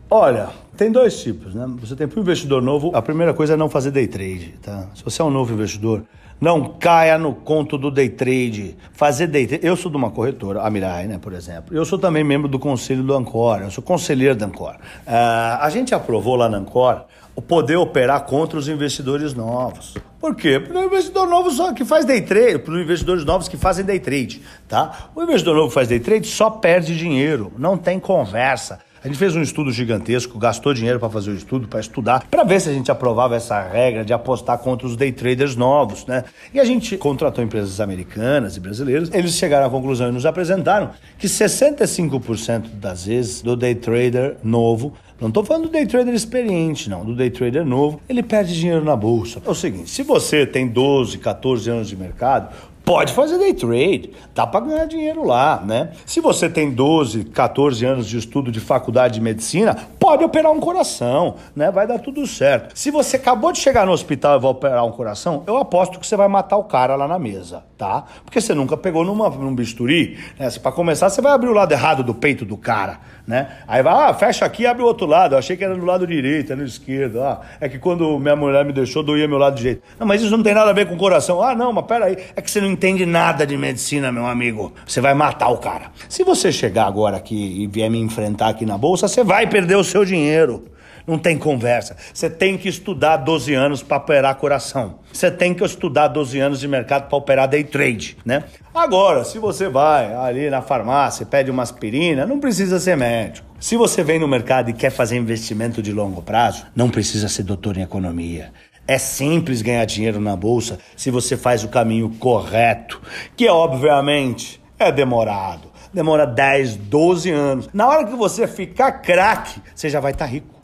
Olha, 0.09 0.51
tem 0.77 0.91
dois 0.93 1.21
tipos, 1.21 1.53
né? 1.53 1.67
Você 1.81 1.97
tem 1.97 2.07
para 2.07 2.19
o 2.19 2.23
investidor 2.23 2.63
novo, 2.63 2.93
a 2.95 3.03
primeira 3.03 3.35
coisa 3.35 3.55
é 3.55 3.57
não 3.57 3.69
fazer 3.69 3.91
day 3.91 4.07
trade, 4.07 4.55
tá? 4.63 4.89
Se 4.95 5.03
você 5.03 5.21
é 5.21 5.25
um 5.25 5.31
novo 5.31 5.53
investidor, 5.53 6.05
não 6.41 6.75
caia 6.79 7.19
no 7.19 7.35
conto 7.35 7.79
do 7.79 7.91
day 7.91 8.09
trade. 8.09 8.77
Fazer 8.93 9.27
day 9.27 9.47
trade. 9.47 9.67
Eu 9.67 9.77
sou 9.77 9.91
de 9.91 9.97
uma 9.97 10.11
corretora, 10.11 10.63
a 10.63 10.71
Mirai, 10.71 11.07
né, 11.07 11.19
por 11.19 11.33
exemplo. 11.33 11.75
Eu 11.77 11.85
sou 11.85 11.99
também 11.99 12.23
membro 12.23 12.49
do 12.49 12.59
conselho 12.59 13.03
do 13.03 13.15
Ancor. 13.15 13.61
Eu 13.63 13.71
sou 13.71 13.83
conselheiro 13.83 14.35
da 14.35 14.47
Ancor. 14.47 14.75
Uh, 14.75 15.61
a 15.61 15.71
gente 15.71 15.95
aprovou 15.95 16.37
lá 16.37 16.49
na 16.49 16.59
Ancor 16.59 17.05
o 17.35 17.43
poder 17.43 17.77
operar 17.77 18.25
contra 18.25 18.59
os 18.59 18.67
investidores 18.67 19.35
novos. 19.35 19.95
Por 20.19 20.35
quê? 20.35 20.59
Porque 20.59 20.77
o 20.77 20.85
investidor 20.85 21.29
novo 21.29 21.51
só 21.51 21.73
que 21.75 21.85
faz 21.85 22.07
day 22.07 22.23
trade, 22.23 22.59
para 22.61 22.73
os 22.73 22.81
investidores 22.81 23.25
novos 23.27 23.47
que 23.47 23.59
fazem 23.59 23.85
day 23.85 24.01
trade, 24.01 24.41
tá? 24.67 25.11
O 25.15 25.23
investidor 25.23 25.55
novo 25.55 25.69
que 25.69 25.75
faz 25.75 25.87
day 25.87 26.01
trade 26.01 26.27
só 26.27 26.49
perde 26.49 26.97
dinheiro, 26.97 27.53
não 27.59 27.77
tem 27.77 28.01
conversa. 28.01 28.79
A 29.03 29.09
gente 29.09 29.19
fez 29.19 29.37
um 29.37 29.43
estudo 29.43 29.71
gigantesco, 29.71 30.39
gastou 30.39 30.73
dinheiro 30.73 30.99
para 30.99 31.11
fazer 31.11 31.31
o 31.31 31.35
estudo, 31.35 31.69
para 31.69 31.81
estudar, 31.81 32.27
para 32.31 32.45
ver 32.45 32.61
se 32.61 32.69
a 32.69 32.73
gente 32.73 32.91
aprovava 32.91 33.37
essa 33.37 33.61
regra 33.61 34.05
de 34.05 34.13
apostar 34.13 34.59
contra 34.59 34.87
os 34.87 34.97
day 34.97 35.13
traders 35.13 35.55
novos, 35.55 36.07
né? 36.07 36.25
E 36.53 36.59
a 36.59 36.65
gente 36.65 36.97
contratou 36.97 37.45
empresas 37.45 37.81
americanas 37.81 38.57
e 38.57 38.61
brasileiras. 38.61 39.11
Eles 39.13 39.35
chegaram 39.35 39.67
à 39.67 39.71
conclusão 39.71 40.09
e 40.09 40.13
nos 40.13 40.27
apresentaram 40.27 40.91
que 41.19 41.27
65% 41.27 42.71
das 42.81 43.07
vezes 43.07 43.43
do 43.43 43.55
day 43.55 43.75
trader 43.75 44.37
novo 44.43 44.95
não 45.21 45.29
estou 45.29 45.43
falando 45.43 45.65
do 45.65 45.71
day 45.71 45.87
trader 45.87 46.13
experiente, 46.13 46.91
não. 46.91 47.03
Do 47.03 47.15
day 47.15 47.31
trader 47.31 47.65
novo, 47.65 48.01
ele 48.07 48.23
perde 48.23 48.55
dinheiro 48.55 48.85
na 48.85 48.95
bolsa. 48.95 49.41
É 49.45 49.51
o 49.51 49.55
seguinte: 49.55 49.89
se 49.89 50.03
você 50.03 50.45
tem 50.47 50.69
12, 50.69 51.17
14 51.19 51.71
anos 51.71 51.89
de 51.89 51.97
mercado, 51.97 52.55
Pode 52.87 53.13
fazer 53.15 53.37
day 53.37 53.53
trade, 53.53 54.13
dá 54.33 54.47
para 54.47 54.65
ganhar 54.65 54.85
dinheiro 54.85 55.25
lá, 55.25 55.61
né? 55.61 55.91
Se 56.07 56.21
você 56.21 56.49
tem 56.49 56.71
12, 56.71 57.25
14 57.25 57.85
anos 57.85 58.07
de 58.07 58.17
estudo 58.17 58.53
de 58.53 58.61
faculdade 58.61 59.15
de 59.15 59.21
medicina, 59.21 59.77
pode 59.99 60.23
operar 60.23 60.53
um 60.53 60.61
coração, 60.61 61.35
né? 61.57 61.69
Vai 61.73 61.85
dar 61.85 61.99
tudo 61.99 62.25
certo. 62.29 62.79
Se 62.79 62.93
você 62.93 63.17
acabou 63.17 63.51
de 63.51 63.59
chegar 63.59 63.85
no 63.87 63.91
hospital 63.91 64.39
e 64.39 64.41
vai 64.41 64.53
operar 64.53 64.87
um 64.87 64.93
coração, 64.93 65.43
eu 65.49 65.57
aposto 65.57 65.99
que 65.99 66.07
você 66.07 66.15
vai 66.15 66.29
matar 66.29 66.59
o 66.59 66.63
cara 66.63 66.95
lá 66.95 67.09
na 67.09 67.19
mesa, 67.19 67.65
tá? 67.77 68.05
Porque 68.25 68.41
você 68.41 68.55
nunca 68.55 68.77
pegou 68.77 69.05
numa, 69.05 69.29
num 69.29 69.55
bisturi, 69.55 70.19
né? 70.39 70.51
Para 70.63 70.73
começar, 70.73 71.11
você 71.11 71.21
vai 71.21 71.33
abrir 71.33 71.49
o 71.49 71.53
lado 71.53 71.73
errado 71.73 72.03
do 72.03 72.15
peito 72.15 72.45
do 72.45 72.57
cara, 72.57 72.99
né? 73.27 73.59
Aí 73.69 73.83
vai, 73.83 74.11
ah, 74.11 74.15
fecha 74.15 74.45
aqui 74.45 74.63
e 74.63 74.67
abre 74.67 74.83
o 74.83 74.87
outro 74.87 75.07
lado. 75.07 75.35
Eu 75.35 75.39
achei 75.39 75.57
que 75.57 75.65
era 75.65 75.75
do 75.75 75.85
lado 75.85 76.07
direito, 76.07 76.53
era 76.53 76.61
no 76.61 76.67
esquerdo. 76.67 77.21
Ah, 77.23 77.41
é 77.61 77.69
que 77.69 77.79
quando 77.79 78.19
minha 78.19 78.37
mulher 78.37 78.65
me 78.65 78.73
deixou, 78.73 79.03
doía 79.03 79.29
meu 79.29 79.39
lado 79.39 79.57
direito. 79.57 79.83
Não, 79.99 80.07
mas 80.07 80.23
isso 80.23 80.35
não 80.35 80.43
tem 80.43 80.55
nada 80.55 80.71
a 80.71 80.73
ver 80.73 80.87
com 80.87 80.95
o 80.95 80.99
coração. 80.99 81.43
Ah, 81.43 81.55
não, 81.55 81.73
mas 81.73 81.85
peraí, 81.87 82.17
é 82.35 82.41
que 82.41 82.51
você 82.51 82.61
não 82.61 82.69
entende 82.69 83.05
nada 83.05 83.47
de 83.47 83.57
medicina, 83.57 84.11
meu 84.11 84.27
amigo. 84.27 84.73
Você 84.87 85.01
vai 85.01 85.15
matar 85.15 85.49
o 85.49 85.59
cara. 85.59 85.91
Se 86.09 86.25
você 86.25 86.51
chegar 86.51 86.87
agora 86.87 87.17
aqui 87.17 87.63
e 87.63 87.67
vier 87.67 87.91
me 87.91 87.99
enfrentar 87.99 88.49
aqui 88.49 88.65
na 88.65 88.79
bolsa, 88.79 89.09
você 89.09 89.23
vai 89.23 89.47
perder 89.47 89.77
o 89.77 89.85
seu 89.85 90.05
dinheiro. 90.05 90.76
Não 91.07 91.19
tem 91.19 91.39
conversa. 91.39 91.97
Você 92.13 92.29
tem 92.29 92.59
que 92.59 92.69
estudar 92.69 93.19
12 93.19 93.55
anos 93.55 93.83
para 93.83 93.99
operar 93.99 94.35
coração. 94.35 94.99
Você 95.13 95.31
tem 95.31 95.55
que 95.55 95.65
estudar 95.65 96.09
12 96.09 96.41
anos 96.41 96.59
de 96.59 96.67
mercado 96.67 97.09
para 97.09 97.17
operar 97.17 97.49
day 97.49 97.63
trade, 97.63 98.17
né? 98.25 98.43
Agora, 98.75 99.25
se 99.25 99.39
você 99.39 99.69
vai 99.69 100.13
ali 100.15 100.51
na 100.51 100.61
farmácia 100.61 101.23
e 101.23 101.27
pede 101.27 101.51
uma 101.51 101.63
aspirina, 101.63 102.27
não 102.27 102.41
precisa 102.41 102.81
ser 102.81 102.97
médico. 102.97 103.47
Se 103.61 103.77
você 103.77 104.03
vem 104.03 104.19
no 104.19 104.27
mercado 104.27 104.69
e 104.69 104.73
quer 104.73 104.91
fazer 104.91 105.17
investimento 105.17 105.81
de 105.81 105.93
longo 105.93 106.21
prazo, 106.23 106.67
não 106.75 106.91
precisa 106.91 107.29
ser 107.29 107.45
doutor 107.45 107.77
em 107.77 107.83
economia. 107.83 108.53
É 108.89 108.99
simples 108.99 109.63
ganhar 109.63 109.85
dinheiro 109.85 110.21
na 110.21 110.37
bolsa 110.37 110.79
se 110.97 111.11
você 111.11 111.37
faz 111.37 111.65
o 111.65 111.69
caminho 111.69 112.11
correto, 112.19 113.01
que 113.37 113.49
obviamente 113.49 114.61
é 114.79 114.93
demorado. 114.93 115.73
Demora 115.93 116.27
10, 116.27 116.77
12 116.77 117.31
anos. 117.31 117.69
Na 117.73 117.89
hora 117.89 118.05
que 118.05 118.15
você 118.15 118.47
ficar 118.47 118.93
craque, 118.93 119.61
você 119.75 119.89
já 119.89 119.99
vai 119.99 120.13
estar 120.13 120.27
tá 120.27 120.31
rico. 120.31 120.56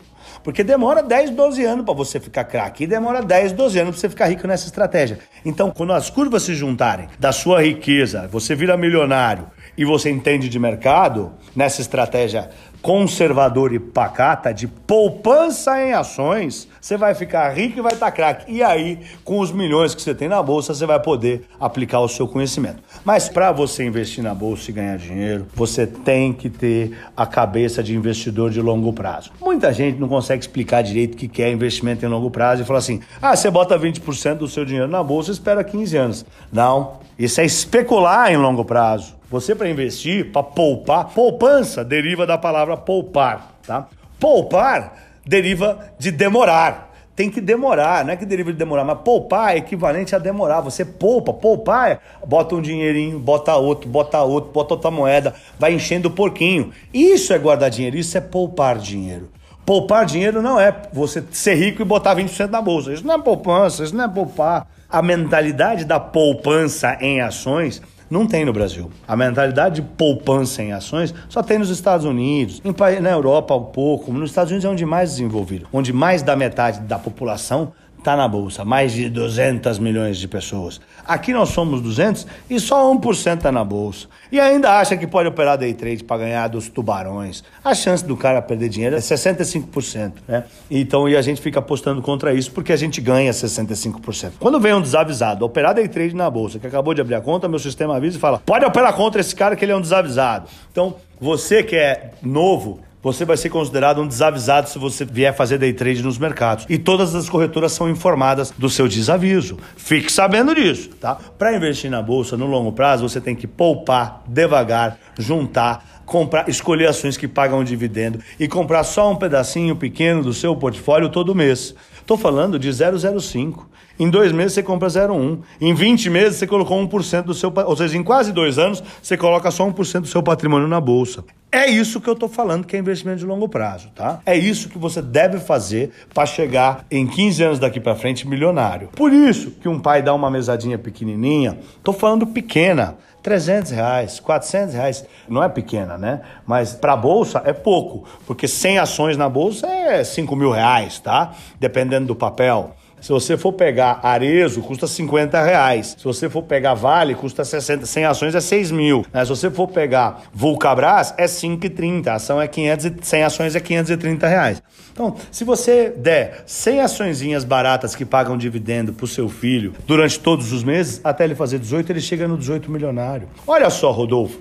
Porque 0.42 0.64
demora 0.64 1.02
10, 1.02 1.30
12 1.30 1.64
anos 1.64 1.84
para 1.84 1.94
você 1.94 2.18
ficar 2.18 2.44
craque 2.44 2.84
e 2.84 2.86
demora 2.86 3.22
10, 3.22 3.52
12 3.52 3.78
anos 3.78 3.90
para 3.92 4.00
você 4.00 4.08
ficar 4.08 4.26
rico 4.26 4.46
nessa 4.46 4.66
estratégia. 4.66 5.18
Então, 5.44 5.70
quando 5.70 5.92
as 5.92 6.10
curvas 6.10 6.42
se 6.42 6.54
juntarem 6.54 7.08
da 7.18 7.32
sua 7.32 7.62
riqueza, 7.62 8.28
você 8.30 8.54
vira 8.54 8.76
milionário 8.76 9.46
e 9.76 9.84
você 9.84 10.10
entende 10.10 10.48
de 10.48 10.58
mercado, 10.58 11.32
nessa 11.54 11.80
estratégia 11.80 12.50
conservadora 12.82 13.74
e 13.74 13.78
pacata 13.78 14.52
de 14.52 14.66
poupança 14.66 15.80
em 15.80 15.92
ações, 15.92 16.68
você 16.80 16.96
vai 16.96 17.14
ficar 17.14 17.48
rico 17.50 17.78
e 17.78 17.80
vai 17.80 17.92
estar 17.92 18.06
tá 18.06 18.12
craque. 18.12 18.52
E 18.52 18.62
aí, 18.62 18.98
com 19.24 19.38
os 19.38 19.52
milhões 19.52 19.94
que 19.94 20.02
você 20.02 20.12
tem 20.12 20.28
na 20.28 20.42
bolsa, 20.42 20.74
você 20.74 20.84
vai 20.84 20.98
poder 20.98 21.46
aplicar 21.60 22.00
o 22.00 22.08
seu 22.08 22.26
conhecimento. 22.26 22.82
Mas 23.04 23.28
para 23.28 23.52
você 23.52 23.84
investir 23.84 24.22
na 24.22 24.34
bolsa 24.34 24.70
e 24.70 24.74
ganhar 24.74 24.98
dinheiro, 24.98 25.46
você 25.54 25.86
tem 25.86 26.32
que 26.32 26.50
ter 26.50 26.98
a 27.16 27.24
cabeça 27.24 27.82
de 27.82 27.94
investidor 27.94 28.50
de 28.50 28.60
longo 28.60 28.92
prazo. 28.92 29.30
Muita 29.40 29.72
gente 29.72 30.00
não 30.00 30.08
consegue 30.08 30.42
explicar 30.42 30.82
direito 30.82 31.14
o 31.14 31.28
que 31.28 31.42
é 31.42 31.50
investimento 31.50 32.04
em 32.04 32.08
longo 32.08 32.30
prazo 32.30 32.62
e 32.62 32.64
fala 32.64 32.80
assim: 32.80 33.00
ah, 33.20 33.36
você 33.36 33.48
bota 33.48 33.78
20% 33.78 34.38
do 34.38 34.48
seu 34.48 34.64
dinheiro 34.64 34.88
na 34.88 35.02
bolsa 35.04 35.30
e 35.30 35.34
espera 35.34 35.62
15 35.62 35.96
anos. 35.96 36.26
Não, 36.52 36.94
isso 37.16 37.40
é 37.40 37.44
especular 37.44 38.32
em 38.32 38.36
longo 38.36 38.64
prazo. 38.64 39.21
Você 39.32 39.54
para 39.54 39.70
investir, 39.70 40.30
para 40.30 40.42
poupar, 40.42 41.06
poupança 41.06 41.82
deriva 41.82 42.26
da 42.26 42.36
palavra 42.36 42.76
poupar, 42.76 43.54
tá? 43.66 43.88
Poupar 44.20 44.92
deriva 45.24 45.90
de 45.98 46.10
demorar. 46.10 46.92
Tem 47.16 47.30
que 47.30 47.40
demorar, 47.40 48.04
não 48.04 48.12
é 48.12 48.16
que 48.16 48.26
deriva 48.26 48.52
de 48.52 48.58
demorar, 48.58 48.84
mas 48.84 48.98
poupar 48.98 49.54
é 49.54 49.56
equivalente 49.56 50.14
a 50.14 50.18
demorar. 50.18 50.60
Você 50.60 50.84
poupa, 50.84 51.32
poupar 51.32 51.92
é 51.92 51.98
bota 52.26 52.54
um 52.54 52.60
dinheirinho, 52.60 53.18
bota 53.18 53.56
outro, 53.56 53.88
bota 53.88 54.20
outro, 54.20 54.52
bota 54.52 54.74
outra 54.74 54.90
moeda, 54.90 55.34
vai 55.58 55.72
enchendo 55.72 56.08
o 56.08 56.12
porquinho. 56.12 56.70
Isso 56.92 57.32
é 57.32 57.38
guardar 57.38 57.70
dinheiro, 57.70 57.96
isso 57.96 58.18
é 58.18 58.20
poupar 58.20 58.76
dinheiro. 58.76 59.30
Poupar 59.64 60.04
dinheiro 60.04 60.42
não 60.42 60.60
é 60.60 60.76
você 60.92 61.24
ser 61.30 61.54
rico 61.54 61.80
e 61.80 61.86
botar 61.86 62.14
20% 62.14 62.50
na 62.50 62.60
bolsa. 62.60 62.92
Isso 62.92 63.06
não 63.06 63.14
é 63.14 63.18
poupança, 63.18 63.82
isso 63.82 63.96
não 63.96 64.04
é 64.04 64.08
poupar. 64.08 64.66
A 64.90 65.00
mentalidade 65.00 65.86
da 65.86 65.98
poupança 65.98 66.98
em 67.00 67.22
ações 67.22 67.80
não 68.12 68.26
tem 68.26 68.44
no 68.44 68.52
Brasil. 68.52 68.90
A 69.08 69.16
mentalidade 69.16 69.76
de 69.76 69.82
poupança 69.82 70.62
em 70.62 70.70
ações 70.70 71.14
só 71.30 71.42
tem 71.42 71.58
nos 71.58 71.70
Estados 71.70 72.04
Unidos, 72.04 72.60
em, 72.62 73.00
na 73.00 73.10
Europa 73.10 73.54
um 73.54 73.64
pouco. 73.64 74.12
Nos 74.12 74.28
Estados 74.28 74.50
Unidos 74.50 74.66
é 74.66 74.68
onde 74.68 74.84
mais 74.84 75.12
desenvolvido, 75.12 75.66
onde 75.72 75.94
mais 75.94 76.22
da 76.22 76.36
metade 76.36 76.80
da 76.80 76.98
população 76.98 77.72
está 78.02 78.16
na 78.16 78.26
bolsa, 78.26 78.64
mais 78.64 78.92
de 78.92 79.08
200 79.08 79.78
milhões 79.78 80.18
de 80.18 80.26
pessoas. 80.26 80.80
Aqui 81.06 81.32
nós 81.32 81.50
somos 81.50 81.80
200 81.80 82.26
e 82.50 82.58
só 82.58 82.92
1% 82.92 83.36
está 83.36 83.52
na 83.52 83.64
bolsa. 83.64 84.08
E 84.30 84.40
ainda 84.40 84.78
acha 84.78 84.96
que 84.96 85.06
pode 85.06 85.28
operar 85.28 85.56
day 85.56 85.72
trade 85.72 86.02
para 86.02 86.18
ganhar 86.18 86.48
dos 86.48 86.68
tubarões. 86.68 87.44
A 87.64 87.74
chance 87.74 88.04
do 88.04 88.16
cara 88.16 88.42
perder 88.42 88.68
dinheiro 88.68 88.96
é 88.96 88.98
65%, 88.98 90.14
né? 90.26 90.44
Então, 90.70 91.08
e 91.08 91.16
a 91.16 91.22
gente 91.22 91.40
fica 91.40 91.60
apostando 91.60 92.02
contra 92.02 92.34
isso 92.34 92.50
porque 92.50 92.72
a 92.72 92.76
gente 92.76 93.00
ganha 93.00 93.30
65%. 93.30 94.32
Quando 94.40 94.58
vem 94.58 94.74
um 94.74 94.80
desavisado 94.80 95.44
operar 95.44 95.74
day 95.74 95.86
trade 95.86 96.14
na 96.14 96.28
bolsa, 96.28 96.58
que 96.58 96.66
acabou 96.66 96.94
de 96.94 97.00
abrir 97.00 97.14
a 97.14 97.20
conta, 97.20 97.48
meu 97.48 97.58
sistema 97.58 97.96
avisa 97.96 98.16
e 98.16 98.20
fala: 98.20 98.42
"Pode 98.44 98.64
operar 98.64 98.92
contra 98.94 99.20
esse 99.20 99.34
cara 99.34 99.54
que 99.54 99.64
ele 99.64 99.72
é 99.72 99.76
um 99.76 99.80
desavisado". 99.80 100.48
Então, 100.72 100.96
você 101.20 101.62
que 101.62 101.76
é 101.76 102.10
novo, 102.20 102.80
você 103.02 103.24
vai 103.24 103.36
ser 103.36 103.50
considerado 103.50 104.00
um 104.00 104.06
desavisado 104.06 104.68
se 104.68 104.78
você 104.78 105.04
vier 105.04 105.34
fazer 105.34 105.58
day 105.58 105.72
trade 105.72 106.02
nos 106.02 106.18
mercados. 106.18 106.64
E 106.68 106.78
todas 106.78 107.14
as 107.14 107.28
corretoras 107.28 107.72
são 107.72 107.90
informadas 107.90 108.52
do 108.56 108.70
seu 108.70 108.86
desaviso. 108.86 109.58
Fique 109.76 110.10
sabendo 110.10 110.54
disso, 110.54 110.90
tá? 111.00 111.16
Para 111.36 111.56
investir 111.56 111.90
na 111.90 112.00
bolsa 112.00 112.36
no 112.36 112.46
longo 112.46 112.72
prazo, 112.72 113.08
você 113.08 113.20
tem 113.20 113.34
que 113.34 113.46
poupar 113.46 114.22
devagar, 114.28 114.98
juntar, 115.18 116.02
comprar, 116.06 116.48
escolher 116.48 116.88
ações 116.88 117.16
que 117.16 117.26
pagam 117.26 117.64
dividendo 117.64 118.20
e 118.38 118.46
comprar 118.46 118.84
só 118.84 119.10
um 119.10 119.16
pedacinho 119.16 119.74
pequeno 119.74 120.22
do 120.22 120.32
seu 120.32 120.54
portfólio 120.54 121.08
todo 121.08 121.34
mês. 121.34 121.74
Estou 122.02 122.16
falando 122.16 122.58
de 122.58 122.70
005. 122.70 123.70
Em 123.98 124.10
dois 124.10 124.32
meses 124.32 124.54
você 124.54 124.62
compra 124.62 124.88
0,1. 124.88 125.38
Em 125.60 125.72
20 125.72 126.10
meses 126.10 126.36
você 126.36 126.46
colocou 126.46 126.76
1% 126.86 127.22
do 127.22 127.34
seu. 127.34 127.52
Ou 127.66 127.76
seja, 127.76 127.96
em 127.96 128.02
quase 128.02 128.32
dois 128.32 128.58
anos 128.58 128.82
você 129.00 129.16
coloca 129.16 129.50
só 129.50 129.66
1% 129.66 130.00
do 130.00 130.06
seu 130.08 130.22
patrimônio 130.22 130.66
na 130.66 130.80
bolsa. 130.80 131.24
É 131.54 131.66
isso 131.66 132.00
que 132.00 132.08
eu 132.08 132.14
estou 132.14 132.30
falando 132.30 132.66
que 132.66 132.74
é 132.74 132.78
investimento 132.78 133.18
de 133.18 133.26
longo 133.26 133.46
prazo, 133.46 133.90
tá? 133.94 134.20
É 134.24 134.34
isso 134.36 134.70
que 134.70 134.78
você 134.78 135.02
deve 135.02 135.38
fazer 135.38 135.90
para 136.12 136.24
chegar 136.24 136.86
em 136.90 137.06
15 137.06 137.42
anos 137.42 137.58
daqui 137.58 137.78
para 137.78 137.94
frente 137.94 138.26
milionário. 138.26 138.88
Por 138.96 139.12
isso 139.12 139.50
que 139.50 139.68
um 139.68 139.78
pai 139.78 140.02
dá 140.02 140.14
uma 140.14 140.30
mesadinha 140.30 140.78
pequenininha, 140.78 141.58
estou 141.76 141.92
falando 141.92 142.26
pequena, 142.26 142.96
300 143.22 143.70
reais, 143.70 144.20
400 144.20 144.74
reais, 144.74 145.06
não 145.28 145.42
é 145.42 145.48
pequena, 145.48 145.96
né? 145.96 146.20
Mas 146.46 146.74
para 146.74 146.94
a 146.94 146.96
bolsa 146.96 147.42
é 147.44 147.52
pouco, 147.52 148.04
porque 148.26 148.48
100 148.48 148.78
ações 148.78 149.16
na 149.16 149.28
bolsa 149.28 149.66
é 149.66 150.02
5 150.02 150.34
mil 150.34 150.50
reais, 150.50 150.98
tá? 150.98 151.32
Dependendo 151.60 152.06
do 152.08 152.16
papel. 152.16 152.74
Se 153.02 153.08
você 153.08 153.36
for 153.36 153.52
pegar 153.52 153.98
Arezo, 154.00 154.62
custa 154.62 154.86
50 154.86 155.42
reais. 155.42 155.96
Se 155.98 156.04
você 156.04 156.30
for 156.30 156.44
pegar 156.44 156.74
Vale, 156.74 157.16
custa 157.16 157.44
60. 157.44 157.84
100 157.84 158.04
ações 158.04 158.34
é 158.36 158.40
6 158.40 158.70
mil. 158.70 159.04
Né? 159.12 159.24
Se 159.24 159.28
você 159.28 159.50
for 159.50 159.66
pegar 159.66 160.22
Vulcabras, 160.32 161.12
é 161.18 161.24
5,30. 161.24 162.06
A 162.06 162.14
ação 162.14 162.40
é 162.40 162.46
500 162.46 162.86
e 162.86 162.94
100 163.02 163.22
ações 163.24 163.56
é 163.56 163.60
530 163.60 164.28
reais. 164.28 164.62
Então, 164.92 165.16
se 165.32 165.42
você 165.42 165.90
der 165.90 166.44
100 166.46 166.80
açõezinhas 166.80 167.42
baratas 167.42 167.96
que 167.96 168.04
pagam 168.04 168.38
dividendo 168.38 168.92
para 168.92 169.04
o 169.04 169.08
seu 169.08 169.28
filho 169.28 169.72
durante 169.84 170.20
todos 170.20 170.52
os 170.52 170.62
meses, 170.62 171.00
até 171.02 171.24
ele 171.24 171.34
fazer 171.34 171.58
18, 171.58 171.90
ele 171.90 172.00
chega 172.00 172.28
no 172.28 172.38
18 172.38 172.70
milionário. 172.70 173.28
Olha 173.44 173.68
só, 173.68 173.90
Rodolfo. 173.90 174.38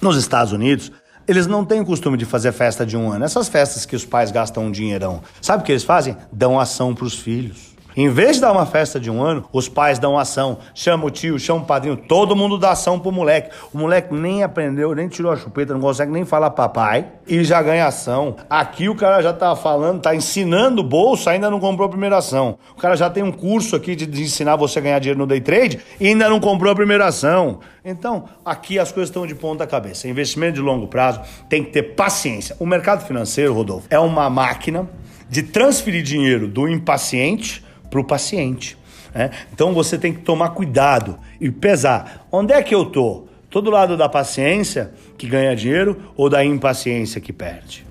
Nos 0.00 0.16
Estados 0.16 0.52
Unidos, 0.52 0.92
eles 1.26 1.48
não 1.48 1.64
têm 1.64 1.80
o 1.80 1.84
costume 1.84 2.16
de 2.16 2.24
fazer 2.24 2.52
festa 2.52 2.86
de 2.86 2.96
um 2.96 3.10
ano. 3.10 3.24
Essas 3.24 3.48
festas 3.48 3.84
que 3.84 3.96
os 3.96 4.04
pais 4.04 4.30
gastam 4.30 4.66
um 4.66 4.70
dinheirão. 4.70 5.20
Sabe 5.42 5.64
o 5.64 5.66
que 5.66 5.72
eles 5.72 5.82
fazem? 5.82 6.16
Dão 6.30 6.60
ação 6.60 6.94
para 6.94 7.06
os 7.06 7.14
filhos. 7.14 7.73
Em 7.96 8.08
vez 8.08 8.36
de 8.36 8.42
dar 8.42 8.50
uma 8.50 8.66
festa 8.66 8.98
de 8.98 9.08
um 9.08 9.22
ano, 9.22 9.44
os 9.52 9.68
pais 9.68 10.00
dão 10.00 10.18
ação. 10.18 10.58
Chama 10.74 11.06
o 11.06 11.10
tio, 11.10 11.38
chama 11.38 11.62
o 11.62 11.64
padrinho, 11.64 11.96
todo 11.96 12.34
mundo 12.34 12.58
dá 12.58 12.72
ação 12.72 12.98
pro 12.98 13.12
moleque. 13.12 13.50
O 13.72 13.78
moleque 13.78 14.12
nem 14.12 14.42
aprendeu, 14.42 14.94
nem 14.94 15.06
tirou 15.06 15.30
a 15.30 15.36
chupeta, 15.36 15.72
não 15.72 15.80
consegue 15.80 16.10
nem 16.10 16.24
falar 16.24 16.50
papai 16.50 17.06
e 17.26 17.44
já 17.44 17.62
ganha 17.62 17.86
ação. 17.86 18.34
Aqui 18.50 18.88
o 18.88 18.96
cara 18.96 19.22
já 19.22 19.32
tá 19.32 19.54
falando, 19.54 20.02
tá 20.02 20.14
ensinando 20.14 20.82
bolsa, 20.82 21.30
ainda 21.30 21.48
não 21.48 21.60
comprou 21.60 21.86
a 21.86 21.88
primeira 21.88 22.16
ação. 22.16 22.58
O 22.76 22.80
cara 22.80 22.96
já 22.96 23.08
tem 23.08 23.22
um 23.22 23.30
curso 23.30 23.76
aqui 23.76 23.94
de, 23.94 24.06
de 24.06 24.22
ensinar 24.22 24.56
você 24.56 24.80
a 24.80 24.82
ganhar 24.82 24.98
dinheiro 24.98 25.20
no 25.20 25.26
day 25.26 25.40
trade 25.40 25.78
e 26.00 26.08
ainda 26.08 26.28
não 26.28 26.40
comprou 26.40 26.72
a 26.72 26.74
primeira 26.74 27.06
ação. 27.06 27.60
Então, 27.84 28.24
aqui 28.44 28.76
as 28.76 28.90
coisas 28.90 29.08
estão 29.08 29.24
de 29.24 29.36
ponta 29.36 29.66
cabeça. 29.68 30.08
Investimento 30.08 30.54
de 30.54 30.60
longo 30.60 30.88
prazo 30.88 31.20
tem 31.48 31.62
que 31.62 31.70
ter 31.70 31.94
paciência. 31.94 32.56
O 32.58 32.66
mercado 32.66 33.06
financeiro, 33.06 33.54
Rodolfo, 33.54 33.86
é 33.88 33.98
uma 34.00 34.28
máquina 34.28 34.88
de 35.28 35.42
transferir 35.42 36.02
dinheiro 36.02 36.48
do 36.48 36.68
impaciente 36.68 37.62
para 37.94 38.00
o 38.00 38.04
paciente. 38.04 38.76
Né? 39.14 39.30
Então 39.52 39.72
você 39.72 39.96
tem 39.96 40.12
que 40.12 40.22
tomar 40.22 40.50
cuidado 40.50 41.16
e 41.40 41.48
pesar. 41.48 42.26
Onde 42.32 42.52
é 42.52 42.60
que 42.60 42.74
eu 42.74 42.82
estou? 42.82 43.28
Todo 43.48 43.70
lado 43.70 43.96
da 43.96 44.08
paciência 44.08 44.92
que 45.16 45.28
ganha 45.28 45.54
dinheiro 45.54 46.12
ou 46.16 46.28
da 46.28 46.44
impaciência 46.44 47.20
que 47.20 47.32
perde? 47.32 47.86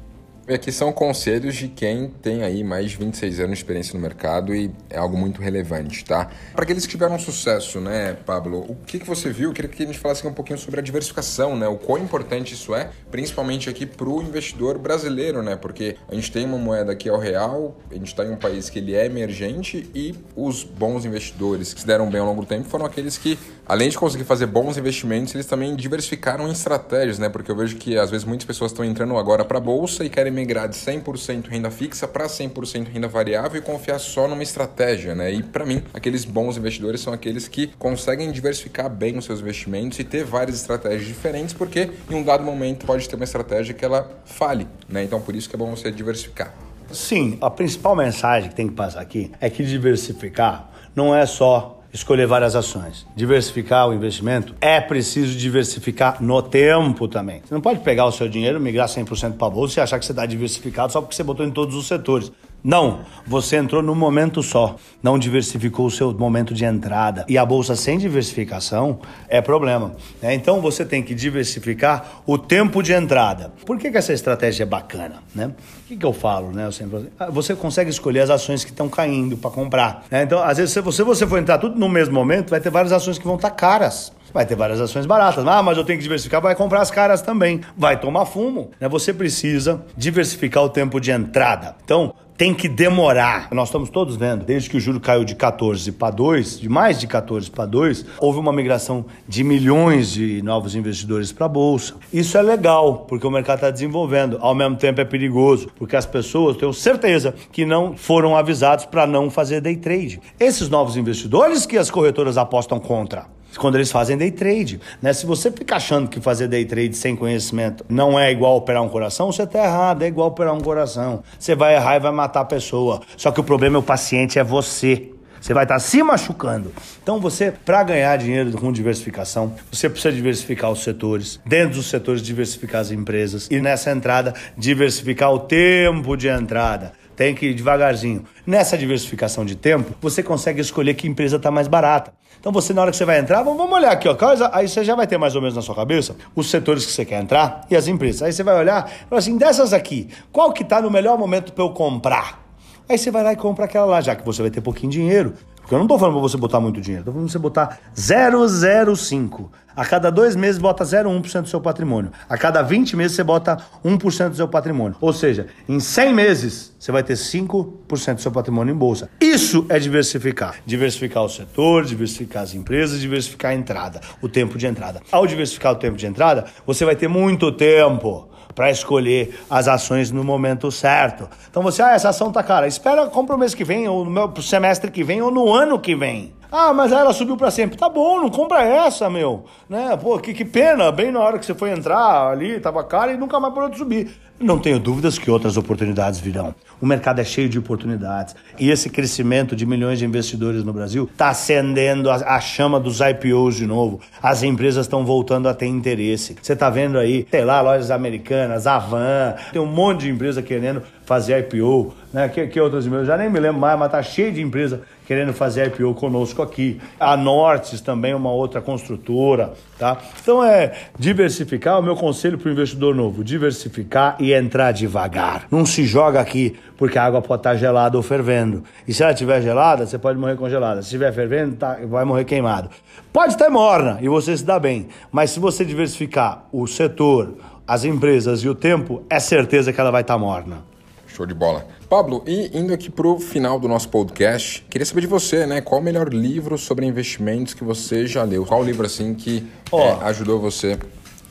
E 0.46 0.54
aqui 0.54 0.74
são 0.74 0.92
conselhos 0.92 1.56
de 1.56 1.70
quem 1.70 2.10
tem 2.22 2.44
aí 2.44 2.66
mais 2.66 2.92
de 2.92 2.98
26 2.98 3.40
anos 3.40 3.52
de 3.52 3.58
experiência 3.60 3.94
no 3.94 4.02
mercado 4.02 4.54
e 4.54 4.70
é 4.90 4.98
algo 4.98 5.18
muito 5.18 5.42
relevante, 5.42 6.04
tá? 6.04 6.30
Para 6.54 6.66
aqueles 6.66 6.86
que 6.86 6.92
tiveram 6.92 7.18
sucesso, 7.18 7.80
né, 7.80 8.18
Pablo, 8.26 8.60
o 8.68 8.76
que, 8.86 9.00
que 9.00 9.08
você 9.08 9.30
viu? 9.30 9.52
Eu 9.52 9.54
queria 9.54 9.72
que 9.72 9.82
a 9.82 9.86
gente 9.86 9.98
falasse 9.98 10.28
um 10.28 10.34
pouquinho 10.34 10.60
sobre 10.60 10.82
a 10.82 10.84
diversificação, 10.84 11.56
né? 11.56 11.66
O 11.70 11.78
quão 11.78 11.98
importante 11.98 12.56
isso 12.56 12.76
é, 12.76 12.90
principalmente 13.10 13.70
aqui 13.70 13.86
para 13.86 14.10
o 14.10 14.22
investidor 14.22 14.78
brasileiro, 14.78 15.42
né? 15.42 15.56
Porque 15.56 15.96
a 16.10 16.14
gente 16.14 16.30
tem 16.30 16.46
uma 16.46 16.58
moeda 16.58 16.94
que 16.94 17.08
é 17.08 17.14
o 17.14 17.18
real, 17.18 17.78
a 17.90 17.94
gente 17.94 18.08
está 18.08 18.26
em 18.26 18.32
um 18.32 18.36
país 18.36 18.70
que 18.70 18.80
ele 18.80 18.94
é 18.94 19.06
emergente 19.06 19.90
e 19.96 20.14
os 20.36 20.66
bons 20.66 21.06
investidores 21.06 21.74
que 21.74 21.80
se 21.80 21.88
deram 21.88 22.10
bem 22.10 22.20
ao 22.20 22.28
longo 22.28 22.42
do 22.42 22.48
tempo 22.48 22.68
foram 22.68 22.86
aqueles 22.86 23.18
que, 23.18 23.40
além 23.66 23.88
de 23.88 23.98
conseguir 23.98 24.26
fazer 24.26 24.48
bons 24.48 24.78
investimentos, 24.78 25.34
eles 25.34 25.46
também 25.46 25.74
diversificaram 25.74 26.50
em 26.50 26.52
estratégias, 26.52 27.18
né? 27.18 27.30
Porque 27.30 27.50
eu 27.50 27.56
vejo 27.56 27.78
que 27.78 27.98
às 27.98 28.12
vezes 28.12 28.26
muitas 28.26 28.46
pessoas 28.46 28.72
estão 28.72 28.84
entrando 28.84 29.18
agora 29.18 29.46
para 29.46 29.58
a 29.58 29.62
bolsa 29.62 30.04
e 30.04 30.10
querem 30.10 30.33
migrar 30.34 30.68
de 30.68 30.76
100% 30.76 31.48
renda 31.48 31.72
fixa 31.72 32.08
para 32.08 32.26
100% 32.26 32.88
renda 32.88 33.08
variável 33.08 33.60
e 33.60 33.62
confiar 33.62 34.00
só 34.00 34.28
numa 34.28 34.44
estratégia, 34.44 35.16
né? 35.16 35.32
E 35.32 35.44
para 35.44 35.66
mim, 35.66 35.84
aqueles 35.94 36.26
bons 36.26 36.58
investidores 36.58 37.02
são 37.02 37.14
aqueles 37.14 37.48
que 37.48 37.68
conseguem 37.80 38.32
diversificar 38.32 38.90
bem 38.90 39.18
os 39.18 39.26
seus 39.26 39.40
investimentos 39.40 40.00
e 40.00 40.04
ter 40.04 40.24
várias 40.24 40.58
estratégias 40.58 41.06
diferentes, 41.06 41.54
porque 41.54 41.92
em 42.10 42.16
um 42.16 42.24
dado 42.24 42.44
momento 42.44 42.86
pode 42.86 43.08
ter 43.08 43.16
uma 43.16 43.26
estratégia 43.26 43.74
que 43.74 43.86
ela 43.86 44.22
fale, 44.26 44.68
né? 44.90 45.04
Então 45.04 45.22
por 45.22 45.36
isso 45.36 45.50
que 45.50 45.56
é 45.56 45.60
bom 45.60 45.70
você 45.70 45.92
diversificar. 45.92 46.54
Sim, 46.92 47.38
a 47.42 47.50
principal 47.50 47.96
mensagem 47.96 48.50
que 48.50 48.56
tem 48.56 48.68
que 48.68 48.76
passar 48.76 49.02
aqui 49.02 49.32
é 49.40 49.50
que 49.50 49.64
diversificar 49.64 50.70
não 50.96 51.16
é 51.16 51.26
só 51.26 51.73
escolher 51.94 52.26
várias 52.26 52.56
ações. 52.56 53.06
Diversificar 53.16 53.88
o 53.88 53.94
investimento 53.94 54.56
é 54.60 54.82
preciso 54.82 55.38
diversificar 55.38 56.22
no 56.22 56.42
tempo 56.42 57.08
também. 57.08 57.42
Você 57.46 57.54
não 57.54 57.62
pode 57.62 57.82
pegar 57.82 58.06
o 58.06 58.12
seu 58.12 58.28
dinheiro, 58.28 58.60
migrar 58.60 58.88
100% 58.88 59.38
para 59.38 59.50
bolsa 59.50 59.80
e 59.80 59.84
achar 59.84 60.00
que 60.00 60.06
você 60.06 60.12
está 60.12 60.26
diversificado 60.26 60.92
só 60.92 61.00
porque 61.00 61.16
você 61.16 61.24
botou 61.24 61.46
em 61.46 61.52
todos 61.52 61.76
os 61.76 61.88
setores. 61.88 62.32
Não, 62.64 63.02
você 63.28 63.58
entrou 63.58 63.82
num 63.82 63.94
momento 63.94 64.42
só, 64.42 64.78
não 65.02 65.20
diversificou 65.20 65.88
o 65.88 65.92
seu 65.92 66.14
momento 66.14 66.54
de 66.54 66.64
entrada. 66.64 67.26
E 67.28 67.38
a 67.38 67.46
bolsa 67.46 67.76
sem 67.76 67.98
diversificação 67.98 69.00
é 69.28 69.42
problema. 69.42 69.94
Né? 70.22 70.34
Então 70.34 70.62
você 70.62 70.86
tem 70.86 71.04
que 71.04 71.14
diversificar 71.14 72.22
o 72.26 72.38
tempo 72.38 72.82
de 72.82 72.94
entrada. 72.94 73.52
Por 73.66 73.78
que, 73.78 73.92
que 73.92 73.98
essa 73.98 74.14
estratégia 74.14 74.64
é 74.64 74.66
bacana? 74.66 75.22
Né? 75.36 75.48
O 75.48 75.88
que, 75.90 75.98
que 75.98 76.06
eu 76.06 76.14
falo? 76.14 76.52
Né? 76.52 76.66
Eu 76.66 76.72
sempre... 76.72 77.12
Ah, 77.20 77.30
você 77.30 77.54
consegue 77.54 77.90
escolher 77.90 78.22
as 78.22 78.30
ações 78.30 78.64
que 78.64 78.72
estão 78.72 78.88
caindo 78.88 79.36
para 79.36 79.52
comprar. 79.52 80.06
Né? 80.10 80.24
Então, 80.24 80.42
às 80.42 80.58
vezes, 80.58 80.72
se 80.72 80.80
você, 80.80 81.04
você 81.04 81.28
for 81.28 81.40
entrar 81.40 81.58
tudo 81.58 81.78
no 81.78 81.90
mesmo 81.90 82.14
momento, 82.14 82.52
vai 82.52 82.62
ter 82.62 82.70
várias 82.70 82.94
ações 82.94 83.18
que 83.18 83.26
vão 83.26 83.36
estar 83.36 83.50
tá 83.50 83.56
caras. 83.56 84.14
Vai 84.34 84.46
ter 84.46 84.56
várias 84.56 84.82
ações 84.82 85.06
baratas. 85.06 85.46
Ah, 85.46 85.62
mas 85.62 85.78
eu 85.78 85.84
tenho 85.84 86.00
que 86.00 86.04
diversificar, 86.04 86.42
vai 86.42 86.56
comprar 86.56 86.82
as 86.82 86.90
caras 86.90 87.22
também. 87.22 87.62
Vai 87.78 88.00
tomar 88.00 88.26
fumo. 88.26 88.72
Né? 88.80 88.90
Você 88.90 89.14
precisa 89.14 89.86
diversificar 89.96 90.64
o 90.64 90.70
tempo 90.70 91.00
de 91.00 91.12
entrada. 91.12 91.76
Então, 91.84 92.16
tem 92.36 92.52
que 92.52 92.68
demorar. 92.68 93.50
Nós 93.52 93.68
estamos 93.68 93.92
todos 93.92 94.16
vendo, 94.16 94.44
desde 94.44 94.70
que 94.70 94.78
o 94.78 94.80
juro 94.80 95.00
caiu 95.00 95.24
de 95.24 95.36
14 95.36 95.92
para 95.92 96.10
2, 96.10 96.60
de 96.60 96.68
mais 96.68 97.00
de 97.00 97.06
14 97.06 97.50
para 97.52 97.66
2, 97.68 98.06
houve 98.20 98.40
uma 98.40 98.52
migração 98.52 99.06
de 99.28 99.44
milhões 99.44 100.12
de 100.12 100.42
novos 100.42 100.76
investidores 100.76 101.32
para 101.32 101.46
a 101.46 101.50
bolsa. 101.50 101.94
Isso 102.12 102.36
é 102.36 102.42
legal, 102.42 103.06
porque 103.08 103.28
o 103.28 103.32
mercado 103.32 103.58
está 103.58 103.70
desenvolvendo. 103.70 104.38
Ao 104.42 104.56
mesmo 104.56 104.76
tempo 104.78 105.00
é 105.00 105.06
perigoso, 105.06 105.70
porque 105.78 105.96
as 105.96 106.08
pessoas, 106.08 106.58
tenho 106.58 106.74
certeza, 106.74 107.36
que 107.52 107.66
não 107.66 107.96
foram 107.96 108.36
avisados 108.36 108.86
para 108.86 109.06
não 109.06 109.30
fazer 109.30 109.62
day 109.62 109.78
trade. 109.78 110.20
Esses 110.40 110.70
novos 110.70 110.98
investidores 110.98 111.68
que 111.68 111.78
as 111.78 111.92
corretoras 111.92 112.36
apostam 112.36 112.80
contra 112.80 113.28
quando 113.58 113.76
eles 113.76 113.92
fazem 113.92 114.18
day 114.18 114.32
trade. 114.32 114.80
Né? 115.02 115.14
Se 115.14 115.26
você 115.26 115.52
fica 115.52 115.76
achando 115.76 116.08
que 116.08 116.20
fazer 116.20 116.48
day 116.48 116.66
trade 116.66 116.96
sem 116.96 117.16
conhecimento 117.16 117.86
não 117.90 118.20
é 118.20 118.32
igual 118.32 118.58
operar 118.58 118.84
um 118.84 118.90
coração, 118.90 119.32
você 119.32 119.44
está 119.44 119.64
errado, 119.64 120.04
é 120.04 120.08
igual 120.08 120.30
operar 120.30 120.54
um 120.54 120.62
coração. 120.62 121.24
Você 121.38 121.56
vai 121.56 121.76
errar 121.76 121.96
e 121.96 122.00
vai 122.00 122.12
matar 122.12 122.42
a 122.42 122.46
pessoa. 122.46 123.02
Só 123.18 123.32
que 123.32 123.40
o 123.40 123.44
problema 123.44 123.78
é 123.78 123.80
o 123.80 123.84
paciente, 123.84 124.40
é 124.40 124.44
você. 124.44 125.10
Você 125.44 125.54
vai 125.54 125.66
estar 125.66 125.76
tá 125.76 125.80
se 125.80 126.02
machucando. 126.02 126.72
Então, 127.02 127.20
você, 127.20 127.52
para 127.52 127.84
ganhar 127.84 128.16
dinheiro 128.16 128.54
com 128.54 128.72
diversificação, 128.72 129.54
você 129.70 129.90
precisa 129.90 130.16
diversificar 130.16 130.72
os 130.72 130.82
setores. 130.82 131.38
Dentro 131.46 131.76
dos 131.76 131.88
setores, 131.88 132.22
diversificar 132.22 132.80
as 132.80 132.92
empresas. 132.92 133.50
E 133.52 133.60
nessa 133.60 133.92
entrada, 133.92 134.34
diversificar 134.58 135.34
o 135.34 135.40
tempo 135.40 136.16
de 136.16 136.30
entrada. 136.30 136.94
Tem 137.16 137.36
que 137.36 137.48
ir 137.48 137.54
devagarzinho. 137.54 138.24
Nessa 138.46 138.78
diversificação 138.78 139.46
de 139.46 139.56
tempo, 139.56 139.94
você 140.02 140.24
consegue 140.24 140.62
escolher 140.62 140.94
que 140.96 141.08
empresa 141.08 141.38
está 141.38 141.52
mais 141.52 141.68
barata. 141.68 142.14
Então 142.40 142.52
você, 142.52 142.74
na 142.74 142.82
hora 142.82 142.92
que 142.92 142.98
você 142.98 143.06
vai 143.06 143.20
entrar, 143.20 143.42
vamos 143.44 143.72
olhar 143.72 143.92
aqui, 143.92 144.08
ó. 144.08 144.18
Aí 144.52 144.68
você 144.68 144.84
já 144.84 144.96
vai 144.96 145.08
ter 145.08 145.18
mais 145.18 145.36
ou 145.36 145.42
menos 145.42 145.56
na 145.56 145.62
sua 145.62 145.76
cabeça 145.76 146.16
os 146.36 146.50
setores 146.50 146.86
que 146.86 146.92
você 146.92 147.06
quer 147.06 147.22
entrar 147.22 147.66
e 147.70 147.76
as 147.76 147.88
empresas. 147.88 148.22
Aí 148.22 148.34
você 148.34 148.44
vai 148.44 148.58
olhar 148.58 148.92
e 149.06 149.10
fala 149.10 149.20
assim, 149.20 149.38
dessas 149.38 149.72
aqui, 149.72 150.10
qual 150.32 150.52
que 150.52 150.64
está 150.64 150.82
no 150.82 150.92
melhor 150.92 151.18
momento 151.18 151.54
para 151.54 151.64
eu 151.64 151.70
comprar? 151.70 152.44
Aí 152.90 152.98
você 152.98 153.10
vai 153.10 153.24
lá 153.24 153.32
e 153.32 153.38
compra 153.38 153.66
aquela 153.66 153.86
lá, 153.86 154.02
já 154.02 154.14
que 154.14 154.26
você 154.26 154.42
vai 154.42 154.52
ter 154.52 154.60
pouquinho 154.60 154.92
dinheiro. 154.92 155.34
Porque 155.74 155.76
eu 155.76 155.80
não 155.80 155.86
estou 155.86 155.98
falando 155.98 156.14
para 156.14 156.22
você 156.22 156.38
botar 156.38 156.60
muito 156.60 156.80
dinheiro, 156.80 157.02
estou 157.02 157.14
falando 157.14 157.28
para 157.28 157.32
você 157.32 157.40
botar 157.40 157.80
0,05. 157.96 159.50
A 159.76 159.84
cada 159.84 160.12
dois 160.12 160.36
meses, 160.36 160.62
bota 160.62 160.84
0,1% 160.84 161.42
do 161.42 161.50
seu 161.50 161.60
patrimônio. 161.60 162.12
A 162.30 162.38
cada 162.38 162.62
20 162.62 162.96
meses, 162.96 163.16
você 163.16 163.24
bota 163.24 163.58
1% 163.84 164.30
do 164.30 164.36
seu 164.36 164.48
patrimônio. 164.48 164.96
Ou 165.02 165.12
seja, 165.12 165.48
em 165.68 165.80
100 165.80 166.14
meses, 166.14 166.76
você 166.78 166.92
vai 166.92 167.02
ter 167.02 167.16
5% 167.16 168.14
do 168.14 168.22
seu 168.22 168.32
patrimônio 168.32 168.72
em 168.72 168.78
bolsa. 168.78 169.10
Isso 169.20 169.66
é 169.68 169.80
diversificar. 169.80 170.58
Diversificar 170.64 171.24
o 171.24 171.30
setor, 171.30 171.86
diversificar 171.86 172.44
as 172.44 172.54
empresas, 172.54 173.00
diversificar 173.00 173.50
a 173.50 173.56
entrada, 173.56 174.00
o 174.22 174.30
tempo 174.30 174.60
de 174.60 174.68
entrada. 174.68 175.02
Ao 175.12 175.26
diversificar 175.26 175.72
o 175.72 175.76
tempo 175.76 175.98
de 175.98 176.06
entrada, 176.06 176.46
você 176.68 176.86
vai 176.86 176.96
ter 176.96 177.08
muito 177.08 177.52
tempo 177.52 178.30
para 178.56 178.70
escolher 178.70 179.40
as 179.50 179.68
ações 179.68 180.12
no 180.12 180.24
momento 180.24 180.72
certo. 180.72 181.30
Então 181.50 181.64
você, 181.64 181.82
ah, 181.82 181.94
essa 181.94 182.10
ação 182.10 182.32
tá 182.32 182.44
cara, 182.44 182.68
espera 182.68 183.08
o 183.36 183.38
mês 183.38 183.54
que 183.54 183.64
vem, 183.64 183.88
ou 183.88 184.06
no 184.06 184.42
semestre 184.42 184.92
que 184.92 185.04
vem, 185.04 185.22
ou 185.22 185.32
no 185.32 185.52
ano 185.52 185.80
que 185.80 185.96
vem. 185.96 186.34
Ah, 186.56 186.72
mas 186.72 186.92
ela 186.92 187.12
subiu 187.14 187.36
para 187.36 187.50
sempre. 187.50 187.76
Tá 187.76 187.90
bom, 187.90 188.22
não 188.22 188.30
compra 188.30 188.62
essa, 188.62 189.10
meu. 189.10 189.46
Né? 189.68 189.98
Pô, 189.98 190.20
que, 190.20 190.36
que 190.36 190.46
pena, 190.46 190.92
bem 190.92 191.12
na 191.12 191.20
hora 191.20 191.40
que 191.40 191.46
você 191.48 191.56
foi 191.56 191.72
entrar 191.72 192.28
ali, 192.28 192.60
tava 192.60 192.84
cara 192.84 193.12
e 193.12 193.18
nunca 193.18 193.40
mais 193.40 193.52
parou 193.56 193.74
subir. 193.76 194.12
Não 194.40 194.60
tenho 194.60 194.78
dúvidas 194.78 195.18
que 195.18 195.32
outras 195.32 195.58
oportunidades 195.58 196.20
virão. 196.20 196.54
O 196.80 196.86
mercado 196.86 197.22
é 197.22 197.24
cheio 197.24 197.50
de 197.50 197.58
oportunidades. 197.58 198.36
E 198.60 198.70
esse 198.70 198.88
crescimento 198.88 199.56
de 199.56 199.66
milhões 199.66 199.98
de 199.98 200.06
investidores 200.06 200.64
no 200.64 200.72
Brasil 200.72 201.10
está 201.12 201.30
acendendo 201.30 202.12
a, 202.12 202.16
a, 202.16 202.40
chama 202.40 202.80
dos 202.80 203.00
IPOs 203.00 203.56
de 203.56 203.66
novo. 203.66 204.00
As 204.22 204.44
empresas 204.44 204.86
estão 204.86 205.04
voltando 205.04 205.50
a 205.50 205.56
ter 205.56 205.66
interesse. 205.66 206.36
Você 206.40 206.54
está 206.54 206.70
vendo 206.70 207.00
aí, 207.00 207.26
sei 207.32 207.44
lá, 207.44 207.62
lojas 207.62 207.90
americanas, 207.90 208.68
Avan, 208.68 209.34
tem 209.52 209.62
um 209.62 209.66
monte 209.66 210.02
de 210.02 210.10
empresa 210.10 210.42
querendo 210.42 210.84
fazer 211.06 211.40
IPO, 211.40 211.94
né? 212.12 212.30
Que, 212.30 212.48
que 212.48 212.60
outras 212.60 212.86
empresas, 212.86 213.08
já 213.08 213.18
nem 213.18 213.30
me 213.30 213.40
lembro 213.40 213.60
mais, 213.60 213.80
mas 213.80 213.92
tá 213.92 214.04
cheio 214.04 214.32
de 214.32 214.42
empresa 214.42 214.82
querendo 215.06 215.34
fazer 215.34 215.68
IPO 215.68 215.94
conosco 215.94 216.42
aqui. 216.42 216.80
A 217.00 217.16
Nortes 217.18 217.82
também 217.82 218.12
é 218.12 218.16
uma 218.16 218.32
outra 218.32 218.62
construtora, 218.62 219.54
tá? 219.78 219.98
Então 220.22 220.44
é 220.44 220.74
diversificar, 220.98 221.80
o 221.80 221.84
meu 221.84 221.96
conselho 221.96 222.38
para 222.38 222.50
o 222.50 222.52
investidor 222.52 222.96
novo, 222.96 223.24
diversificar 223.24 224.16
e 224.20 224.34
entrar 224.34 224.72
devagar. 224.72 225.48
Não 225.52 225.66
se 225.66 225.86
joga 225.86 226.20
aqui 226.20 226.56
porque 226.78 226.98
a 226.98 227.04
água 227.04 227.22
pode 227.22 227.40
estar 227.40 227.56
gelada 227.56 227.98
ou 227.98 228.04
fervendo. 228.04 228.64
E 228.88 228.94
se 228.94 229.04
ela 229.04 229.12
estiver 229.12 229.42
gelada, 229.42 229.86
você 229.86 229.98
pode 229.98 230.18
morrer 230.20 230.36
congelada. 230.36 230.82
Se 230.82 230.88
estiver 230.88 231.14
fervendo, 231.14 231.56
tá, 231.56 231.78
vai 231.86 232.04
morrer 232.06 232.26
queimado. 232.26 232.70
Pode 233.12 233.34
estar 233.34 233.50
morna 233.50 234.00
e 234.02 234.10
você 234.10 234.36
se 234.36 234.44
dá 234.44 234.60
bem, 234.60 234.88
mas 235.12 235.30
se 235.30 235.40
você 235.40 235.64
diversificar 235.64 236.46
o 236.52 236.66
setor, 236.68 237.36
as 237.68 237.86
empresas 237.86 238.42
e 238.42 238.50
o 238.50 238.56
tempo, 238.56 239.04
é 239.10 239.20
certeza 239.20 239.72
que 239.72 239.80
ela 239.80 239.92
vai 239.92 240.02
estar 240.02 240.18
morna. 240.18 240.73
Show 241.14 241.28
de 241.28 241.34
bola. 241.36 241.68
Pablo, 241.88 242.24
e 242.26 242.50
indo 242.58 242.74
aqui 242.74 242.90
para 242.90 243.08
o 243.08 243.20
final 243.20 243.60
do 243.60 243.68
nosso 243.68 243.88
podcast, 243.90 244.66
queria 244.68 244.84
saber 244.84 245.02
de 245.02 245.08
você, 245.08 245.46
né? 245.46 245.62
Qual 245.62 245.80
o 245.80 245.84
melhor 245.84 246.12
livro 246.12 246.58
sobre 246.58 246.88
investimentos 246.88 247.54
que 247.54 247.64
você 247.64 248.08
já 248.08 248.24
leu? 248.24 248.44
Qual 248.48 248.62
o 248.62 248.64
livro, 248.64 248.84
assim, 248.84 249.14
que 249.14 249.46
oh, 249.70 249.80
é, 249.80 249.92
ajudou 250.06 250.40
você? 250.40 250.76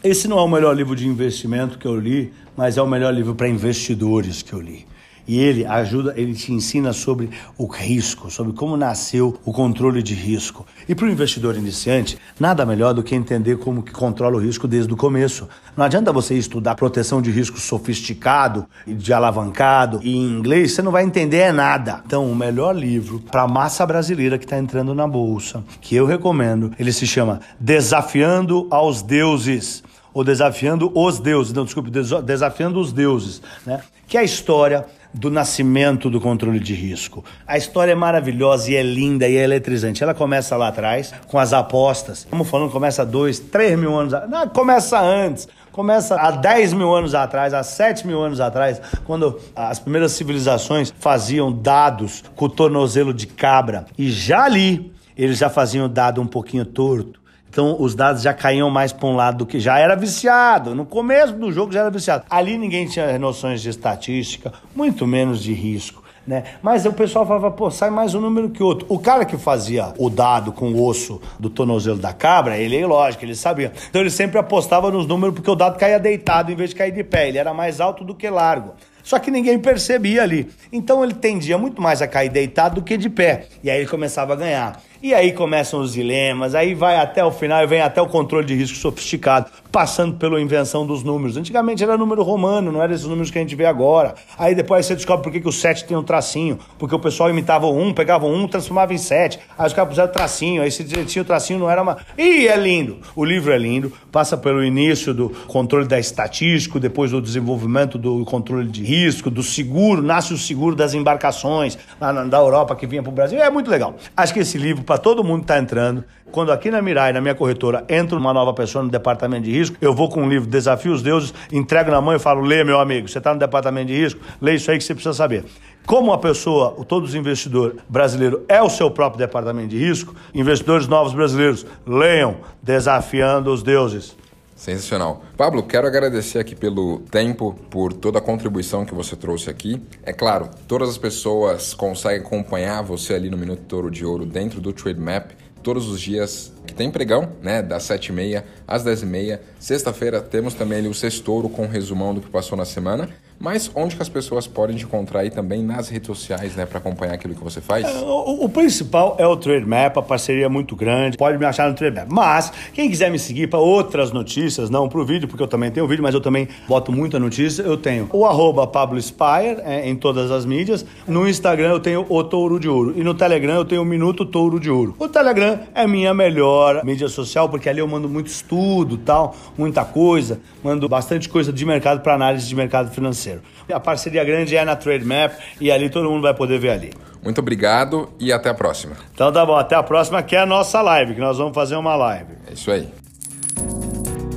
Esse 0.05 0.29
não 0.29 0.39
é 0.39 0.43
o 0.43 0.47
melhor 0.47 0.77
livro 0.77 0.95
de 0.95 1.09
investimento 1.09 1.79
que 1.79 1.87
eu 1.87 1.97
li, 1.97 2.33
mas 2.57 2.77
é 2.77 2.83
o 2.83 2.87
melhor 2.87 3.13
livro 3.13 3.35
para 3.35 3.49
investidores 3.49 4.41
que 4.41 4.53
eu 4.53 4.61
li. 4.61 4.87
E 5.27 5.39
ele 5.39 5.65
ajuda, 5.65 6.15
ele 6.17 6.35
te 6.35 6.53
ensina 6.53 6.93
sobre 6.93 7.31
o 7.57 7.67
risco, 7.67 8.31
sobre 8.31 8.53
como 8.53 8.77
nasceu 8.77 9.39
o 9.45 9.53
controle 9.53 10.03
de 10.03 10.15
risco. 10.15 10.67
E 10.89 10.95
para 10.95 11.07
o 11.07 11.11
investidor 11.11 11.57
iniciante, 11.57 12.19
nada 12.39 12.67
melhor 12.67 12.93
do 12.93 13.03
que 13.03 13.15
entender 13.15 13.59
como 13.59 13.83
que 13.83 13.93
controla 13.93 14.37
o 14.37 14.41
risco 14.41 14.67
desde 14.67 14.93
o 14.93 14.97
começo. 14.97 15.49
Não 15.77 15.85
adianta 15.85 16.13
você 16.13 16.35
estudar 16.35 16.75
proteção 16.75 17.23
de 17.23 17.31
risco 17.31 17.59
sofisticado 17.59 18.67
e 18.87 18.95
de 18.95 19.13
alavancado 19.13 20.01
e 20.03 20.15
em 20.15 20.39
inglês, 20.39 20.73
você 20.73 20.83
não 20.83 20.93
vai 20.93 21.05
entender 21.05 21.53
nada. 21.53 22.03
Então, 22.05 22.31
o 22.31 22.35
melhor 22.35 22.75
livro 22.75 23.21
para 23.21 23.43
a 23.43 23.49
massa 23.49 23.87
brasileira 23.87 24.39
que 24.39 24.45
está 24.45 24.59
entrando 24.59 24.95
na 24.95 25.07
bolsa, 25.07 25.63
que 25.81 25.95
eu 25.95 26.07
recomendo, 26.07 26.73
ele 26.79 26.93
se 26.93 27.07
chama 27.07 27.41
Desafiando 27.59 28.67
aos 28.71 29.03
Deuses 29.03 29.83
ou 30.15 30.23
desafiando 30.23 30.93
os 30.95 31.19
deuses, 31.19 31.53
não, 31.53 31.65
desculpe, 31.65 31.91
desafiando 31.91 32.79
os 32.79 32.93
deuses, 32.93 33.41
né? 33.65 33.81
Que 34.07 34.19
é 34.19 34.21
a 34.21 34.25
história 34.25 34.85
do 35.13 35.31
nascimento 35.31 36.09
do 36.09 36.21
controle 36.21 36.59
de 36.59 36.75
risco. 36.75 37.25
A 37.47 37.57
história 37.57 37.93
é 37.93 37.95
maravilhosa 37.95 38.71
e 38.71 38.77
é 38.77 38.83
linda 38.83 39.29
e 39.29 39.37
é 39.37 39.43
eletrizante. 39.43 40.03
Ela 40.03 40.15
começa 40.15 40.57
lá 40.57 40.69
atrás 40.69 41.13
com 41.27 41.39
as 41.39 41.53
apostas. 41.53 42.19
Estamos 42.19 42.49
falando, 42.49 42.71
começa 42.71 43.05
dois, 43.05 43.39
três 43.39 43.79
mil 43.79 43.95
anos. 43.95 44.13
Não, 44.29 44.49
começa 44.49 45.01
antes. 45.01 45.49
Começa 45.71 46.17
há 46.17 46.31
10 46.31 46.75
mil 46.75 46.95
anos 46.95 47.15
atrás, 47.15 47.55
há 47.55 47.63
7 47.63 48.07
mil 48.07 48.21
anos 48.21 48.41
atrás, 48.41 48.79
quando 49.07 49.41
as 49.57 49.79
primeiras 49.79 50.13
civilizações 50.13 50.93
faziam 51.01 51.51
dados 51.51 52.23
com 52.37 52.45
o 52.45 52.49
tornozelo 52.49 53.15
de 53.15 53.27
cabra. 53.27 53.87
E 53.97 54.11
já 54.11 54.45
ali, 54.45 54.93
eles 55.17 55.39
já 55.39 55.49
faziam 55.49 55.89
dado 55.89 56.21
um 56.21 56.27
pouquinho 56.27 56.67
torto 56.67 57.22
então 57.53 57.77
os 57.79 57.95
dados 57.95 58.23
já 58.23 58.33
caíam 58.33 58.71
mais 58.71 58.95
para 58.95 59.07
um 59.07 59.15
lado 59.15 59.39
do 59.39 59.47
que 59.47 59.61
já 59.61 59.79
era 59.79 59.95
viciado. 59.95 60.75
No 60.75 60.87
começo 60.87 61.35
do 61.35 61.53
jogo 61.53 61.71
já 61.71 61.81
era 61.81 61.91
viciado. 61.91 62.25
Ali 62.31 62.57
ninguém 62.57 62.87
tinha 62.87 63.19
noções 63.19 63.61
de 63.61 63.69
estatística, 63.69 64.51
muito 64.75 65.07
menos 65.07 65.43
de 65.43 65.53
risco. 65.53 66.03
Né? 66.27 66.45
Mas 66.63 66.87
o 66.87 66.93
pessoal 66.95 67.27
falava, 67.27 67.51
pô, 67.51 67.71
sai 67.71 67.91
mais 67.91 68.15
um 68.15 68.23
número 68.23 68.49
que 68.49 68.63
outro. 68.63 68.87
O 68.89 68.99
cara 68.99 69.27
que 69.27 69.37
fazia 69.37 69.93
o 69.99 70.09
dado 70.09 70.51
com 70.51 70.73
o 70.73 70.83
osso 70.83 71.21
do 71.39 71.51
tornozelo 71.51 71.99
da 71.99 72.15
cabra, 72.15 72.57
ele 72.57 72.75
é 72.75 72.87
lógico, 72.87 73.23
ele 73.23 73.35
sabia. 73.35 73.71
Então 73.91 74.01
ele 74.01 74.09
sempre 74.09 74.39
apostava 74.39 74.91
nos 74.91 75.07
números 75.07 75.35
porque 75.35 75.51
o 75.51 75.55
dado 75.55 75.79
caía 75.79 76.01
deitado 76.01 76.51
em 76.51 76.55
vez 76.55 76.71
de 76.71 76.77
cair 76.77 76.93
de 76.93 77.05
pé. 77.05 77.29
Ele 77.29 77.37
era 77.37 77.53
mais 77.53 77.83
alto 77.83 78.03
do 78.03 78.15
que 78.15 78.31
largo. 78.31 78.73
Só 79.03 79.19
que 79.19 79.31
ninguém 79.31 79.59
percebia 79.59 80.23
ali. 80.23 80.49
Então 80.73 81.05
ele 81.05 81.13
tendia 81.13 81.59
muito 81.59 81.83
mais 81.83 82.01
a 82.01 82.09
cair 82.09 82.31
deitado 82.31 82.77
do 82.77 82.83
que 82.83 82.97
de 82.97 83.11
pé. 83.11 83.47
E 83.63 83.71
aí 83.71 83.81
ele 83.81 83.89
começava 83.89 84.33
a 84.33 84.37
ganhar. 84.37 84.81
E 85.03 85.13
aí 85.13 85.33
começam 85.33 85.81
os 85.81 85.95
dilemas, 85.95 86.55
aí 86.55 86.75
vai 86.75 86.97
até 86.97 87.25
o 87.25 87.33
final 87.33 87.61
e 87.65 87.67
vem 87.67 87.81
até 87.81 88.01
o 88.01 88.07
controle 88.07 88.47
de 88.47 88.55
risco 88.55 88.79
sofisticado, 88.79 89.51
passando 89.73 90.17
pela 90.17 90.39
invenção 90.41 90.87
dos 90.87 91.03
números. 91.03 91.39
Antigamente 91.39 91.83
era 91.83 91.97
número 91.97 92.23
romano, 92.23 92.71
não 92.71 92.83
era 92.83 92.93
esses 92.93 93.07
números 93.07 93.31
que 93.31 93.39
a 93.39 93.41
gente 93.41 93.57
vê 93.57 93.65
agora. 93.65 94.15
Aí 94.39 94.55
depois 94.55 94.85
você 94.85 94.95
descobre 94.95 95.25
por 95.25 95.33
que, 95.33 95.41
que 95.41 95.49
o 95.49 95.53
7 95.53 95.87
tem 95.87 95.97
um 95.97 96.03
tracinho, 96.03 96.59
porque 96.79 96.95
o 96.95 96.99
pessoal 96.99 97.31
imitava 97.31 97.67
o 97.67 97.75
1, 97.75 97.95
pegava 97.95 98.27
o 98.27 98.33
1, 98.33 98.49
transformava 98.49 98.93
em 98.93 98.99
7. 98.99 99.41
Aí 99.59 99.67
os 99.67 99.73
caras 99.73 99.89
puseram 99.89 100.13
tracinho, 100.13 100.63
aí 100.63 100.71
se 100.71 100.85
tinha 100.85 101.23
o 101.23 101.25
tracinho 101.25 101.59
não 101.59 101.71
era 101.71 101.81
uma. 101.81 101.97
Ih, 102.19 102.47
é 102.47 102.57
lindo! 102.57 102.99
O 103.17 103.25
livro 103.25 103.51
é 103.51 103.59
lindo, 103.59 103.91
passa 104.11 104.37
pelo 104.37 104.63
início 104.63 105.15
do 105.15 105.31
controle 105.49 105.89
da 105.89 105.99
estatística, 105.99 106.79
depois 106.79 107.11
do 107.11 107.23
desenvolvimento 107.23 107.97
do 107.97 108.25
controle 108.27 108.69
de 108.69 108.85
risco, 108.85 109.31
do 109.31 109.43
seguro, 109.43 110.03
nasce 110.03 110.35
o 110.35 110.39
seguro 110.39 110.77
das 110.77 110.93
embarcações 110.93 111.79
lá 111.99 112.13
na, 112.13 112.25
da 112.25 112.39
Europa 112.39 112.77
que 112.77 112.87
vinha 112.87 113.03
para 113.03 113.11
o 113.11 113.15
Brasil. 113.15 113.41
É 113.41 113.49
muito 113.49 113.71
legal. 113.71 113.97
Acho 114.15 114.35
que 114.35 114.41
esse 114.41 114.59
livro 114.59 114.85
para 114.85 114.99
todo 114.99 115.25
mundo 115.25 115.39
que 115.39 115.45
está 115.45 115.59
entrando, 115.59 116.05
Quando 116.33 116.51
aqui 116.51 116.71
na 116.71 116.81
Mirai, 116.81 117.13
na 117.13 117.21
minha 117.21 117.35
corretora, 117.35 117.85
entra 117.91 118.17
uma 118.17 118.33
nova 118.33 118.55
pessoa 118.55 118.83
no 118.83 118.91
departamento 118.91 119.45
de 119.45 119.53
risco, 119.53 119.62
eu 119.81 119.95
vou 119.95 120.09
com 120.09 120.23
um 120.23 120.29
livro 120.29 120.49
Desafio 120.49 120.93
os 120.93 121.03
Deuses, 121.03 121.35
entrego 121.53 121.91
na 121.91 122.01
mão 122.01 122.15
e 122.15 122.19
falo: 122.19 122.41
lê, 122.41 122.65
meu 122.65 122.81
amigo, 122.81 123.09
você 123.09 123.19
está 123.19 123.33
no 123.33 123.39
departamento 123.39 123.89
de 123.89 123.95
risco, 123.95 124.21
lê 124.41 124.55
isso 124.55 124.71
aí 124.71 124.79
que 124.79 124.85
você 124.85 124.95
precisa 124.95 125.15
saber. 125.15 125.45
Como 125.85 126.13
a 126.13 126.19
pessoa, 126.19 126.77
todos 126.87 127.11
os 127.11 127.15
investidores 127.15 127.77
brasileiros, 127.89 128.41
é 128.49 128.63
o 128.63 128.71
seu 128.71 128.91
próprio 128.91 129.19
departamento 129.19 129.69
de 129.69 129.79
risco, 129.79 130.15
investidores 130.33 130.87
novos 130.87 131.13
brasileiros, 131.13 131.67
leiam 131.87 132.37
Desafiando 132.63 133.53
os 133.53 133.63
Deuses. 133.63 134.17
Sensacional. 134.55 135.25
Pablo, 135.37 135.65
quero 135.65 135.89
agradecer 135.89 136.39
aqui 136.39 136.55
pelo 136.55 137.01
tempo, 137.11 137.59
por 137.69 137.93
toda 137.93 138.21
a 138.21 138.23
contribuição 138.23 138.85
que 138.85 138.95
você 138.95 139.17
trouxe 139.17 139.51
aqui. 139.51 139.83
É 140.05 140.13
claro, 140.13 140.49
todas 140.69 140.89
as 140.89 140.97
pessoas 140.97 141.75
conseguem 141.75 142.21
acompanhar 142.21 142.81
você 142.81 143.15
ali 143.15 143.29
no 143.29 143.37
Minuto 143.37 143.63
Touro 143.63 143.91
de 143.91 144.05
Ouro 144.05 144.25
dentro 144.25 144.61
do 144.61 144.73
Trade 144.73 145.01
Map 145.01 145.33
todos 145.63 145.89
os 145.89 146.01
dias 146.01 146.53
que 146.67 146.75
tem 146.75 146.91
pregão, 146.91 147.33
né? 147.41 147.63
Das 147.63 147.85
7h30 147.85 148.43
às 148.67 148.85
10h30. 148.85 149.41
Sexta-feira 149.59 150.21
temos 150.21 150.55
também 150.55 150.79
ali 150.79 150.89
o 150.89 150.95
Sextouro 150.95 151.49
com 151.49 151.65
um 151.65 151.69
resumão 151.69 152.15
do 152.15 152.21
que 152.21 152.29
passou 152.29 152.57
na 152.57 152.65
semana. 152.65 153.09
Mas 153.39 153.71
onde 153.75 153.97
que 153.97 154.03
as 154.03 154.09
pessoas 154.09 154.47
podem 154.47 154.77
te 154.77 154.85
encontrar 154.85 155.21
aí 155.21 155.31
também 155.31 155.63
nas 155.63 155.89
redes 155.89 156.07
sociais, 156.07 156.55
né, 156.55 156.65
para 156.65 156.79
acompanhar 156.79 157.15
aquilo 157.15 157.35
que 157.35 157.43
você 157.43 157.61
faz? 157.61 157.85
É, 157.85 158.01
o, 158.01 158.45
o, 158.45 158.49
principal 158.49 159.17
é 159.19 159.27
o 159.27 159.37
Trade 159.37 159.67
Map, 159.67 159.97
a 159.99 160.03
parceria 160.03 160.47
é 160.47 160.49
muito 160.49 160.77
grande. 160.77 161.17
Pode 161.17 161.39
me 161.39 161.45
achar 161.45 161.69
no 161.69 161.75
Trade 161.75 161.97
Map. 161.97 162.09
Mas 162.11 162.53
quem 162.73 162.89
quiser 162.89 163.11
me 163.11 163.19
seguir 163.19 163.49
para 163.49 163.59
outras 163.59 164.13
notícias, 164.13 164.71
não 164.71 164.89
para 164.89 165.01
o 165.01 165.05
vídeo, 165.05 165.27
porque 165.29 165.43
eu 165.43 165.49
também 165.49 165.71
tenho 165.71 165.87
vídeo, 165.89 166.03
mas 166.03 166.15
eu 166.15 166.21
também 166.21 166.49
boto 166.69 166.93
muita 166.93 167.19
notícia. 167.19 167.63
Eu 167.63 167.77
tenho 167.77 168.09
o 168.13 168.25
arroba 168.25 168.67
Pablo 168.67 169.01
Spire 169.01 169.61
é, 169.65 169.89
em 169.89 169.97
todas 169.97 170.31
as 170.31 170.45
mídias. 170.45 170.85
No 171.07 171.29
Instagram 171.29 171.71
eu 171.71 171.81
tenho 171.81 172.07
o 172.09 172.25
Touro 172.25 172.61
de 172.61 172.69
Ouro 172.69 172.95
e 172.97 173.03
no 173.03 173.15
Telegram 173.15 173.55
eu 173.55 173.65
tenho 173.65 173.83
o 173.83 173.85
Minuto 173.85 174.25
Touro 174.25 174.61
de 174.61 174.71
Ouro. 174.71 174.95
O 174.99 175.09
Telegram 175.09 175.59
é 175.75 175.87
minha 175.87 176.15
melhor 176.15 176.85
mídia 176.85 177.09
social 177.09 177.49
porque 177.49 177.69
ali 177.69 177.81
eu 177.81 177.89
mando 177.89 178.09
muito 178.09 178.29
estudo, 178.29 178.97
tal, 178.97 179.35
muita 179.57 179.85
coisa, 179.85 180.41
mando 180.63 180.89
bastante 180.89 181.29
coisa 181.29 181.53
de 181.53 181.65
mercado 181.65 182.01
para 182.01 182.15
análise 182.15 182.47
de 182.47 182.55
mercado 182.55 182.91
financeiro. 182.91 183.32
A 183.73 183.81
parceria 183.81 184.25
grande 184.25 184.57
é 184.57 184.65
na 184.65 184.77
Trade 184.77 185.05
Map 185.05 185.33
e 185.61 185.71
ali 185.71 185.89
todo 185.89 186.11
mundo 186.11 186.23
vai 186.23 186.35
poder 186.35 186.59
ver 186.59 186.71
ali. 186.71 186.93
Muito 187.23 187.41
obrigado 187.41 188.11
e 188.19 188.33
até 188.33 188.51
a 188.51 188.55
próxima. 188.55 188.97
Então 189.15 189.33
tá 189.33 189.47
bom, 189.47 189.57
até 189.57 189.77
a 189.77 189.83
próxima 189.83 190.23
que 190.23 190.35
é 190.35 190.41
a 190.41 190.47
nossa 190.47 190.83
live, 190.83 191.15
que 191.15 191.21
nós 191.21 191.39
vamos 191.39 191.55
fazer 191.55 191.77
uma 191.77 191.95
live. 191.95 192.33
É 192.49 192.53
isso 192.53 192.71
aí. 192.71 192.89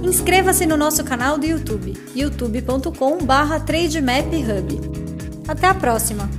Inscreva-se 0.03 0.67
no 0.67 0.77
nosso 0.77 1.03
canal 1.03 1.37
do 1.37 1.45
YouTube, 1.45 1.93
youtube.com/trademaphub. 2.15 4.95
Até 5.47 5.67
a 5.67 5.73
próxima. 5.73 6.29